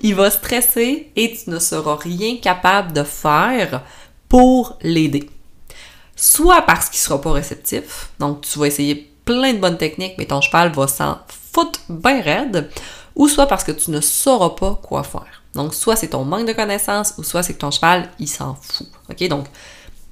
Il 0.07 0.15
va 0.15 0.31
stresser 0.31 1.11
et 1.17 1.37
tu 1.37 1.51
ne 1.51 1.59
seras 1.59 1.97
rien 1.97 2.37
capable 2.37 2.93
de 2.93 3.03
faire 3.03 3.83
pour 4.29 4.79
l'aider. 4.81 5.29
Soit 6.15 6.63
parce 6.63 6.89
qu'il 6.89 7.01
sera 7.01 7.21
pas 7.21 7.33
réceptif, 7.33 8.11
donc 8.21 8.43
tu 8.43 8.57
vas 8.61 8.69
essayer 8.69 9.13
plein 9.25 9.53
de 9.53 9.59
bonnes 9.59 9.79
techniques, 9.79 10.15
mais 10.17 10.27
ton 10.27 10.41
cheval 10.41 10.71
va 10.71 10.87
s'en 10.87 11.19
foutre 11.53 11.81
bien 11.89 12.23
raide, 12.23 12.71
ou 13.17 13.27
soit 13.27 13.49
parce 13.49 13.65
que 13.65 13.73
tu 13.73 13.91
ne 13.91 14.01
sauras 14.01 14.51
pas 14.51 14.81
quoi 14.81 15.03
faire. 15.03 15.43
Donc, 15.57 15.75
soit 15.75 15.97
c'est 15.97 16.11
ton 16.11 16.25
manque 16.25 16.47
de 16.47 16.53
connaissances, 16.53 17.15
ou 17.19 17.25
soit 17.25 17.43
c'est 17.43 17.55
que 17.55 17.59
ton 17.59 17.73
cheval, 17.73 18.09
il 18.21 18.29
s'en 18.29 18.57
fout. 18.63 18.87
OK? 19.11 19.27
Donc, 19.27 19.47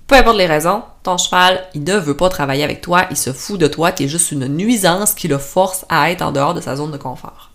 peu 0.09 0.17
importe 0.17 0.39
les 0.39 0.47
raisons, 0.47 0.83
ton 1.05 1.19
cheval, 1.19 1.69
il 1.73 1.85
ne 1.85 1.97
veut 1.97 2.17
pas 2.17 2.31
travailler 2.31 2.65
avec 2.65 2.81
toi, 2.81 3.07
il 3.13 3.17
se 3.17 3.33
fout 3.33 3.61
de 3.61 3.69
toi, 3.69 3.93
tu 3.93 4.03
es 4.03 4.09
juste 4.09 4.33
une 4.33 4.49
nuisance 4.49 5.15
qui 5.15 5.29
le 5.29 5.39
force 5.39 5.87
à 5.89 6.11
être 6.11 6.23
en 6.23 6.33
dehors 6.33 6.53
de 6.53 6.61
sa 6.61 6.75
zone 6.75 6.91
de 6.91 6.97
confort. 6.97 7.53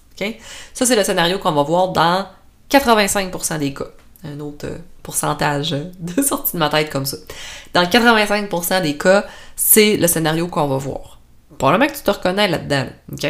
Ça, 0.73 0.85
c'est 0.85 0.95
le 0.95 1.03
scénario 1.03 1.39
qu'on 1.39 1.51
va 1.51 1.63
voir 1.63 1.89
dans 1.89 2.27
85% 2.71 3.59
des 3.59 3.73
cas 3.73 3.85
un 4.23 4.39
autre 4.39 4.67
euh, 4.67 4.77
pourcentage 5.03 5.71
de 5.71 6.21
sortie 6.21 6.53
de 6.53 6.57
ma 6.59 6.69
tête 6.69 6.89
comme 6.89 7.05
ça. 7.05 7.17
Dans 7.73 7.83
85% 7.83 8.81
des 8.81 8.97
cas, 8.97 9.25
c'est 9.55 9.97
le 9.97 10.07
scénario 10.07 10.47
qu'on 10.47 10.67
va 10.67 10.77
voir. 10.77 11.19
Probablement 11.57 11.91
que 11.91 11.97
tu 11.97 12.03
te 12.03 12.11
reconnais 12.11 12.47
là-dedans, 12.47 12.87
OK? 13.11 13.27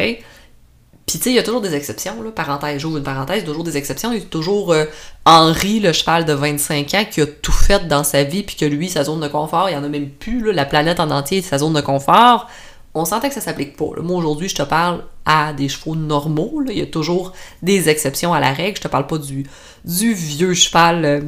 Puis 1.06 1.18
tu 1.18 1.24
sais, 1.24 1.30
il 1.30 1.36
y 1.36 1.38
a 1.40 1.42
toujours 1.42 1.60
des 1.60 1.74
exceptions, 1.74 2.22
là, 2.22 2.30
parenthèse, 2.30 2.80
j'ouvre 2.80 2.98
une 2.98 3.02
parenthèse, 3.02 3.44
toujours 3.44 3.64
des 3.64 3.76
exceptions. 3.76 4.12
Il 4.12 4.20
y 4.20 4.22
a 4.22 4.26
toujours 4.26 4.72
euh, 4.72 4.84
Henri, 5.24 5.80
le 5.80 5.92
cheval 5.92 6.24
de 6.24 6.32
25 6.32 6.94
ans, 6.94 7.04
qui 7.10 7.20
a 7.20 7.26
tout 7.26 7.52
fait 7.52 7.88
dans 7.88 8.04
sa 8.04 8.22
vie, 8.22 8.44
puis 8.44 8.54
que 8.54 8.64
lui, 8.64 8.88
sa 8.88 9.02
zone 9.02 9.20
de 9.20 9.26
confort, 9.26 9.68
il 9.68 9.76
en 9.76 9.82
a 9.82 9.88
même 9.88 10.08
plus, 10.08 10.52
la 10.52 10.64
planète 10.64 11.00
en 11.00 11.10
entier, 11.10 11.42
sa 11.42 11.58
zone 11.58 11.72
de 11.72 11.80
confort 11.80 12.48
on 12.94 13.04
sentait 13.04 13.28
que 13.28 13.34
ça 13.34 13.40
s'applique 13.40 13.76
pas. 13.76 13.90
Moi, 14.02 14.16
aujourd'hui, 14.16 14.48
je 14.48 14.56
te 14.56 14.62
parle 14.62 15.04
à 15.24 15.52
des 15.52 15.68
chevaux 15.68 15.94
normaux. 15.94 16.62
Il 16.68 16.76
y 16.76 16.82
a 16.82 16.86
toujours 16.86 17.32
des 17.62 17.88
exceptions 17.88 18.34
à 18.34 18.40
la 18.40 18.52
règle. 18.52 18.76
Je 18.76 18.82
te 18.82 18.88
parle 18.88 19.06
pas 19.06 19.18
du, 19.18 19.46
du 19.84 20.14
vieux 20.14 20.54
cheval 20.54 21.04
euh, 21.04 21.20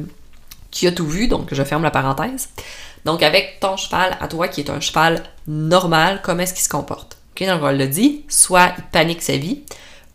qui 0.71 0.87
a 0.87 0.91
tout 0.91 1.07
vu, 1.07 1.27
donc 1.27 1.53
je 1.53 1.63
ferme 1.63 1.83
la 1.83 1.91
parenthèse. 1.91 2.49
Donc, 3.05 3.23
avec 3.23 3.59
ton 3.59 3.77
cheval 3.77 4.17
à 4.19 4.27
toi, 4.27 4.47
qui 4.47 4.61
est 4.61 4.69
un 4.69 4.79
cheval 4.79 5.23
normal, 5.47 6.21
comment 6.23 6.41
est-ce 6.41 6.53
qu'il 6.53 6.63
se 6.63 6.69
comporte? 6.69 7.17
OK, 7.35 7.47
donc 7.47 7.61
on 7.63 7.71
l'a 7.71 7.87
dit, 7.87 8.23
soit 8.27 8.73
il 8.77 8.83
panique 8.91 9.21
sa 9.21 9.37
vie, 9.37 9.63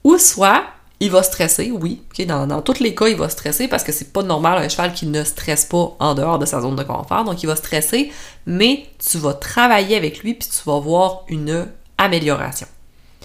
ou 0.05 0.19
soit 0.19 0.65
il 1.01 1.11
va 1.11 1.23
stresser, 1.23 1.71
oui. 1.71 2.03
dans, 2.27 2.61
tous 2.63 2.81
les 2.81 2.95
cas, 2.95 3.07
il 3.07 3.17
va 3.17 3.29
stresser 3.29 3.69
parce 3.69 3.85
que 3.85 3.93
c'est 3.93 4.13
pas 4.13 4.23
normal 4.23 4.59
un 4.59 4.69
cheval 4.69 4.93
qui 4.93 5.07
ne 5.07 5.23
stresse 5.23 5.65
pas 5.65 5.97
en 6.01 6.15
dehors 6.15 6.41
de 6.41 6.47
sa 6.47 6.61
zone 6.61 6.75
de 6.75 6.83
confort. 6.83 7.25
Donc, 7.25 7.43
il 7.43 7.47
va 7.47 7.55
stresser, 7.55 8.13
mais 8.47 8.87
tu 8.99 9.19
vas 9.19 9.35
travailler 9.35 9.97
avec 9.97 10.23
lui 10.23 10.35
puis 10.35 10.49
tu 10.49 10.69
vas 10.69 10.81
voir 10.81 11.25
une 11.29 11.69
amélioration. 11.99 12.67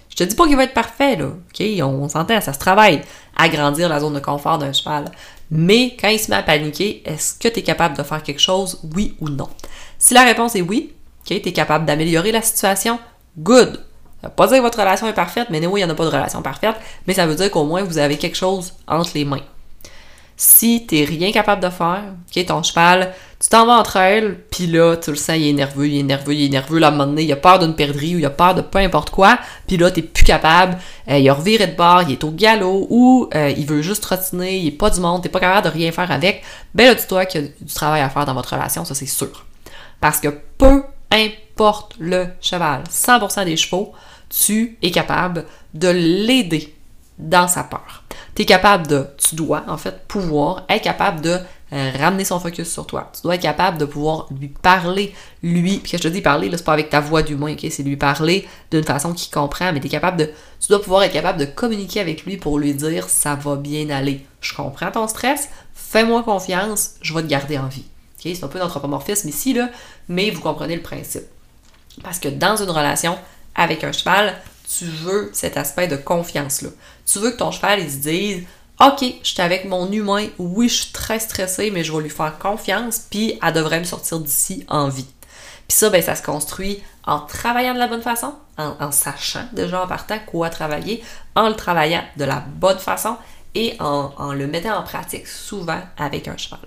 Je 0.09 0.17
te 0.17 0.23
dis 0.23 0.35
pas 0.35 0.45
qu'il 0.45 0.55
va 0.55 0.65
être 0.65 0.75
parfait, 0.75 1.15
là. 1.15 1.31
On, 1.83 2.07
s'entend, 2.07 2.39
ça 2.41 2.53
se 2.53 2.59
travaille. 2.59 3.01
Agrandir 3.35 3.89
la 3.89 3.99
zone 3.99 4.13
de 4.13 4.19
confort 4.19 4.59
d'un 4.59 4.71
cheval. 4.71 5.05
Mais 5.49 5.97
quand 5.99 6.09
il 6.09 6.19
se 6.19 6.29
met 6.29 6.37
à 6.37 6.43
paniquer, 6.43 7.01
est-ce 7.05 7.33
que 7.33 7.47
tu 7.47 7.59
es 7.59 7.63
capable 7.63 7.97
de 7.97 8.03
faire 8.03 8.21
quelque 8.21 8.41
chose, 8.41 8.79
oui 8.95 9.15
ou 9.19 9.29
non? 9.29 9.49
Si 9.97 10.13
la 10.13 10.23
réponse 10.23 10.55
est 10.55 10.61
oui, 10.61 10.93
tu 11.25 11.33
es 11.33 11.53
capable 11.53 11.85
d'améliorer 11.85 12.31
la 12.31 12.43
situation, 12.43 12.99
good 13.39 13.83
ça 14.23 14.29
veut 14.29 14.35
pas 14.35 14.47
dire 14.47 14.57
que 14.57 14.61
votre 14.61 14.79
relation 14.79 15.05
est 15.07 15.13
parfaite, 15.13 15.49
mais 15.49 15.59
oui, 15.67 15.81
il 15.81 15.83
n'y 15.83 15.91
en 15.91 15.93
a 15.93 15.97
pas 15.97 16.05
de 16.05 16.09
relation 16.09 16.41
parfaite, 16.41 16.75
mais 17.05 17.13
ça 17.13 17.27
veut 17.27 17.35
dire 17.35 17.51
qu'au 17.51 17.65
moins 17.65 17.83
vous 17.83 17.97
avez 17.97 18.17
quelque 18.17 18.37
chose 18.37 18.73
entre 18.87 19.11
les 19.15 19.25
mains. 19.25 19.41
Si 20.37 20.87
tu 20.87 20.95
n'es 20.95 21.03
rien 21.03 21.33
capable 21.33 21.61
de 21.61 21.69
faire, 21.69 22.03
ok, 22.33 22.45
ton 22.45 22.63
cheval, 22.63 23.13
tu 23.37 23.49
t'en 23.49 23.65
vas 23.65 23.73
entre 23.73 23.97
elles, 23.97 24.39
puis 24.49 24.67
là, 24.67 24.95
tu 24.95 25.09
le 25.09 25.17
sens, 25.17 25.35
il 25.35 25.49
est 25.49 25.53
nerveux, 25.53 25.89
il 25.89 25.99
est 25.99 26.03
nerveux, 26.03 26.33
il 26.33 26.45
est 26.45 26.49
nerveux, 26.49 26.79
là, 26.79 26.87
à 26.87 26.89
un 26.89 26.93
moment 26.93 27.07
donné, 27.07 27.23
il 27.23 27.31
a 27.33 27.35
peur 27.35 27.59
d'une 27.59 27.75
perdrix 27.75 28.15
ou 28.15 28.19
il 28.19 28.25
a 28.25 28.29
peur 28.29 28.55
de 28.55 28.61
peu 28.61 28.79
importe 28.79 29.09
quoi, 29.09 29.37
puis 29.67 29.75
là, 29.75 29.91
tu 29.91 29.99
n'es 29.99 30.07
plus 30.07 30.23
capable, 30.23 30.77
euh, 31.09 31.17
il 31.17 31.29
a 31.29 31.33
reviré 31.33 31.67
de 31.67 31.75
bord, 31.75 32.03
il 32.03 32.13
est 32.13 32.23
au 32.23 32.31
galop, 32.31 32.87
ou 32.89 33.29
euh, 33.35 33.53
il 33.55 33.65
veut 33.65 33.81
juste 33.81 34.03
trottiner, 34.03 34.55
il 34.55 34.63
n'est 34.63 34.71
pas 34.71 34.89
du 34.89 35.01
monde, 35.01 35.21
tu 35.21 35.27
n'es 35.27 35.31
pas 35.33 35.41
capable 35.41 35.67
de 35.67 35.73
rien 35.73 35.91
faire 35.91 36.09
avec, 36.09 36.43
ben 36.73 36.87
là, 36.87 36.95
dis-toi 36.95 37.25
qu'il 37.25 37.41
y 37.41 37.43
a 37.43 37.47
du 37.59 37.73
travail 37.73 38.01
à 38.01 38.09
faire 38.09 38.25
dans 38.25 38.33
votre 38.33 38.53
relation, 38.53 38.85
ça 38.85 38.95
c'est 38.95 39.05
sûr. 39.05 39.45
Parce 39.99 40.21
que 40.21 40.29
peu 40.57 40.83
importe 41.11 41.95
le 41.99 42.27
cheval, 42.41 42.83
100% 42.89 43.45
des 43.45 43.57
chevaux, 43.57 43.93
tu 44.33 44.77
es 44.81 44.91
capable 44.91 45.45
de 45.73 45.89
l'aider 45.89 46.75
dans 47.19 47.47
sa 47.47 47.63
peur. 47.63 48.03
Tu 48.35 48.41
es 48.41 48.45
capable 48.45 48.87
de, 48.87 49.07
tu 49.17 49.35
dois 49.35 49.63
en 49.67 49.77
fait 49.77 50.07
pouvoir 50.07 50.65
être 50.69 50.81
capable 50.81 51.21
de 51.21 51.37
euh, 51.73 51.91
ramener 51.99 52.25
son 52.25 52.39
focus 52.39 52.71
sur 52.71 52.87
toi. 52.87 53.11
Tu 53.13 53.21
dois 53.21 53.35
être 53.35 53.41
capable 53.41 53.77
de 53.77 53.85
pouvoir 53.85 54.27
lui 54.39 54.47
parler, 54.47 55.13
lui, 55.43 55.77
puis 55.77 55.91
que 55.91 55.97
je 55.97 56.03
te 56.03 56.07
dis 56.07 56.21
parler, 56.21 56.49
là, 56.49 56.57
c'est 56.57 56.63
pas 56.63 56.73
avec 56.73 56.89
ta 56.89 56.99
voix 56.99 57.21
du 57.21 57.35
moins, 57.35 57.53
ok? 57.53 57.65
C'est 57.69 57.83
lui 57.83 57.97
parler 57.97 58.47
d'une 58.71 58.83
façon 58.83 59.13
qu'il 59.13 59.31
comprend, 59.31 59.71
mais 59.71 59.79
tu 59.79 59.89
capable 59.89 60.17
de. 60.17 60.25
Tu 60.59 60.67
dois 60.69 60.81
pouvoir 60.81 61.03
être 61.03 61.13
capable 61.13 61.39
de 61.39 61.45
communiquer 61.45 61.99
avec 61.99 62.25
lui 62.25 62.37
pour 62.37 62.57
lui 62.57 62.73
dire 62.73 63.09
ça 63.09 63.35
va 63.35 63.55
bien 63.55 63.89
aller. 63.89 64.25
Je 64.41 64.53
comprends 64.53 64.91
ton 64.91 65.07
stress, 65.07 65.49
fais-moi 65.73 66.23
confiance, 66.23 66.91
je 67.01 67.13
vais 67.13 67.21
te 67.21 67.27
garder 67.27 67.57
en 67.57 67.67
vie. 67.67 67.85
ok? 68.17 68.31
C'est 68.35 68.43
un 68.43 68.47
peu 68.47 68.59
d'anthropomorphisme 68.59 69.29
ici, 69.29 69.53
là, 69.53 69.69
mais 70.09 70.31
vous 70.31 70.41
comprenez 70.41 70.75
le 70.75 70.81
principe. 70.81 71.23
Parce 72.01 72.17
que 72.17 72.29
dans 72.29 72.55
une 72.55 72.71
relation 72.71 73.17
avec 73.55 73.83
un 73.83 73.91
cheval, 73.91 74.35
tu 74.77 74.85
veux 74.85 75.29
cet 75.33 75.57
aspect 75.57 75.87
de 75.87 75.95
confiance-là. 75.95 76.69
Tu 77.05 77.19
veux 77.19 77.31
que 77.31 77.37
ton 77.37 77.51
cheval, 77.51 77.79
il 77.79 77.91
se 77.91 77.97
dise 77.97 78.43
OK, 78.79 79.03
je 79.21 79.29
suis 79.29 79.41
avec 79.41 79.65
mon 79.65 79.91
humain, 79.91 80.27
oui, 80.39 80.67
je 80.67 80.83
suis 80.83 80.91
très 80.91 81.19
stressée, 81.19 81.69
mais 81.71 81.83
je 81.83 81.93
vais 81.93 82.01
lui 82.01 82.09
faire 82.09 82.37
confiance, 82.39 82.99
puis 83.09 83.39
elle 83.41 83.53
devrait 83.53 83.79
me 83.79 83.85
sortir 83.85 84.19
d'ici 84.19 84.65
en 84.67 84.89
vie. 84.89 85.07
Puis 85.67 85.77
ça, 85.77 85.89
ben, 85.89 86.01
ça 86.01 86.15
se 86.15 86.23
construit 86.23 86.83
en 87.05 87.19
travaillant 87.19 87.73
de 87.73 87.79
la 87.79 87.87
bonne 87.87 88.01
façon, 88.01 88.33
en, 88.57 88.91
sachant 88.91 89.45
déjà 89.53 89.83
en 89.83 89.87
partant 89.87 90.17
quoi 90.25 90.49
travailler, 90.49 91.03
en 91.35 91.49
le 91.49 91.55
travaillant 91.55 92.03
de 92.17 92.25
la 92.25 92.39
bonne 92.39 92.79
façon 92.79 93.17
et 93.55 93.75
en, 93.79 94.11
en 94.17 94.33
le 94.33 94.47
mettant 94.47 94.77
en 94.77 94.83
pratique 94.83 95.27
souvent 95.27 95.81
avec 95.97 96.27
un 96.27 96.37
cheval. 96.37 96.59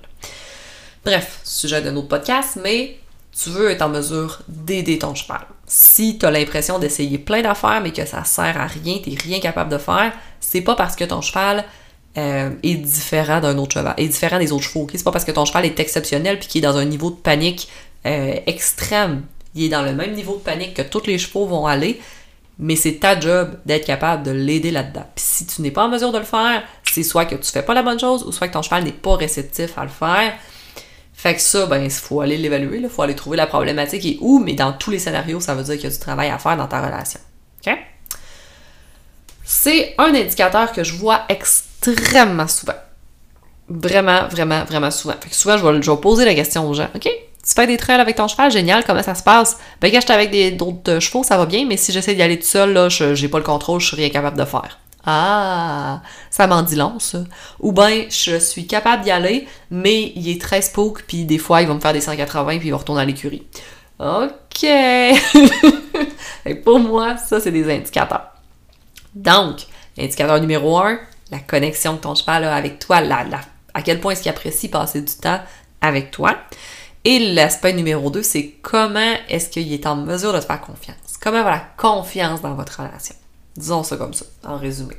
Bref, 1.05 1.41
sujet 1.45 1.83
d'un 1.83 1.97
autre 1.97 2.09
podcast, 2.09 2.59
mais 2.63 2.99
tu 3.43 3.51
veux 3.51 3.71
être 3.71 3.83
en 3.83 3.89
mesure 3.89 4.41
d'aider 4.49 4.99
ton 4.99 5.15
cheval. 5.15 5.47
Si 5.67 6.19
tu 6.19 6.27
as 6.27 6.31
l'impression 6.31 6.79
d'essayer 6.79 7.19
plein 7.19 7.43
d'affaires 7.43 7.81
mais 7.83 7.93
que 7.93 8.07
ça 8.07 8.25
sert 8.25 8.59
à 8.59 8.67
rien, 8.67 8.99
tu 9.03 9.11
rien 9.23 9.41
capable 9.41 9.71
de 9.71 9.79
faire, 9.79 10.13
c'est 10.41 10.63
pas 10.63 10.75
parce 10.75 10.97
que 10.97 11.05
ton 11.05 11.21
cheval 11.21 11.65
euh, 12.17 12.51
est 12.63 12.77
différent 12.77 13.41
d'un 13.41 13.59
autre 13.59 13.75
cheval, 13.75 13.95
est 13.99 14.09
différent 14.09 14.39
des 14.39 14.53
autres 14.53 14.65
chevaux. 14.65 14.87
C'est 14.91 15.05
pas 15.05 15.13
parce 15.13 15.25
que 15.25 15.33
ton 15.33 15.45
cheval 15.45 15.67
est 15.67 15.79
exceptionnel 15.81 16.39
puis 16.39 16.49
qu'il 16.49 16.65
est 16.65 16.67
dans 16.67 16.77
un 16.77 16.85
niveau 16.85 17.11
de 17.11 17.17
panique 17.17 17.69
euh, 18.07 18.35
extrême. 18.47 19.23
Il 19.55 19.65
est 19.65 19.69
dans 19.69 19.83
le 19.83 19.93
même 19.93 20.15
niveau 20.15 20.37
de 20.37 20.41
panique 20.41 20.75
que 20.75 20.83
tous 20.83 21.07
les 21.07 21.19
chevaux 21.19 21.47
vont 21.47 21.67
aller, 21.67 22.01
mais 22.59 22.77
c'est 22.77 22.95
ta 22.95 23.19
job 23.21 23.59
d'être 23.67 23.85
capable 23.85 24.23
de 24.23 24.31
l'aider 24.31 24.71
là-dedans. 24.71 25.07
Si 25.17 25.47
tu 25.47 25.61
n'es 25.61 25.71
pas 25.71 25.85
en 25.85 25.89
mesure 25.89 26.13
de 26.13 26.19
le 26.19 26.25
faire, 26.25 26.63
c'est 26.85 27.03
soit 27.03 27.27
que 27.27 27.35
tu 27.35 27.51
fais 27.51 27.63
pas 27.63 27.75
la 27.75 27.83
bonne 27.83 28.01
chose 28.01 28.25
ou 28.25 28.33
soit 28.33 28.49
que 28.49 28.55
ton 28.55 28.63
cheval 28.63 28.85
n'est 28.85 28.93
pas 28.93 29.17
réceptif 29.17 29.77
à 29.77 29.83
le 29.83 29.91
faire. 29.91 30.33
Fait 31.27 31.35
que 31.35 31.41
ça, 31.41 31.67
ben, 31.67 31.83
il 31.83 31.91
faut 31.91 32.21
aller 32.21 32.39
l'évaluer, 32.39 32.79
il 32.81 32.89
faut 32.89 33.03
aller 33.03 33.17
trouver 33.17 33.37
la 33.37 33.49
problématique 33.49 34.07
et 34.07 34.17
où, 34.21 34.39
mais 34.39 34.53
dans 34.53 34.73
tous 34.73 34.93
les 34.93 35.01
scénarios, 35.01 35.41
ça 35.41 35.57
veut 35.57 35.65
dire 35.65 35.75
qu'il 35.75 35.83
y 35.83 35.87
a 35.89 35.91
du 35.91 35.99
travail 35.99 36.31
à 36.31 36.39
faire 36.39 36.57
dans 36.57 36.69
ta 36.69 36.81
relation. 36.81 37.19
OK? 37.67 37.77
C'est 39.43 39.97
un 39.99 40.15
indicateur 40.15 40.71
que 40.71 40.85
je 40.85 40.95
vois 40.95 41.23
extrêmement 41.29 42.47
souvent. 42.47 42.77
Vraiment, 43.69 44.29
vraiment, 44.29 44.63
vraiment 44.67 44.93
souvent. 44.93 45.15
Fait 45.21 45.31
que 45.31 45.35
souvent, 45.35 45.59
je 45.59 45.67
vais, 45.67 45.83
je 45.83 45.91
poser 45.91 46.25
la 46.25 46.37
question 46.37 46.71
aux 46.71 46.75
gens. 46.75 46.91
OK? 46.95 47.03
Tu 47.03 47.55
fais 47.57 47.67
des 47.67 47.77
trails 47.77 47.99
avec 47.99 48.15
ton 48.15 48.29
cheval, 48.29 48.53
génial, 48.53 48.85
comment 48.85 49.03
ça 49.03 49.17
se 49.17 49.25
passe? 49.25 49.59
Ben, 49.81 49.91
quand 49.91 49.99
je 49.99 50.05
suis 50.05 50.15
avec 50.15 50.57
d'autres 50.57 51.01
chevaux, 51.01 51.25
ça 51.25 51.37
va 51.37 51.47
bien, 51.47 51.67
mais 51.67 51.77
si 51.77 51.91
j'essaie 51.91 52.15
d'y 52.15 52.23
aller 52.23 52.39
tout 52.39 52.47
seul, 52.47 52.73
là, 52.73 52.89
j'ai 52.89 53.29
pas 53.29 53.39
le 53.39 53.45
contrôle, 53.45 53.81
je 53.81 53.89
suis 53.89 53.97
rien 53.97 54.11
capable 54.11 54.39
de 54.39 54.45
faire. 54.45 54.79
Ah, 55.09 56.03
ça 56.31 56.49
m'en 56.49 56.63
dit 56.63 56.75
long, 56.75 56.99
ça. 56.99 57.21
Ou 57.61 57.73
bien, 57.73 58.07
je 58.11 58.39
suis 58.39 58.67
capable 58.67 59.05
d'y 59.05 59.13
aller, 59.13 59.47
mais 59.71 60.13
il 60.17 60.29
est 60.29 60.41
très 60.41 60.61
spook, 60.63 61.05
puis 61.07 61.25
des 61.25 61.39
fois, 61.39 61.63
il 61.63 61.69
va 61.69 61.75
me 61.75 61.81
faire 61.81 61.93
des 61.93 62.01
180, 62.01 62.59
puis 62.59 62.69
il 62.69 62.71
va 62.73 62.79
retourner 62.79 63.03
à 63.03 63.05
l'écurie. 63.05 63.47
OK! 64.01 64.65
Et 66.45 66.55
pour 66.57 66.81
moi, 66.81 67.17
ça, 67.17 67.41
c'est 67.41 67.53
des 67.53 67.73
indicateurs. 67.73 68.33
Donc, 69.15 69.61
indicateur 69.97 70.41
numéro 70.41 70.77
1, 70.77 70.99
la 71.31 71.39
connexion 71.39 71.97
que 71.97 72.03
ton 72.03 72.17
cheval 72.17 72.45
a 72.45 72.55
avec 72.55 72.81
toi, 72.81 73.01
à 73.75 73.83
quel 73.83 74.01
point 74.01 74.13
est-ce 74.13 74.23
qu'il 74.23 74.31
apprécie 74.31 74.69
passer 74.69 75.03
du 75.03 75.15
temps 75.15 75.41
avec 75.81 76.11
toi. 76.11 76.37
Et 77.05 77.33
l'aspect 77.33 77.73
numéro 77.73 78.11
2, 78.11 78.23
c'est 78.23 78.57
comment 78.63 79.15
est-ce 79.29 79.51
qu'il 79.51 79.73
est 79.73 79.87
en 79.87 79.95
mesure 79.95 80.33
de 80.33 80.41
te 80.41 80.45
faire 80.45 80.61
confiance? 80.61 80.97
Comment 81.21 81.39
avoir 81.39 81.55
la 81.55 81.65
confiance 81.77 82.43
dans 82.43 82.55
votre 82.55 82.83
relation? 82.83 83.15
Disons 83.57 83.83
ça 83.83 83.97
comme 83.97 84.15
ça, 84.15 84.27
en 84.45 84.59
résumé. 84.59 84.97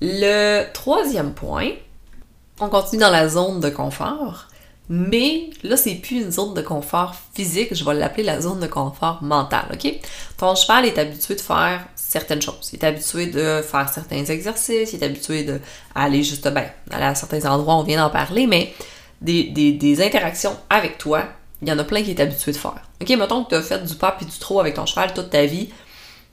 Le 0.00 0.64
troisième 0.72 1.32
point, 1.34 1.70
on 2.60 2.68
continue 2.68 3.00
dans 3.00 3.10
la 3.10 3.28
zone 3.28 3.60
de 3.60 3.70
confort, 3.70 4.48
mais 4.88 5.50
là, 5.62 5.76
c'est 5.76 5.96
plus 5.96 6.22
une 6.22 6.30
zone 6.30 6.54
de 6.54 6.62
confort 6.62 7.14
physique, 7.34 7.74
je 7.74 7.84
vais 7.84 7.94
l'appeler 7.94 8.22
la 8.22 8.40
zone 8.40 8.60
de 8.60 8.66
confort 8.66 9.22
mental, 9.22 9.66
ok? 9.72 9.94
Ton 10.38 10.54
cheval 10.54 10.86
est 10.86 10.98
habitué 10.98 11.34
de 11.34 11.40
faire 11.40 11.86
certaines 11.94 12.40
choses. 12.40 12.70
Il 12.72 12.78
est 12.78 12.84
habitué 12.84 13.26
de 13.26 13.60
faire 13.60 13.88
certains 13.92 14.24
exercices, 14.24 14.92
il 14.92 15.02
est 15.02 15.04
habitué 15.04 15.44
d'aller 15.44 16.22
juste, 16.22 16.48
ben, 16.48 16.64
aller 16.90 17.04
à 17.04 17.14
certains 17.14 17.44
endroits, 17.50 17.76
on 17.76 17.82
vient 17.82 17.98
d'en 17.98 18.10
parler, 18.10 18.46
mais 18.46 18.72
des, 19.20 20.02
interactions 20.02 20.56
avec 20.70 20.96
toi, 20.96 21.24
il 21.60 21.68
y 21.68 21.72
en 21.72 21.78
a 21.78 21.84
plein 21.84 22.02
qui 22.02 22.12
est 22.12 22.20
habitué 22.20 22.52
de 22.52 22.56
faire. 22.56 22.82
Ok, 23.02 23.10
mettons 23.10 23.44
que 23.44 23.50
tu 23.50 23.54
as 23.56 23.62
fait 23.62 23.84
du 23.84 23.94
pas 23.94 24.16
et 24.20 24.24
du 24.24 24.38
trop 24.38 24.60
avec 24.60 24.74
ton 24.74 24.86
cheval 24.86 25.12
toute 25.12 25.30
ta 25.30 25.44
vie, 25.44 25.68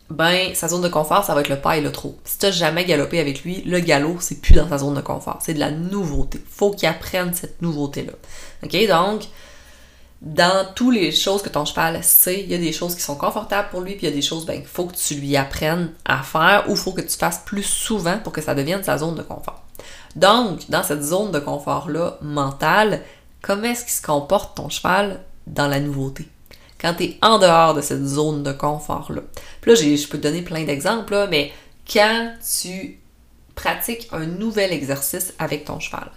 ben 0.09 0.53
sa 0.53 0.67
zone 0.67 0.81
de 0.81 0.87
confort, 0.87 1.23
ça 1.23 1.33
va 1.33 1.41
être 1.41 1.49
le 1.49 1.59
pas 1.59 1.77
et 1.77 1.81
le 1.81 1.91
trot. 1.91 2.17
Si 2.23 2.37
tu 2.37 2.45
n'as 2.45 2.51
jamais 2.51 2.85
galopé 2.85 3.19
avec 3.19 3.43
lui, 3.43 3.63
le 3.63 3.79
galop, 3.79 4.17
c'est 4.19 4.39
plus 4.39 4.53
dans 4.53 4.69
sa 4.69 4.77
zone 4.77 4.93
de 4.93 5.01
confort, 5.01 5.39
c'est 5.41 5.55
de 5.55 5.59
la 5.59 5.71
nouveauté. 5.71 6.39
Faut 6.49 6.71
qu'il 6.71 6.87
apprenne 6.87 7.33
cette 7.33 7.61
nouveauté-là. 7.61 8.13
OK? 8.63 8.87
Donc, 8.87 9.27
dans 10.21 10.65
toutes 10.73 10.95
les 10.95 11.11
choses 11.11 11.41
que 11.41 11.49
ton 11.49 11.65
cheval 11.65 12.03
sait, 12.03 12.41
il 12.41 12.49
y 12.49 12.55
a 12.55 12.57
des 12.57 12.71
choses 12.71 12.95
qui 12.95 13.01
sont 13.01 13.15
confortables 13.15 13.69
pour 13.69 13.81
lui, 13.81 13.93
puis 13.93 14.05
il 14.05 14.09
y 14.09 14.11
a 14.11 14.15
des 14.15 14.21
choses, 14.21 14.45
ben, 14.45 14.59
il 14.59 14.65
faut 14.65 14.85
que 14.85 14.95
tu 14.95 15.15
lui 15.15 15.35
apprennes 15.35 15.91
à 16.05 16.23
faire 16.23 16.65
ou 16.69 16.75
faut 16.75 16.93
que 16.93 17.01
tu 17.01 17.17
fasses 17.17 17.41
plus 17.45 17.63
souvent 17.63 18.17
pour 18.19 18.31
que 18.31 18.41
ça 18.41 18.55
devienne 18.55 18.83
sa 18.83 18.97
zone 18.97 19.15
de 19.15 19.23
confort. 19.23 19.63
Donc, 20.15 20.69
dans 20.69 20.83
cette 20.83 21.03
zone 21.03 21.31
de 21.31 21.39
confort-là 21.39 22.17
mentale, 22.21 23.01
comment 23.41 23.65
est-ce 23.65 23.83
qu'il 23.83 23.93
se 23.93 24.01
comporte 24.01 24.55
ton 24.55 24.69
cheval 24.69 25.21
dans 25.47 25.67
la 25.67 25.79
nouveauté? 25.79 26.27
Quand 26.79 26.93
tu 26.95 27.03
es 27.03 27.17
en 27.21 27.39
dehors 27.39 27.73
de 27.73 27.81
cette 27.81 28.05
zone 28.05 28.43
de 28.43 28.51
confort-là. 28.51 29.21
Puis 29.61 29.71
là, 29.71 29.75
je 29.75 30.07
peux 30.07 30.17
te 30.17 30.23
donner 30.23 30.41
plein 30.41 30.63
d'exemples, 30.63 31.27
mais 31.29 31.51
quand 31.91 32.33
tu 32.61 32.99
pratiques 33.55 34.09
un 34.11 34.25
nouvel 34.25 34.73
exercice 34.73 35.33
avec 35.39 35.65
ton 35.65 35.79
cheval, 35.79 36.11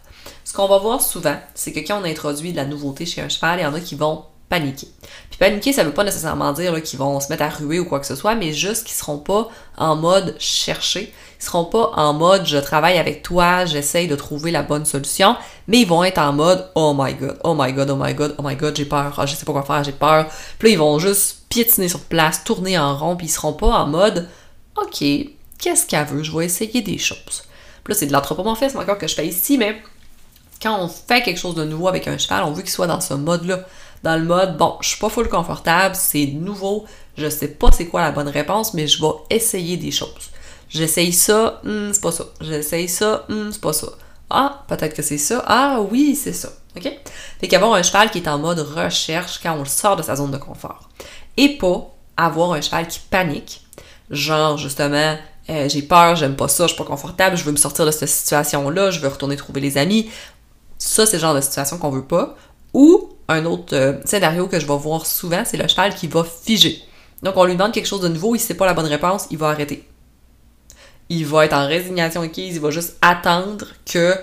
ce 0.44 0.52
qu'on 0.52 0.66
va 0.66 0.78
voir 0.78 1.00
souvent, 1.00 1.36
c'est 1.54 1.72
que 1.72 1.80
quand 1.80 2.00
on 2.00 2.04
introduit 2.04 2.52
de 2.52 2.56
la 2.56 2.64
nouveauté 2.64 3.06
chez 3.06 3.20
un 3.20 3.28
cheval, 3.28 3.60
il 3.60 3.62
y 3.62 3.66
en 3.66 3.74
a 3.74 3.80
qui 3.80 3.94
vont 3.94 4.24
paniquer. 4.48 4.88
Puis 5.30 5.38
paniquer, 5.38 5.72
ça 5.72 5.84
veut 5.84 5.92
pas 5.92 6.04
nécessairement 6.04 6.52
dire 6.52 6.82
qu'ils 6.82 6.98
vont 6.98 7.20
se 7.20 7.28
mettre 7.28 7.42
à 7.42 7.50
ruer 7.50 7.78
ou 7.78 7.84
quoi 7.84 8.00
que 8.00 8.06
ce 8.06 8.14
soit, 8.14 8.34
mais 8.34 8.52
juste 8.52 8.84
qu'ils 8.84 8.96
seront 8.96 9.18
pas 9.18 9.48
en 9.76 9.96
mode 9.96 10.34
chercher, 10.38 11.12
ils 11.40 11.44
seront 11.44 11.64
pas 11.64 11.92
en 11.96 12.12
mode 12.14 12.46
je 12.46 12.58
travaille 12.58 12.98
avec 12.98 13.22
toi, 13.22 13.64
j'essaye 13.64 14.08
de 14.08 14.16
trouver 14.16 14.50
la 14.50 14.62
bonne 14.62 14.84
solution, 14.84 15.36
mais 15.66 15.80
ils 15.80 15.86
vont 15.86 16.04
être 16.04 16.18
en 16.18 16.32
mode 16.32 16.68
oh 16.74 16.94
my 16.96 17.14
god, 17.14 17.38
oh 17.44 17.54
my 17.56 17.72
god, 17.72 17.90
oh 17.90 17.96
my 17.96 18.14
god, 18.14 18.34
oh 18.38 18.42
my 18.42 18.56
god, 18.56 18.76
j'ai 18.76 18.84
peur, 18.84 19.14
ah, 19.16 19.26
je 19.26 19.34
sais 19.34 19.44
pas 19.44 19.52
quoi 19.52 19.62
faire, 19.62 19.84
j'ai 19.84 19.92
peur. 19.92 20.26
Puis 20.58 20.68
là, 20.68 20.72
ils 20.72 20.78
vont 20.78 20.98
juste 20.98 21.44
piétiner 21.48 21.88
sur 21.88 22.00
place, 22.00 22.44
tourner 22.44 22.78
en 22.78 22.96
rond, 22.96 23.16
puis 23.16 23.26
ils 23.26 23.30
seront 23.30 23.52
pas 23.52 23.68
en 23.68 23.86
mode 23.86 24.28
ok, 24.76 25.04
qu'est-ce 25.58 25.86
qu'elle 25.86 26.06
veut, 26.06 26.22
je 26.22 26.36
vais 26.36 26.46
essayer 26.46 26.82
des 26.82 26.98
choses. 26.98 27.44
Puis 27.84 27.92
là, 27.92 27.98
c'est 27.98 28.06
de 28.06 28.12
l'anthropomorphisme 28.12 28.78
encore 28.78 28.98
que 28.98 29.08
je 29.08 29.14
fais 29.14 29.26
ici, 29.26 29.58
mais 29.58 29.80
quand 30.62 30.80
on 30.80 30.88
fait 30.88 31.22
quelque 31.22 31.38
chose 31.38 31.54
de 31.54 31.64
nouveau 31.64 31.88
avec 31.88 32.08
un 32.08 32.18
cheval, 32.18 32.42
on 32.44 32.52
veut 32.52 32.62
qu'il 32.62 32.70
soit 32.70 32.86
dans 32.86 33.00
ce 33.00 33.14
mode-là 33.14 33.60
dans 34.02 34.16
le 34.16 34.24
mode 34.24 34.56
bon, 34.56 34.76
je 34.80 34.90
suis 34.90 34.98
pas 34.98 35.08
full 35.08 35.28
confortable, 35.28 35.94
c'est 35.94 36.26
nouveau, 36.26 36.86
je 37.16 37.28
sais 37.28 37.48
pas 37.48 37.70
c'est 37.72 37.86
quoi 37.86 38.02
la 38.02 38.12
bonne 38.12 38.28
réponse, 38.28 38.74
mais 38.74 38.86
je 38.86 39.00
vais 39.00 39.12
essayer 39.30 39.76
des 39.76 39.90
choses. 39.90 40.30
J'essaye 40.68 41.12
ça, 41.12 41.60
hmm, 41.64 41.92
c'est 41.92 42.02
pas 42.02 42.12
ça. 42.12 42.24
J'essaye 42.40 42.88
ça, 42.88 43.24
hmm, 43.28 43.50
c'est 43.52 43.60
pas 43.60 43.72
ça. 43.72 43.88
Ah, 44.30 44.64
peut-être 44.68 44.94
que 44.94 45.02
c'est 45.02 45.18
ça. 45.18 45.42
Ah 45.46 45.80
oui, 45.90 46.14
c'est 46.14 46.32
ça. 46.32 46.50
OK? 46.76 46.90
Fait 47.40 47.48
qu'avoir 47.48 47.74
un 47.74 47.82
cheval 47.82 48.10
qui 48.10 48.18
est 48.18 48.28
en 48.28 48.38
mode 48.38 48.60
recherche 48.60 49.40
quand 49.42 49.54
on 49.54 49.60
le 49.60 49.64
sort 49.64 49.96
de 49.96 50.02
sa 50.02 50.16
zone 50.16 50.30
de 50.30 50.36
confort. 50.36 50.88
Et 51.36 51.56
pas 51.56 51.94
avoir 52.16 52.52
un 52.52 52.60
cheval 52.60 52.86
qui 52.86 53.00
panique. 53.10 53.64
Genre, 54.10 54.58
justement, 54.58 55.16
euh, 55.50 55.68
j'ai 55.68 55.82
peur, 55.82 56.16
j'aime 56.16 56.36
pas 56.36 56.48
ça, 56.48 56.64
je 56.64 56.74
suis 56.74 56.78
pas 56.78 56.88
confortable, 56.88 57.36
je 57.36 57.44
veux 57.44 57.52
me 57.52 57.56
sortir 57.56 57.86
de 57.86 57.90
cette 57.90 58.08
situation-là, 58.08 58.90
je 58.90 59.00
veux 59.00 59.08
retourner 59.08 59.36
trouver 59.36 59.60
les 59.60 59.78
amis. 59.78 60.10
Ça, 60.78 61.06
c'est 61.06 61.16
le 61.16 61.20
genre 61.20 61.34
de 61.34 61.40
situation 61.40 61.78
qu'on 61.78 61.90
veut 61.90 62.04
pas. 62.04 62.36
Ou 62.74 63.10
un 63.28 63.44
autre 63.46 63.74
euh, 63.74 63.94
scénario 64.04 64.46
que 64.46 64.60
je 64.60 64.66
vais 64.66 64.76
voir 64.76 65.06
souvent, 65.06 65.42
c'est 65.44 65.56
le 65.56 65.66
cheval 65.68 65.94
qui 65.94 66.06
va 66.06 66.24
figer. 66.24 66.82
Donc 67.22 67.36
on 67.36 67.44
lui 67.44 67.54
demande 67.54 67.72
quelque 67.72 67.86
chose 67.86 68.00
de 68.00 68.08
nouveau, 68.08 68.34
il 68.34 68.38
sait 68.38 68.54
pas 68.54 68.66
la 68.66 68.74
bonne 68.74 68.86
réponse, 68.86 69.26
il 69.30 69.38
va 69.38 69.48
arrêter. 69.48 69.86
Il 71.08 71.26
va 71.26 71.46
être 71.46 71.54
en 71.54 71.66
résignation 71.66 72.22
acquise, 72.22 72.56
il 72.56 72.60
va 72.60 72.70
juste 72.70 72.96
attendre 73.00 73.66
que 73.90 74.14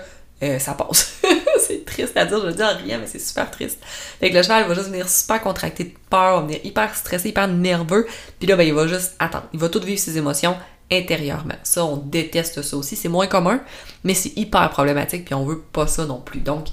euh, 0.42 0.58
ça 0.58 0.74
passe. 0.74 1.20
c'est 1.66 1.84
triste 1.84 2.16
à 2.16 2.26
dire, 2.26 2.40
je 2.40 2.46
veux 2.46 2.52
dire 2.52 2.78
rien, 2.84 2.98
mais 2.98 3.06
c'est 3.06 3.18
super 3.18 3.50
triste. 3.50 3.78
Fait 4.20 4.30
que 4.30 4.36
le 4.36 4.42
cheval 4.42 4.68
va 4.68 4.74
juste 4.74 4.88
venir 4.88 5.08
super 5.08 5.40
contracté 5.40 5.84
de 5.84 5.92
peur, 6.10 6.40
va 6.40 6.46
venir 6.46 6.60
hyper 6.62 6.94
stressé, 6.94 7.30
hyper 7.30 7.48
nerveux, 7.48 8.06
puis 8.38 8.46
là 8.46 8.56
ben, 8.56 8.66
il 8.66 8.74
va 8.74 8.86
juste 8.86 9.14
attendre. 9.18 9.46
Il 9.54 9.60
va 9.60 9.68
tout 9.68 9.80
vivre 9.80 9.98
ses 9.98 10.18
émotions 10.18 10.56
intérieurement. 10.92 11.56
Ça, 11.62 11.84
on 11.84 11.96
déteste 11.96 12.62
ça 12.62 12.76
aussi. 12.76 12.96
C'est 12.96 13.08
moins 13.08 13.26
commun, 13.26 13.60
mais 14.04 14.14
c'est 14.14 14.36
hyper 14.36 14.68
problématique, 14.70 15.24
puis 15.24 15.34
on 15.34 15.44
veut 15.44 15.60
pas 15.60 15.86
ça 15.86 16.04
non 16.04 16.20
plus. 16.20 16.40
Donc, 16.40 16.68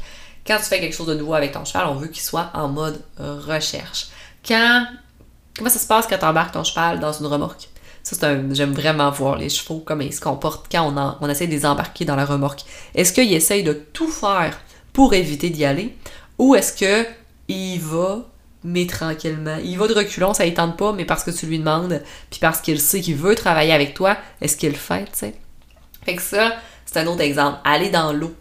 quand 0.46 0.58
tu 0.58 0.66
fais 0.66 0.82
quelque 0.82 0.96
chose 0.96 1.08
de 1.08 1.16
nouveau 1.16 1.34
avec 1.34 1.54
ton 1.54 1.64
cheval, 1.64 1.88
on 1.88 1.96
veut 1.96 2.08
qu'il 2.08 2.22
soit 2.22 2.52
en 2.54 2.68
mode 2.68 3.02
recherche. 3.18 4.08
Quand. 4.46 4.86
Comment 5.56 5.70
ça 5.70 5.78
se 5.78 5.86
passe 5.86 6.08
quand 6.08 6.18
tu 6.18 6.26
embarques 6.26 6.54
ton 6.54 6.64
cheval 6.64 7.00
dans 7.00 7.14
une 7.14 7.28
remorque? 7.28 7.70
Ça, 8.04 8.16
c'est 8.16 8.26
un. 8.26 8.54
J'aime 8.54 8.74
vraiment 8.74 9.10
voir 9.12 9.38
les 9.38 9.50
chevaux, 9.50 9.82
comment 9.84 10.04
ils 10.04 10.14
se 10.14 10.22
comportent 10.22 10.68
quand 10.72 10.94
on, 10.94 11.26
on 11.26 11.30
essaie 11.30 11.48
de 11.48 11.52
les 11.52 11.66
embarquer 11.66 12.06
dans 12.06 12.16
la 12.16 12.26
remorque. 12.26 12.62
Est-ce 12.94 13.14
qu'ils 13.14 13.34
essayent 13.34 13.64
de 13.64 13.74
tout 13.74 14.10
faire 14.10 14.60
pour 14.92 15.14
éviter 15.14 15.50
d'y 15.50 15.66
aller, 15.66 15.96
ou 16.38 16.56
est-ce 16.56 16.74
que 16.74 17.08
il 17.48 17.80
va 17.80 18.28
mais 18.64 18.88
tranquillement. 18.88 19.58
Il 19.64 19.78
va 19.78 19.88
de 19.88 19.94
reculons, 19.94 20.34
ça 20.34 20.46
ne 20.46 20.52
tente 20.52 20.78
pas, 20.78 20.94
mais 20.94 21.06
parce 21.06 21.24
que 21.24 21.32
tu 21.32 21.46
lui 21.46 21.60
demandes, 21.60 22.02
puis 22.30 22.40
parce 22.40 22.62
qu'il 22.62 22.80
sait 22.80 23.02
qu'il 23.02 23.16
veut 23.16 23.36
travailler 23.36 23.74
avec 23.74 23.94
toi, 23.94 24.18
est-ce 24.42 24.56
qu'il 24.56 24.70
le 24.70 24.76
fait, 24.76 25.06
tu 25.06 25.12
sais? 25.20 25.36
Fait 26.06 26.16
que 26.16 26.22
ça, 26.22 26.54
c'est 26.86 27.00
un 27.00 27.08
autre 27.08 27.22
exemple. 27.22 27.60
Aller 27.66 27.90
dans 27.90 28.14
l'eau. 28.14 28.34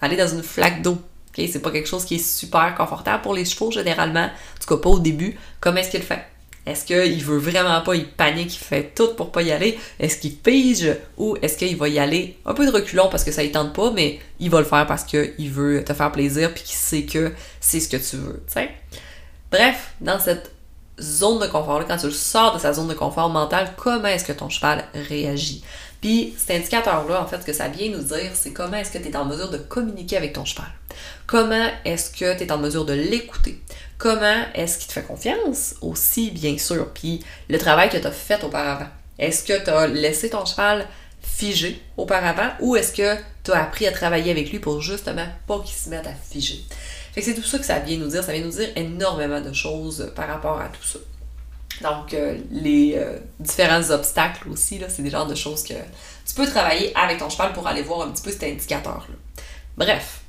Aller 0.00 0.16
dans 0.16 0.28
une 0.28 0.42
flaque 0.42 0.82
d'eau. 0.82 0.98
C'est 1.34 1.62
pas 1.62 1.70
quelque 1.70 1.88
chose 1.88 2.04
qui 2.04 2.16
est 2.16 2.18
super 2.18 2.74
confortable 2.74 3.22
pour 3.22 3.34
les 3.34 3.44
chevaux, 3.44 3.70
généralement. 3.70 4.24
En 4.24 4.60
tout 4.60 4.68
cas, 4.68 4.82
pas 4.82 4.90
au 4.90 4.98
début. 4.98 5.38
Comment 5.60 5.78
est-ce 5.78 5.90
qu'il 5.90 6.00
le 6.00 6.06
fait? 6.06 6.26
Est-ce 6.64 6.84
qu'il 6.84 7.24
veut 7.24 7.38
vraiment 7.38 7.80
pas, 7.80 7.96
il 7.96 8.06
panique, 8.06 8.54
il 8.54 8.64
fait 8.64 8.92
tout 8.94 9.14
pour 9.14 9.32
pas 9.32 9.42
y 9.42 9.50
aller? 9.50 9.78
Est-ce 9.98 10.18
qu'il 10.18 10.36
pige 10.36 10.96
ou 11.16 11.36
est-ce 11.42 11.56
qu'il 11.56 11.76
va 11.76 11.88
y 11.88 11.98
aller? 11.98 12.38
Un 12.46 12.54
peu 12.54 12.64
de 12.64 12.70
reculons 12.70 13.08
parce 13.10 13.24
que 13.24 13.32
ça 13.32 13.42
ne 13.42 13.48
tente 13.48 13.74
pas, 13.74 13.90
mais 13.90 14.20
il 14.38 14.48
va 14.48 14.60
le 14.60 14.64
faire 14.64 14.86
parce 14.86 15.02
qu'il 15.02 15.50
veut 15.50 15.82
te 15.84 15.92
faire 15.92 16.12
plaisir 16.12 16.54
puis 16.54 16.62
qu'il 16.62 16.76
sait 16.76 17.02
que 17.02 17.32
c'est 17.60 17.80
ce 17.80 17.88
que 17.88 17.96
tu 17.96 18.16
veux, 18.16 18.42
tu 18.46 18.52
sais? 18.52 18.70
Bref, 19.50 19.92
dans 20.00 20.20
cette 20.20 20.52
zone 21.00 21.40
de 21.40 21.46
confort-là, 21.46 21.84
quand 21.88 21.96
tu 21.96 22.12
sors 22.12 22.54
de 22.54 22.60
sa 22.60 22.72
zone 22.72 22.88
de 22.88 22.94
confort 22.94 23.28
mental, 23.28 23.72
comment 23.76 24.06
est-ce 24.06 24.24
que 24.24 24.32
ton 24.32 24.48
cheval 24.48 24.84
réagit? 25.08 25.64
Puis 26.00 26.34
cet 26.36 26.58
indicateur-là, 26.58 27.22
en 27.22 27.26
fait, 27.26 27.40
ce 27.40 27.46
que 27.46 27.52
ça 27.52 27.68
vient 27.68 27.90
nous 27.90 28.02
dire, 28.02 28.30
c'est 28.34 28.52
comment 28.52 28.76
est-ce 28.76 28.90
que 28.90 28.98
tu 28.98 29.08
es 29.08 29.16
en 29.16 29.24
mesure 29.24 29.50
de 29.50 29.58
communiquer 29.58 30.16
avec 30.16 30.32
ton 30.32 30.44
cheval? 30.44 30.66
Comment 31.26 31.68
est-ce 31.84 32.10
que 32.10 32.36
tu 32.36 32.44
es 32.44 32.52
en 32.52 32.58
mesure 32.58 32.84
de 32.84 32.92
l'écouter? 32.92 33.60
Comment 34.02 34.46
est-ce 34.54 34.78
qu'il 34.78 34.88
te 34.88 34.94
fait 34.94 35.04
confiance? 35.04 35.76
Aussi, 35.80 36.32
bien 36.32 36.58
sûr? 36.58 36.88
Puis 36.92 37.24
le 37.48 37.56
travail 37.56 37.88
que 37.88 37.96
tu 37.96 38.04
as 38.04 38.10
fait 38.10 38.42
auparavant. 38.42 38.88
Est-ce 39.16 39.44
que 39.44 39.62
tu 39.62 39.70
as 39.70 39.86
laissé 39.86 40.28
ton 40.28 40.44
cheval 40.44 40.88
figé 41.20 41.80
auparavant? 41.96 42.48
Ou 42.58 42.74
est-ce 42.74 42.92
que 42.92 43.14
tu 43.44 43.52
as 43.52 43.62
appris 43.62 43.86
à 43.86 43.92
travailler 43.92 44.32
avec 44.32 44.50
lui 44.50 44.58
pour 44.58 44.80
justement 44.80 45.26
pas 45.46 45.60
qu'il 45.60 45.76
se 45.76 45.88
mette 45.88 46.04
à 46.08 46.14
figer? 46.14 46.64
Fait 47.12 47.20
que 47.20 47.26
c'est 47.26 47.34
tout 47.36 47.44
ça 47.44 47.60
que 47.60 47.64
ça 47.64 47.78
vient 47.78 47.96
nous 47.96 48.08
dire. 48.08 48.24
Ça 48.24 48.32
vient 48.32 48.42
nous 48.42 48.50
dire 48.50 48.70
énormément 48.74 49.40
de 49.40 49.52
choses 49.52 50.10
par 50.16 50.26
rapport 50.26 50.60
à 50.60 50.66
tout 50.66 50.82
ça. 50.82 50.98
Donc, 51.88 52.12
euh, 52.12 52.38
les 52.50 52.94
euh, 52.96 53.20
différents 53.38 53.88
obstacles 53.92 54.48
aussi, 54.48 54.80
là, 54.80 54.88
c'est 54.88 55.04
des 55.04 55.10
genres 55.10 55.28
de 55.28 55.36
choses 55.36 55.62
que 55.62 55.74
tu 55.74 56.34
peux 56.34 56.46
travailler 56.48 56.92
avec 56.96 57.18
ton 57.18 57.30
cheval 57.30 57.52
pour 57.52 57.68
aller 57.68 57.82
voir 57.82 58.08
un 58.08 58.10
petit 58.10 58.22
peu 58.24 58.32
cet 58.32 58.42
indicateur-là. 58.42 59.14
Bref, 59.76 60.21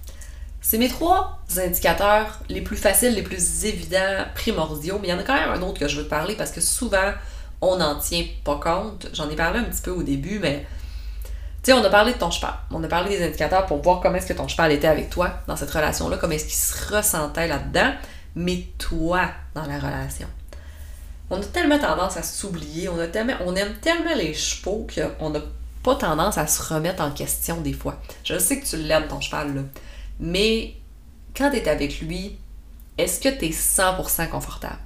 c'est 0.63 0.77
mes 0.77 0.87
trois 0.87 1.39
indicateurs 1.57 2.39
les 2.47 2.61
plus 2.61 2.77
faciles, 2.77 3.13
les 3.13 3.21
plus 3.21 3.65
évidents, 3.65 4.23
primordiaux, 4.33 4.97
mais 4.99 5.09
il 5.09 5.11
y 5.11 5.13
en 5.13 5.19
a 5.19 5.23
quand 5.23 5.35
même 5.35 5.49
un 5.49 5.61
autre 5.61 5.77
que 5.77 5.89
je 5.89 5.97
veux 5.97 6.05
te 6.05 6.09
parler 6.09 6.35
parce 6.35 6.51
que 6.51 6.61
souvent, 6.61 7.11
on 7.61 7.75
n'en 7.75 7.99
tient 7.99 8.25
pas 8.45 8.55
compte. 8.55 9.07
J'en 9.13 9.29
ai 9.29 9.35
parlé 9.35 9.59
un 9.59 9.65
petit 9.65 9.81
peu 9.81 9.91
au 9.91 10.03
début, 10.03 10.39
mais 10.39 10.65
tu 11.61 11.71
sais, 11.71 11.73
on 11.73 11.83
a 11.83 11.89
parlé 11.89 12.13
de 12.13 12.17
ton 12.17 12.31
cheval. 12.31 12.53
On 12.71 12.81
a 12.81 12.87
parlé 12.87 13.17
des 13.17 13.25
indicateurs 13.25 13.65
pour 13.65 13.81
voir 13.81 13.99
comment 13.99 14.15
est-ce 14.15 14.27
que 14.27 14.33
ton 14.33 14.47
cheval 14.47 14.71
était 14.71 14.87
avec 14.87 15.09
toi 15.09 15.41
dans 15.47 15.57
cette 15.57 15.69
relation-là, 15.69 16.15
comment 16.15 16.33
est-ce 16.33 16.45
qu'il 16.45 16.53
se 16.53 16.95
ressentait 16.95 17.47
là-dedans, 17.49 17.93
mais 18.35 18.65
toi 18.77 19.29
dans 19.53 19.65
la 19.65 19.77
relation. 19.77 20.27
On 21.29 21.41
a 21.41 21.45
tellement 21.45 21.77
tendance 21.77 22.15
à 22.15 22.23
s'oublier, 22.23 22.87
on, 22.87 22.99
a 22.99 23.07
tellement, 23.07 23.33
on 23.45 23.53
aime 23.57 23.73
tellement 23.81 24.15
les 24.15 24.33
chevaux 24.33 24.87
qu'on 25.19 25.29
n'a 25.29 25.41
pas 25.83 25.95
tendance 25.95 26.37
à 26.37 26.47
se 26.47 26.73
remettre 26.73 27.03
en 27.03 27.11
question 27.11 27.59
des 27.59 27.73
fois. 27.73 27.99
Je 28.23 28.39
sais 28.39 28.61
que 28.61 28.65
tu 28.65 28.77
l'aimes 28.77 29.07
ton 29.09 29.19
cheval, 29.19 29.53
là, 29.53 29.61
mais 30.23 30.75
quand 31.35 31.51
tu 31.51 31.57
es 31.57 31.67
avec 31.67 31.99
lui, 31.99 32.37
est-ce 32.97 33.19
que 33.19 33.27
tu 33.27 33.47
es 33.47 33.49
100% 33.49 34.29
confortable? 34.29 34.79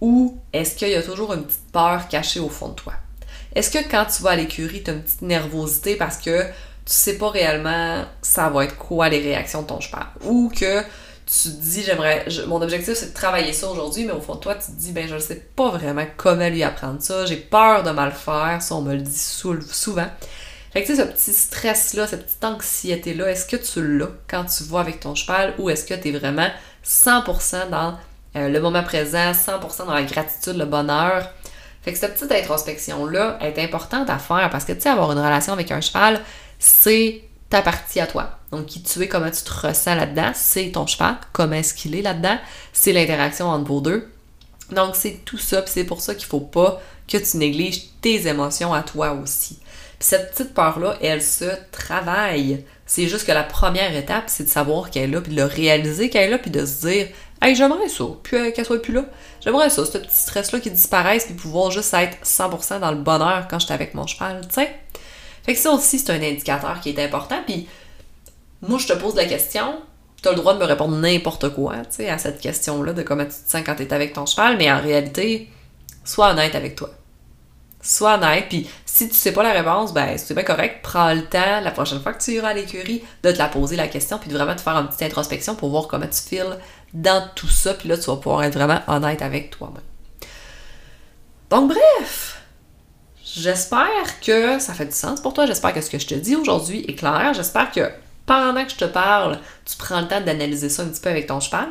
Ou 0.00 0.36
est-ce 0.52 0.74
qu'il 0.74 0.88
y 0.88 0.94
a 0.96 1.02
toujours 1.02 1.32
une 1.34 1.44
petite 1.44 1.70
peur 1.72 2.08
cachée 2.08 2.40
au 2.40 2.48
fond 2.48 2.70
de 2.70 2.74
toi? 2.74 2.94
Est-ce 3.54 3.70
que 3.70 3.88
quand 3.88 4.06
tu 4.06 4.24
vas 4.24 4.30
à 4.30 4.36
l'écurie, 4.36 4.82
tu 4.82 4.90
as 4.90 4.94
une 4.94 5.02
petite 5.02 5.22
nervosité 5.22 5.94
parce 5.94 6.16
que 6.16 6.42
tu 6.42 6.92
sais 6.92 7.16
pas 7.16 7.30
réellement 7.30 8.04
ça 8.22 8.50
va 8.50 8.64
être 8.64 8.76
quoi 8.76 9.08
les 9.08 9.20
réactions 9.20 9.62
de 9.62 9.68
ton 9.68 9.78
cheval? 9.78 10.06
Ou 10.24 10.50
que 10.52 10.80
tu 10.80 11.48
te 11.50 11.62
dis, 11.62 11.84
j'aimerais, 11.84 12.26
mon 12.48 12.60
objectif 12.60 12.94
c'est 12.94 13.10
de 13.10 13.14
travailler 13.14 13.52
ça 13.52 13.68
aujourd'hui, 13.68 14.04
mais 14.04 14.12
au 14.12 14.20
fond 14.20 14.34
de 14.34 14.40
toi, 14.40 14.56
tu 14.56 14.72
te 14.72 14.76
dis, 14.76 14.90
ben 14.90 15.06
je 15.06 15.14
ne 15.14 15.20
sais 15.20 15.48
pas 15.54 15.70
vraiment 15.70 16.06
comment 16.16 16.48
lui 16.48 16.64
apprendre 16.64 17.00
ça, 17.00 17.24
j'ai 17.24 17.36
peur 17.36 17.84
de 17.84 17.90
mal 17.90 18.10
faire, 18.10 18.58
ça 18.60 18.74
on 18.74 18.82
me 18.82 18.94
le 18.94 19.02
dit 19.02 19.16
souvent. 19.16 20.08
Fait 20.74 20.82
que 20.82 20.88
tu 20.88 20.96
sais, 20.96 21.02
ce 21.04 21.08
petit 21.08 21.32
stress-là, 21.32 22.08
cette 22.08 22.26
petite 22.26 22.44
anxiété-là, 22.44 23.30
est-ce 23.30 23.46
que 23.46 23.54
tu 23.54 23.96
l'as 23.96 24.10
quand 24.28 24.44
tu 24.44 24.64
vas 24.64 24.80
avec 24.80 24.98
ton 24.98 25.14
cheval 25.14 25.54
ou 25.58 25.70
est-ce 25.70 25.84
que 25.84 25.94
tu 25.94 26.08
es 26.08 26.18
vraiment 26.18 26.48
100% 26.84 27.70
dans 27.70 27.96
euh, 28.34 28.48
le 28.48 28.60
moment 28.60 28.82
présent, 28.82 29.30
100% 29.30 29.86
dans 29.86 29.94
la 29.94 30.02
gratitude, 30.02 30.56
le 30.56 30.64
bonheur? 30.64 31.30
Fait 31.82 31.92
que 31.92 31.98
cette 31.98 32.14
petite 32.14 32.32
introspection-là 32.32 33.38
est 33.40 33.56
importante 33.60 34.10
à 34.10 34.18
faire 34.18 34.50
parce 34.50 34.64
que, 34.64 34.72
tu 34.72 34.80
sais, 34.80 34.88
avoir 34.88 35.12
une 35.12 35.18
relation 35.18 35.52
avec 35.52 35.70
un 35.70 35.80
cheval, 35.80 36.20
c'est 36.58 37.22
ta 37.50 37.62
partie 37.62 38.00
à 38.00 38.08
toi. 38.08 38.40
Donc, 38.50 38.66
qui 38.66 38.82
tu 38.82 39.00
es, 39.00 39.06
comment 39.06 39.30
tu 39.30 39.44
te 39.44 39.66
ressens 39.68 39.94
là-dedans, 39.94 40.32
c'est 40.34 40.72
ton 40.72 40.88
cheval, 40.88 41.18
comment 41.32 41.54
est-ce 41.54 41.74
qu'il 41.74 41.94
est 41.94 42.02
là-dedans, 42.02 42.38
c'est 42.72 42.92
l'interaction 42.92 43.46
entre 43.46 43.66
vos 43.68 43.80
deux. 43.80 44.10
Donc, 44.72 44.96
c'est 44.96 45.20
tout 45.24 45.38
ça, 45.38 45.62
c'est 45.66 45.84
pour 45.84 46.00
ça 46.00 46.16
qu'il 46.16 46.26
faut 46.26 46.40
pas 46.40 46.82
que 47.06 47.18
tu 47.18 47.36
négliges 47.36 47.82
tes 48.00 48.26
émotions 48.26 48.74
à 48.74 48.82
toi 48.82 49.12
aussi. 49.12 49.60
Cette 50.04 50.32
petite 50.32 50.52
peur-là, 50.52 50.98
elle 51.00 51.22
se 51.22 51.46
travaille. 51.72 52.62
C'est 52.84 53.08
juste 53.08 53.26
que 53.26 53.32
la 53.32 53.42
première 53.42 53.96
étape, 53.96 54.24
c'est 54.26 54.44
de 54.44 54.50
savoir 54.50 54.90
qu'elle 54.90 55.04
est 55.04 55.14
là, 55.14 55.22
puis 55.22 55.32
de 55.32 55.40
le 55.40 55.46
réaliser 55.46 56.10
qu'elle 56.10 56.24
est 56.24 56.30
là, 56.30 56.36
puis 56.36 56.50
de 56.50 56.66
se 56.66 56.86
dire 56.86 57.06
Hey, 57.40 57.54
j'aimerais 57.54 57.88
ça, 57.88 58.04
puis 58.22 58.36
euh, 58.36 58.50
qu'elle 58.50 58.66
soit 58.66 58.82
plus 58.82 58.92
là. 58.92 59.06
J'aimerais 59.40 59.70
ça, 59.70 59.82
ce 59.86 59.96
petit 59.96 60.14
stress-là 60.14 60.60
qui 60.60 60.70
disparaisse, 60.70 61.24
puis 61.24 61.32
pouvoir 61.32 61.70
juste 61.70 61.94
être 61.94 62.18
100% 62.22 62.80
dans 62.80 62.90
le 62.90 62.98
bonheur 62.98 63.48
quand 63.48 63.58
j'étais 63.58 63.72
avec 63.72 63.94
mon 63.94 64.06
cheval, 64.06 64.42
tu 64.46 64.56
sais. 64.56 64.78
Fait 65.42 65.54
que 65.54 65.58
ça 65.58 65.70
aussi, 65.70 65.98
c'est 65.98 66.12
un 66.12 66.22
indicateur 66.22 66.78
qui 66.82 66.90
est 66.90 67.02
important, 67.02 67.40
puis 67.46 67.66
moi, 68.60 68.78
je 68.78 68.86
te 68.86 68.92
pose 68.92 69.14
la 69.14 69.24
question, 69.24 69.80
tu 70.22 70.28
as 70.28 70.32
le 70.32 70.36
droit 70.36 70.52
de 70.52 70.58
me 70.58 70.66
répondre 70.66 70.98
n'importe 70.98 71.48
quoi, 71.54 71.76
tu 71.76 71.96
sais, 71.96 72.10
à 72.10 72.18
cette 72.18 72.42
question-là 72.42 72.92
de 72.92 73.00
comment 73.00 73.24
tu 73.24 73.30
te 73.30 73.50
sens 73.50 73.62
quand 73.64 73.76
tu 73.76 73.84
es 73.84 73.94
avec 73.94 74.12
ton 74.12 74.26
cheval, 74.26 74.58
mais 74.58 74.70
en 74.70 74.82
réalité, 74.82 75.48
sois 76.04 76.32
honnête 76.32 76.54
avec 76.54 76.76
toi. 76.76 76.90
Sois 77.86 78.14
honnête, 78.14 78.46
puis 78.48 78.66
si 78.86 79.08
tu 79.08 79.14
sais 79.14 79.32
pas 79.32 79.42
la 79.42 79.52
réponse, 79.52 79.92
ben 79.92 80.16
c'est 80.16 80.32
bien 80.32 80.42
correct, 80.42 80.80
prends 80.82 81.12
le 81.12 81.26
temps 81.26 81.60
la 81.60 81.70
prochaine 81.70 82.00
fois 82.00 82.14
que 82.14 82.22
tu 82.22 82.32
iras 82.32 82.48
à 82.48 82.54
l'écurie 82.54 83.04
de 83.22 83.30
te 83.30 83.36
la 83.36 83.48
poser 83.48 83.76
la 83.76 83.88
question, 83.88 84.18
puis 84.18 84.30
de 84.30 84.34
vraiment 84.34 84.56
te 84.56 84.62
faire 84.62 84.76
une 84.76 84.86
petite 84.86 85.02
introspection 85.02 85.54
pour 85.54 85.68
voir 85.68 85.86
comment 85.86 86.06
tu 86.06 86.22
files 86.22 86.58
dans 86.94 87.28
tout 87.34 87.48
ça, 87.48 87.74
puis 87.74 87.88
là, 87.90 87.98
tu 87.98 88.06
vas 88.06 88.16
pouvoir 88.16 88.42
être 88.44 88.54
vraiment 88.54 88.80
honnête 88.86 89.20
avec 89.20 89.50
toi-même. 89.50 89.82
Donc, 91.50 91.68
bref, 91.68 92.40
j'espère 93.22 94.20
que 94.24 94.58
ça 94.58 94.72
fait 94.72 94.86
du 94.86 94.94
sens 94.94 95.20
pour 95.20 95.34
toi. 95.34 95.46
J'espère 95.46 95.74
que 95.74 95.80
ce 95.80 95.90
que 95.90 95.98
je 95.98 96.06
te 96.06 96.14
dis 96.14 96.36
aujourd'hui 96.36 96.84
est 96.88 96.94
clair. 96.94 97.32
J'espère 97.34 97.70
que 97.70 97.90
pendant 98.24 98.64
que 98.64 98.70
je 98.70 98.76
te 98.76 98.86
parle, 98.86 99.38
tu 99.66 99.76
prends 99.76 100.00
le 100.00 100.08
temps 100.08 100.20
d'analyser 100.20 100.70
ça 100.70 100.82
un 100.82 100.86
petit 100.86 101.00
peu 101.00 101.10
avec 101.10 101.26
ton 101.26 101.40
cheval. 101.40 101.68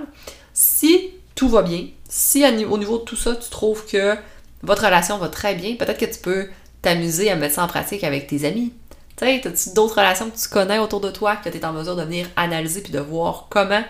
Si 0.54 1.12
tout 1.34 1.50
va 1.50 1.64
bien, 1.64 1.88
si 2.08 2.46
au 2.46 2.78
niveau 2.78 3.00
de 3.00 3.04
tout 3.04 3.16
ça, 3.16 3.36
tu 3.36 3.50
trouves 3.50 3.86
que 3.88 4.16
votre 4.64 4.86
relation 4.86 5.18
va 5.18 5.28
très 5.28 5.56
bien, 5.56 5.76
peut-être 5.76 6.00
que 6.00 6.06
tu 6.06 6.20
peux 6.20 6.48
t'amuser 6.82 7.30
à 7.30 7.36
mettre 7.36 7.56
ça 7.56 7.64
en 7.64 7.68
pratique 7.68 8.04
avec 8.04 8.28
tes 8.28 8.46
amis. 8.46 8.74
Tu 9.16 9.26
sais, 9.26 9.48
as-tu 9.48 9.74
d'autres 9.76 9.96
relations 9.96 10.30
que 10.30 10.38
tu 10.38 10.50
connais 10.50 10.80
autour 10.80 11.02
de 11.02 11.12
toi, 11.12 11.36
que 11.36 11.50
tu 11.50 11.58
es 11.58 11.66
en 11.66 11.74
mesure 11.74 11.96
de 11.96 12.04
venir 12.04 12.28
analyser 12.36 12.82
puis 12.82 12.92
de 12.92 13.00
voir 13.00 13.48
comment 13.50 13.84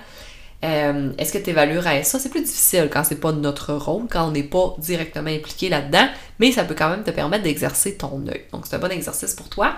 euh, 0.64 1.12
est-ce 1.18 1.34
que 1.34 1.38
tu 1.38 1.50
évaluerais 1.50 2.04
ça? 2.04 2.20
C'est 2.20 2.30
plus 2.30 2.42
difficile 2.42 2.90
quand 2.92 3.04
c'est 3.04 3.20
pas 3.20 3.32
notre 3.32 3.74
rôle, 3.74 4.08
quand 4.10 4.28
on 4.28 4.32
n'est 4.32 4.44
pas 4.44 4.76
directement 4.78 5.30
impliqué 5.30 5.70
là-dedans, 5.70 6.08
mais 6.40 6.52
ça 6.52 6.64
peut 6.64 6.76
quand 6.78 6.90
même 6.90 7.04
te 7.04 7.12
permettre 7.12 7.44
d'exercer 7.44 7.96
ton 7.96 8.26
œil. 8.28 8.44
Donc 8.52 8.66
c'est 8.66 8.76
un 8.76 8.80
bon 8.80 8.92
exercice 8.92 9.34
pour 9.34 9.50
toi. 9.50 9.76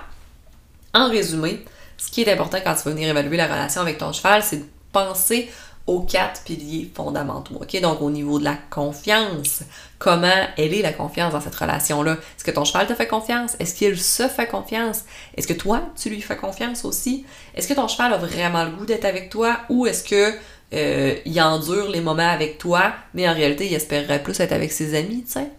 En 0.94 1.10
résumé, 1.10 1.66
ce 1.98 2.12
qui 2.12 2.22
est 2.22 2.32
important 2.32 2.60
quand 2.64 2.76
tu 2.76 2.84
vas 2.84 2.92
venir 2.92 3.10
évaluer 3.10 3.38
la 3.38 3.48
relation 3.48 3.82
avec 3.82 3.98
ton 3.98 4.14
cheval, 4.14 4.44
c'est 4.44 4.58
de 4.58 4.66
penser 4.92 5.50
aux 5.88 6.02
quatre 6.02 6.44
piliers 6.44 6.90
fondamentaux. 6.94 7.56
OK? 7.62 7.80
Donc, 7.80 8.02
au 8.02 8.10
niveau 8.10 8.40
de 8.40 8.44
la 8.44 8.58
confiance, 8.70 9.62
comment 10.00 10.48
elle 10.58 10.74
est 10.74 10.82
la 10.82 10.94
confiance 10.94 11.34
dans 11.34 11.42
cette 11.42 11.56
relation-là? 11.56 12.14
Est-ce 12.14 12.44
que 12.44 12.52
ton 12.52 12.66
cheval 12.66 12.88
te 12.88 12.96
fait 12.96 13.08
confiance? 13.08 13.56
Est-ce 13.60 13.76
qu'il 13.76 14.00
se 14.00 14.28
fait 14.28 14.48
confiance? 14.48 15.04
Est-ce 15.38 15.48
que 15.48 15.54
toi, 15.54 15.84
tu 16.02 16.10
lui 16.10 16.22
fais 16.22 16.38
confiance 16.38 16.86
aussi? 16.86 17.26
Est-ce 17.54 17.68
que 17.68 17.74
ton 17.74 17.88
cheval 17.88 18.14
a 18.14 18.18
vraiment 18.18 18.64
le 18.64 18.72
goût 18.72 18.86
d'être 18.86 19.06
avec 19.06 19.30
toi 19.30 19.60
ou 19.70 19.86
est-ce 19.86 20.04
que 20.04 20.34
euh, 20.74 21.16
il 21.26 21.40
endure 21.40 21.90
les 21.90 22.02
moments 22.02 22.30
avec 22.30 22.58
toi, 22.58 22.94
mais 23.14 23.30
en 23.30 23.34
réalité, 23.34 23.68
il 23.68 23.74
espérerait 23.74 24.24
plus 24.24 24.40
être 24.40 24.52
avec 24.52 24.72
ses 24.72 24.98
amis, 24.98 25.24
tu 25.24 25.34
sais? 25.34 25.50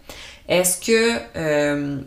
Est-ce 0.49 0.79
que 0.85 1.19
euh, 1.37 1.99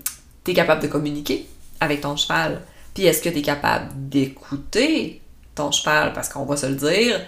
tu 0.45 0.51
es 0.51 0.55
capable 0.55 0.83
de 0.83 0.89
communiquer 0.89 1.47
avec 1.81 2.03
ton 2.03 2.17
cheval? 2.17 2.61
Puis 2.95 3.07
est-ce 3.07 3.23
que 3.23 3.31
tu 3.31 3.39
es 3.39 3.43
capable 3.43 3.89
d'écouter 3.95 5.23
ton 5.55 5.73
cheval? 5.73 6.13
Parce 6.13 6.29
qu'on 6.29 6.45
va 6.45 6.57
se 6.57 6.67
le 6.67 6.75
dire, 6.75 7.21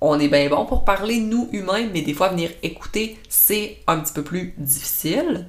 on 0.00 0.18
est 0.20 0.28
bien 0.28 0.48
bon 0.48 0.64
pour 0.64 0.84
parler, 0.84 1.18
nous, 1.18 1.48
humains, 1.52 1.88
mais 1.92 2.02
des 2.02 2.14
fois, 2.14 2.28
venir 2.28 2.50
écouter, 2.62 3.18
c'est 3.28 3.78
un 3.86 3.98
petit 3.98 4.12
peu 4.12 4.22
plus 4.22 4.54
difficile. 4.58 5.46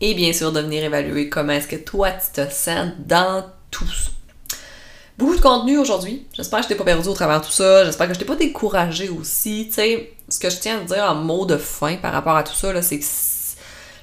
Et 0.00 0.14
bien 0.14 0.32
sûr, 0.32 0.52
de 0.52 0.60
venir 0.60 0.84
évaluer 0.84 1.28
comment 1.28 1.52
est-ce 1.52 1.68
que 1.68 1.76
toi, 1.76 2.10
tu 2.12 2.42
te 2.42 2.50
sens 2.50 2.90
dans 2.98 3.44
tout 3.70 3.86
ça. 3.86 4.10
Beaucoup 5.18 5.36
de 5.36 5.40
contenu 5.40 5.78
aujourd'hui. 5.78 6.26
J'espère 6.34 6.58
que 6.60 6.64
je 6.64 6.68
t'ai 6.68 6.74
pas 6.74 6.84
perdu 6.84 7.08
au 7.08 7.14
travers 7.14 7.40
tout 7.40 7.50
ça. 7.50 7.84
J'espère 7.86 8.08
que 8.08 8.14
je 8.14 8.18
t'ai 8.18 8.26
pas 8.26 8.36
découragé 8.36 9.08
aussi. 9.08 9.66
Tu 9.68 9.74
sais, 9.74 10.12
ce 10.28 10.38
que 10.38 10.50
je 10.50 10.58
tiens 10.58 10.80
à 10.80 10.84
dire 10.84 11.04
en 11.04 11.14
mot 11.14 11.46
de 11.46 11.56
fin 11.56 11.96
par 11.96 12.12
rapport 12.12 12.36
à 12.36 12.42
tout 12.42 12.54
ça, 12.54 12.82
c'est 12.82 12.98
que 12.98 13.04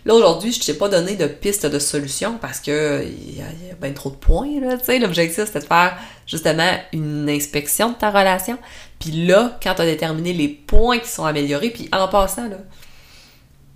Là, 0.06 0.14
aujourd'hui, 0.16 0.52
je 0.52 0.60
t'ai 0.60 0.74
pas 0.74 0.90
donné 0.90 1.16
de 1.16 1.28
piste 1.28 1.66
de 1.66 1.80
solution 1.80 2.38
parce 2.38 2.60
que 2.60 3.06
il 3.06 3.38
y, 3.38 3.42
a 3.42 3.76
bien 3.82 3.94
trop 3.94 4.10
de 4.10 4.16
points, 4.16 4.60
là, 4.60 4.78
tu 4.78 4.84
sais. 4.84 5.00
L'objectif, 5.00 5.46
c'était 5.46 5.62
de 5.62 5.66
faire 5.66 5.98
justement 6.28 6.78
une 6.92 7.30
inspection 7.30 7.92
de 7.92 7.96
ta 7.96 8.10
relation. 8.10 8.58
Puis 9.00 9.12
là, 9.26 9.58
quand 9.62 9.76
tu 9.76 9.82
as 9.82 9.86
déterminé 9.86 10.34
les 10.34 10.48
points 10.48 11.00
qui 11.00 11.10
sont 11.10 11.26
améliorés, 11.26 11.70
puis 11.70 11.90
en 11.92 12.08
passant, 12.08 12.50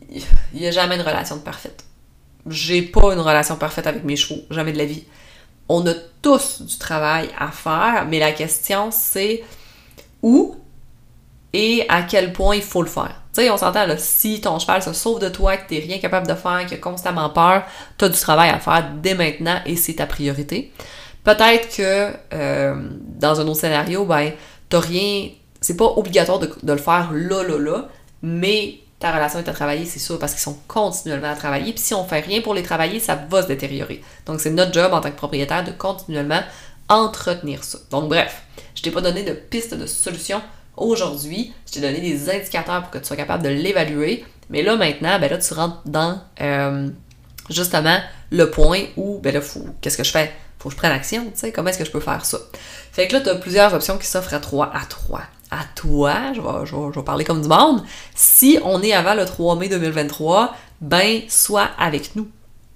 il 0.09 0.23
n'y 0.53 0.67
a 0.67 0.71
jamais 0.71 0.95
une 0.95 1.01
relation 1.01 1.39
parfaite. 1.39 1.83
J'ai 2.49 2.81
pas 2.81 3.13
une 3.13 3.19
relation 3.19 3.57
parfaite 3.57 3.87
avec 3.87 4.03
mes 4.03 4.15
chevaux, 4.15 4.41
jamais 4.49 4.71
de 4.71 4.77
la 4.77 4.85
vie. 4.85 5.03
On 5.67 5.85
a 5.85 5.93
tous 6.21 6.61
du 6.61 6.77
travail 6.77 7.29
à 7.37 7.51
faire, 7.51 8.05
mais 8.09 8.19
la 8.19 8.31
question 8.31 8.89
c'est 8.91 9.43
où 10.21 10.55
et 11.53 11.85
à 11.89 12.03
quel 12.03 12.33
point 12.33 12.55
il 12.55 12.61
faut 12.61 12.81
le 12.81 12.87
faire. 12.87 13.21
Tu 13.33 13.41
sais, 13.41 13.49
on 13.49 13.57
s'entend 13.57 13.85
là, 13.85 13.97
si 13.97 14.41
ton 14.41 14.59
cheval 14.59 14.81
se 14.81 14.93
sauve 14.93 15.19
de 15.19 15.29
toi, 15.29 15.57
que 15.57 15.67
t'es 15.67 15.79
rien 15.79 15.99
capable 15.99 16.27
de 16.27 16.33
faire, 16.33 16.65
qu'il 16.65 16.77
a 16.77 16.79
constamment 16.79 17.29
peur, 17.29 17.63
t'as 17.97 18.09
du 18.09 18.19
travail 18.19 18.49
à 18.49 18.59
faire 18.59 18.89
dès 19.01 19.13
maintenant 19.13 19.59
et 19.65 19.75
c'est 19.75 19.95
ta 19.95 20.05
priorité. 20.05 20.71
Peut-être 21.23 21.75
que 21.75 22.13
euh, 22.33 22.75
dans 23.01 23.41
un 23.41 23.47
autre 23.47 23.59
scénario, 23.59 24.05
ben, 24.05 24.31
t'as 24.69 24.79
rien. 24.79 25.29
C'est 25.61 25.77
pas 25.77 25.85
obligatoire 25.85 26.39
de, 26.39 26.49
le 26.63 26.77
faire 26.77 27.11
là, 27.11 27.43
là, 27.43 27.57
là, 27.57 27.89
mais 28.21 28.75
ta 28.99 29.11
relation 29.11 29.39
est 29.39 29.49
à 29.49 29.53
travailler, 29.53 29.85
c'est 29.85 29.99
sûr, 29.99 30.17
parce 30.17 30.33
qu'ils 30.33 30.41
sont 30.41 30.57
continuellement 30.67 31.29
à 31.31 31.35
travailler. 31.35 31.73
Puis 31.73 31.81
si 31.81 31.93
on 31.93 32.03
fait 32.03 32.19
rien 32.19 32.41
pour 32.41 32.53
les 32.53 32.63
travailler, 32.63 32.99
ça 32.99 33.15
va 33.15 33.43
se 33.43 33.47
détériorer. 33.47 34.01
Donc 34.25 34.39
c'est 34.39 34.49
notre 34.49 34.73
job 34.73 34.91
en 34.93 35.01
tant 35.01 35.11
que 35.11 35.15
propriétaire 35.15 35.63
de 35.63 35.71
continuellement 35.71 36.41
entretenir 36.89 37.63
ça. 37.63 37.79
Donc 37.91 38.09
bref, 38.09 38.43
je 38.75 38.81
t'ai 38.81 38.91
pas 38.91 39.01
donné 39.01 39.23
de 39.23 39.33
piste 39.33 39.73
de 39.73 39.85
solution 39.85 40.41
aujourd'hui. 40.75 41.53
Je 41.67 41.73
t'ai 41.73 41.81
donné 41.81 41.99
des 41.99 42.29
indicateurs 42.29 42.81
pour 42.81 42.91
que 42.91 42.97
tu 42.97 43.05
sois 43.05 43.17
capable 43.17 43.43
de 43.43 43.49
l'évaluer. 43.49 44.23
Mais 44.49 44.63
là 44.63 44.75
maintenant, 44.75 45.19
ben 45.19 45.29
là 45.29 45.37
tu 45.37 45.53
rentres 45.53 45.81
dans 45.85 46.19
euh, 46.41 46.89
justement 47.49 47.99
le 48.31 48.49
point 48.49 48.83
où 48.95 49.19
ben 49.19 49.33
là 49.33 49.41
qu'est-ce 49.81 49.97
que 49.97 50.03
je 50.03 50.11
fais? 50.11 50.31
Faut 50.59 50.69
que 50.69 50.75
je 50.75 50.77
prenne 50.77 50.91
action, 50.91 51.25
tu 51.25 51.31
sais, 51.35 51.51
comment 51.51 51.69
est-ce 51.69 51.79
que 51.79 51.85
je 51.85 51.91
peux 51.91 51.99
faire 51.99 52.25
ça? 52.25 52.39
Fait 52.91 53.07
que 53.07 53.13
là, 53.13 53.21
tu 53.21 53.29
as 53.29 53.35
plusieurs 53.35 53.73
options 53.73 53.97
qui 53.97 54.07
s'offrent 54.07 54.33
à 54.33 54.39
toi, 54.39 54.71
à 54.73 54.85
toi, 54.85 55.21
à 55.51 55.63
toi, 55.75 56.33
je 56.33 56.41
vais, 56.41 56.65
je, 56.65 56.75
vais, 56.75 57.03
parler 57.03 57.23
comme 57.23 57.41
du 57.41 57.47
monde. 57.47 57.83
Si 58.15 58.59
on 58.63 58.81
est 58.81 58.93
avant 58.93 59.13
le 59.13 59.25
3 59.25 59.55
mai 59.55 59.69
2023, 59.69 60.55
ben, 60.81 61.21
sois 61.29 61.69
avec 61.77 62.15
nous 62.15 62.27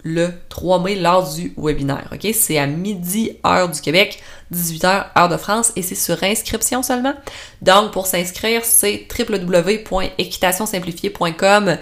le 0.03 0.29
3 0.49 0.81
mai 0.81 0.95
lors 0.95 1.31
du 1.33 1.53
webinaire, 1.57 2.09
ok? 2.11 2.27
C'est 2.33 2.57
à 2.57 2.65
midi, 2.67 3.37
heure 3.45 3.69
du 3.69 3.79
Québec, 3.81 4.21
18h, 4.53 5.05
heure 5.17 5.29
de 5.29 5.37
France, 5.37 5.71
et 5.75 5.83
c'est 5.83 5.95
sur 5.95 6.21
inscription 6.23 6.83
seulement. 6.83 7.13
Donc, 7.61 7.91
pour 7.91 8.07
s'inscrire, 8.07 8.65
c'est 8.65 9.07
www.équitationsimplifiée.com 9.17 11.77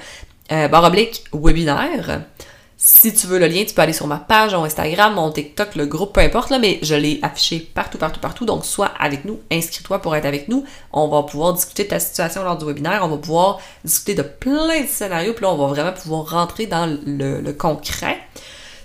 euh, 0.51 0.67
barre 0.67 0.85
oblique 0.85 1.25
webinaire. 1.31 2.23
Si 2.81 3.13
tu 3.13 3.27
veux 3.27 3.39
le 3.39 3.47
lien, 3.47 3.65
tu 3.67 3.73
peux 3.73 3.81
aller 3.81 3.91
sur 3.91 4.07
ma 4.07 4.19
page, 4.19 4.55
mon 4.55 4.63
Instagram, 4.63 5.13
mon 5.13 5.29
TikTok, 5.33 5.75
le 5.75 5.85
groupe, 5.85 6.13
peu 6.13 6.21
importe, 6.21 6.49
là, 6.49 6.59
mais 6.59 6.79
je 6.81 6.95
l'ai 6.95 7.19
affiché 7.21 7.59
partout, 7.59 7.97
partout, 7.97 8.21
partout. 8.21 8.45
Donc, 8.45 8.63
sois 8.63 8.89
avec 8.97 9.25
nous, 9.25 9.41
inscris-toi 9.51 9.99
pour 9.99 10.15
être 10.15 10.23
avec 10.23 10.47
nous. 10.47 10.63
On 10.93 11.09
va 11.09 11.23
pouvoir 11.23 11.51
discuter 11.51 11.83
de 11.83 11.89
ta 11.89 11.99
situation 11.99 12.41
lors 12.41 12.57
du 12.57 12.63
webinaire. 12.63 13.01
On 13.03 13.09
va 13.09 13.17
pouvoir 13.17 13.59
discuter 13.83 14.15
de 14.15 14.21
plein 14.21 14.79
de 14.79 14.87
scénarios. 14.87 15.33
Puis 15.33 15.41
là, 15.41 15.51
on 15.51 15.57
va 15.57 15.67
vraiment 15.67 15.91
pouvoir 15.91 16.29
rentrer 16.29 16.67
dans 16.67 16.85
le, 17.05 17.51
concret. 17.51 18.17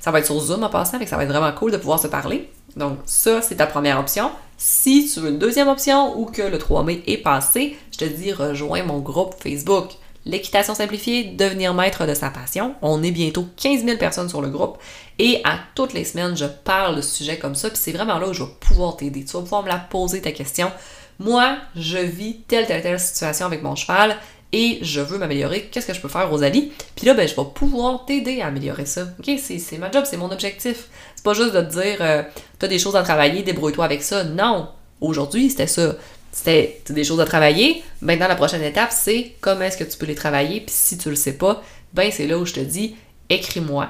Ça 0.01 0.11
va 0.11 0.19
être 0.19 0.27
sur 0.27 0.41
Zoom 0.41 0.65
en 0.65 0.71
passant, 0.71 0.99
que 0.99 1.07
ça 1.07 1.17
va 1.17 1.23
être 1.23 1.31
vraiment 1.31 1.53
cool 1.53 1.71
de 1.71 1.77
pouvoir 1.77 2.01
se 2.01 2.09
parler. 2.09 2.51
Donc, 2.75 2.99
ça, 3.07 3.43
c'est 3.43 3.55
ta 3.55 3.69
première 3.69 4.01
option. 4.01 4.33
Si 4.59 5.09
tu 5.09 5.21
veux 5.21 5.31
une 5.31 5.39
deuxième 5.39 5.69
option 5.69 6.19
ou 6.19 6.25
que 6.25 6.43
le 6.43 6.59
3 6.59 6.83
mai 6.83 7.05
est 7.07 7.19
passé, 7.19 7.77
je 7.93 7.99
te 7.99 8.05
dis 8.05 8.33
rejoins 8.33 8.83
mon 8.83 8.99
groupe 8.99 9.37
Facebook 9.41 9.91
l'équitation 10.27 10.75
simplifiée, 10.75 11.25
devenir 11.25 11.75
maître 11.75 12.07
de 12.07 12.15
sa 12.15 12.31
passion. 12.31 12.75
On 12.83 13.03
est 13.03 13.11
bientôt 13.11 13.47
15 13.57 13.85
000 13.85 13.99
personnes 13.99 14.29
sur 14.29 14.43
le 14.43 14.49
groupe 14.49 14.79
et 15.19 15.41
à 15.45 15.59
toutes 15.75 15.93
les 15.93 16.05
semaines, 16.05 16.37
je 16.37 16.47
parle 16.47 16.97
de 16.97 17.03
sujets 17.03 17.39
comme 17.39 17.55
ça, 17.55 17.69
puis 17.69 17.79
c'est 17.81 17.93
vraiment 17.93 18.19
là 18.19 18.29
où 18.29 18.33
je 18.33 18.43
vais 18.43 18.51
pouvoir 18.61 18.97
t'aider. 18.97 19.25
Tu 19.25 19.33
vas 19.33 19.41
pouvoir 19.41 19.63
me 19.63 19.69
la 19.69 19.79
poser 19.79 20.21
ta 20.21 20.33
question. 20.33 20.71
Moi, 21.19 21.57
je 21.77 21.99
vis 21.99 22.41
telle, 22.49 22.67
telle, 22.67 22.83
telle 22.83 22.99
situation 22.99 23.47
avec 23.47 23.63
mon 23.63 23.77
cheval 23.77 24.17
et 24.53 24.79
je 24.83 25.01
veux 25.01 25.19
m'améliorer. 25.19 25.69
Qu'est-ce 25.71 25.87
que 25.87 25.95
je 25.95 26.01
peux 26.01 26.09
faire, 26.09 26.29
Rosalie? 26.31 26.73
Puis 26.97 27.07
là, 27.07 27.15
ben, 27.15 27.29
je 27.29 27.35
vais 27.35 27.47
pouvoir 27.55 28.05
t'aider 28.05 28.41
à 28.41 28.47
améliorer 28.47 28.87
ça. 28.87 29.09
OK? 29.19 29.39
C'est 29.39 29.79
ma 29.79 29.91
job, 29.91 30.05
c'est 30.07 30.17
mon 30.17 30.31
objectif. 30.31 30.89
C'est 31.15 31.25
pas 31.25 31.35
juste 31.35 31.53
de 31.53 31.61
te 31.61 31.73
dire, 31.73 31.97
euh, 32.01 32.23
t'as 32.59 32.69
des 32.69 32.79
choses 32.79 32.97
à 32.97 33.03
travailler, 33.03 33.43
débrouille-toi 33.43 33.85
avec 33.85 34.03
ça. 34.03 34.25
Non! 34.25 34.69
Aujourd'hui, 35.01 35.51
c'était 35.51 35.67
ça 35.67 35.97
c'était 36.35 36.83
des 36.91 37.05
choses 37.05 37.21
à 37.21 37.25
travailler. 37.25 37.85
Maintenant, 38.01 38.27
la 38.27 38.35
prochaine 38.35 38.63
étape, 38.63 38.91
c'est 38.91 39.37
comment 39.41 39.63
est-ce 39.63 39.77
que 39.79 39.85
tu 39.85 39.97
peux 39.97 40.07
les 40.07 40.17
travailler? 40.17 40.61
Puis 40.61 40.75
si 40.77 40.99
tu 40.99 41.09
le 41.09 41.15
sais 41.15 41.35
pas, 41.35 41.63
ben 41.93 42.11
c'est 42.11 42.27
là 42.27 42.37
où 42.39 42.45
je 42.45 42.55
te 42.55 42.61
dis, 42.61 42.97
écris-moi. 43.31 43.89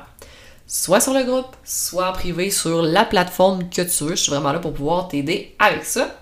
Soit 0.67 1.01
sur 1.01 1.15
le 1.15 1.25
groupe, 1.25 1.57
soit 1.65 2.11
en 2.11 2.13
privé 2.13 2.51
sur 2.51 2.83
la 2.83 3.07
plateforme 3.07 3.71
que 3.71 3.81
tu 3.81 4.05
veux. 4.05 4.11
Je 4.11 4.23
suis 4.23 4.31
vraiment 4.31 4.53
là 4.53 4.59
pour 4.59 4.75
pouvoir 4.75 5.09
t'aider 5.09 5.55
avec 5.59 5.87
ça. 5.87 6.21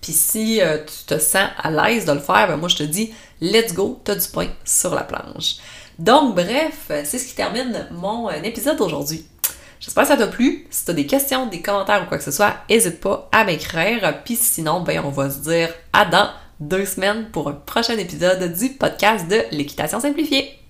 Puis 0.00 0.12
si 0.12 0.60
euh, 0.60 0.78
tu 0.78 1.14
te 1.14 1.20
sens 1.20 1.48
à 1.56 1.70
l'aise 1.70 2.04
de 2.04 2.12
le 2.12 2.18
faire, 2.18 2.48
ben 2.48 2.56
moi 2.56 2.68
je 2.68 2.76
te 2.76 2.82
dis, 2.82 3.14
let's 3.40 3.72
go, 3.74 4.00
t'as 4.02 4.16
du 4.16 4.26
point 4.26 4.48
sur 4.64 4.92
la 4.92 5.04
planche. 5.04 5.56
Donc 6.00 6.34
bref, 6.34 6.86
c'est 6.88 7.18
ce 7.18 7.28
qui 7.28 7.34
termine 7.34 7.86
mon 7.92 8.28
euh, 8.28 8.42
épisode 8.42 8.76
d'aujourd'hui. 8.76 9.24
J'espère 9.84 10.04
que 10.04 10.08
ça 10.08 10.16
t'a 10.16 10.26
plu. 10.28 10.66
Si 10.70 10.86
t'as 10.86 10.94
des 10.94 11.06
questions, 11.06 11.44
des 11.46 11.60
commentaires 11.60 12.02
ou 12.02 12.06
quoi 12.06 12.16
que 12.16 12.24
ce 12.24 12.30
soit, 12.30 12.54
n'hésite 12.70 13.00
pas 13.00 13.28
à 13.32 13.44
m'écrire. 13.44 14.22
Puis 14.24 14.34
sinon, 14.34 14.80
ben 14.80 15.02
on 15.04 15.10
va 15.10 15.28
se 15.28 15.40
dire 15.40 15.68
à 15.92 16.06
dans 16.06 16.30
deux 16.58 16.86
semaines 16.86 17.28
pour 17.30 17.50
un 17.50 17.52
prochain 17.52 17.98
épisode 17.98 18.56
du 18.56 18.70
podcast 18.70 19.28
de 19.28 19.42
l'équitation 19.50 20.00
simplifiée. 20.00 20.63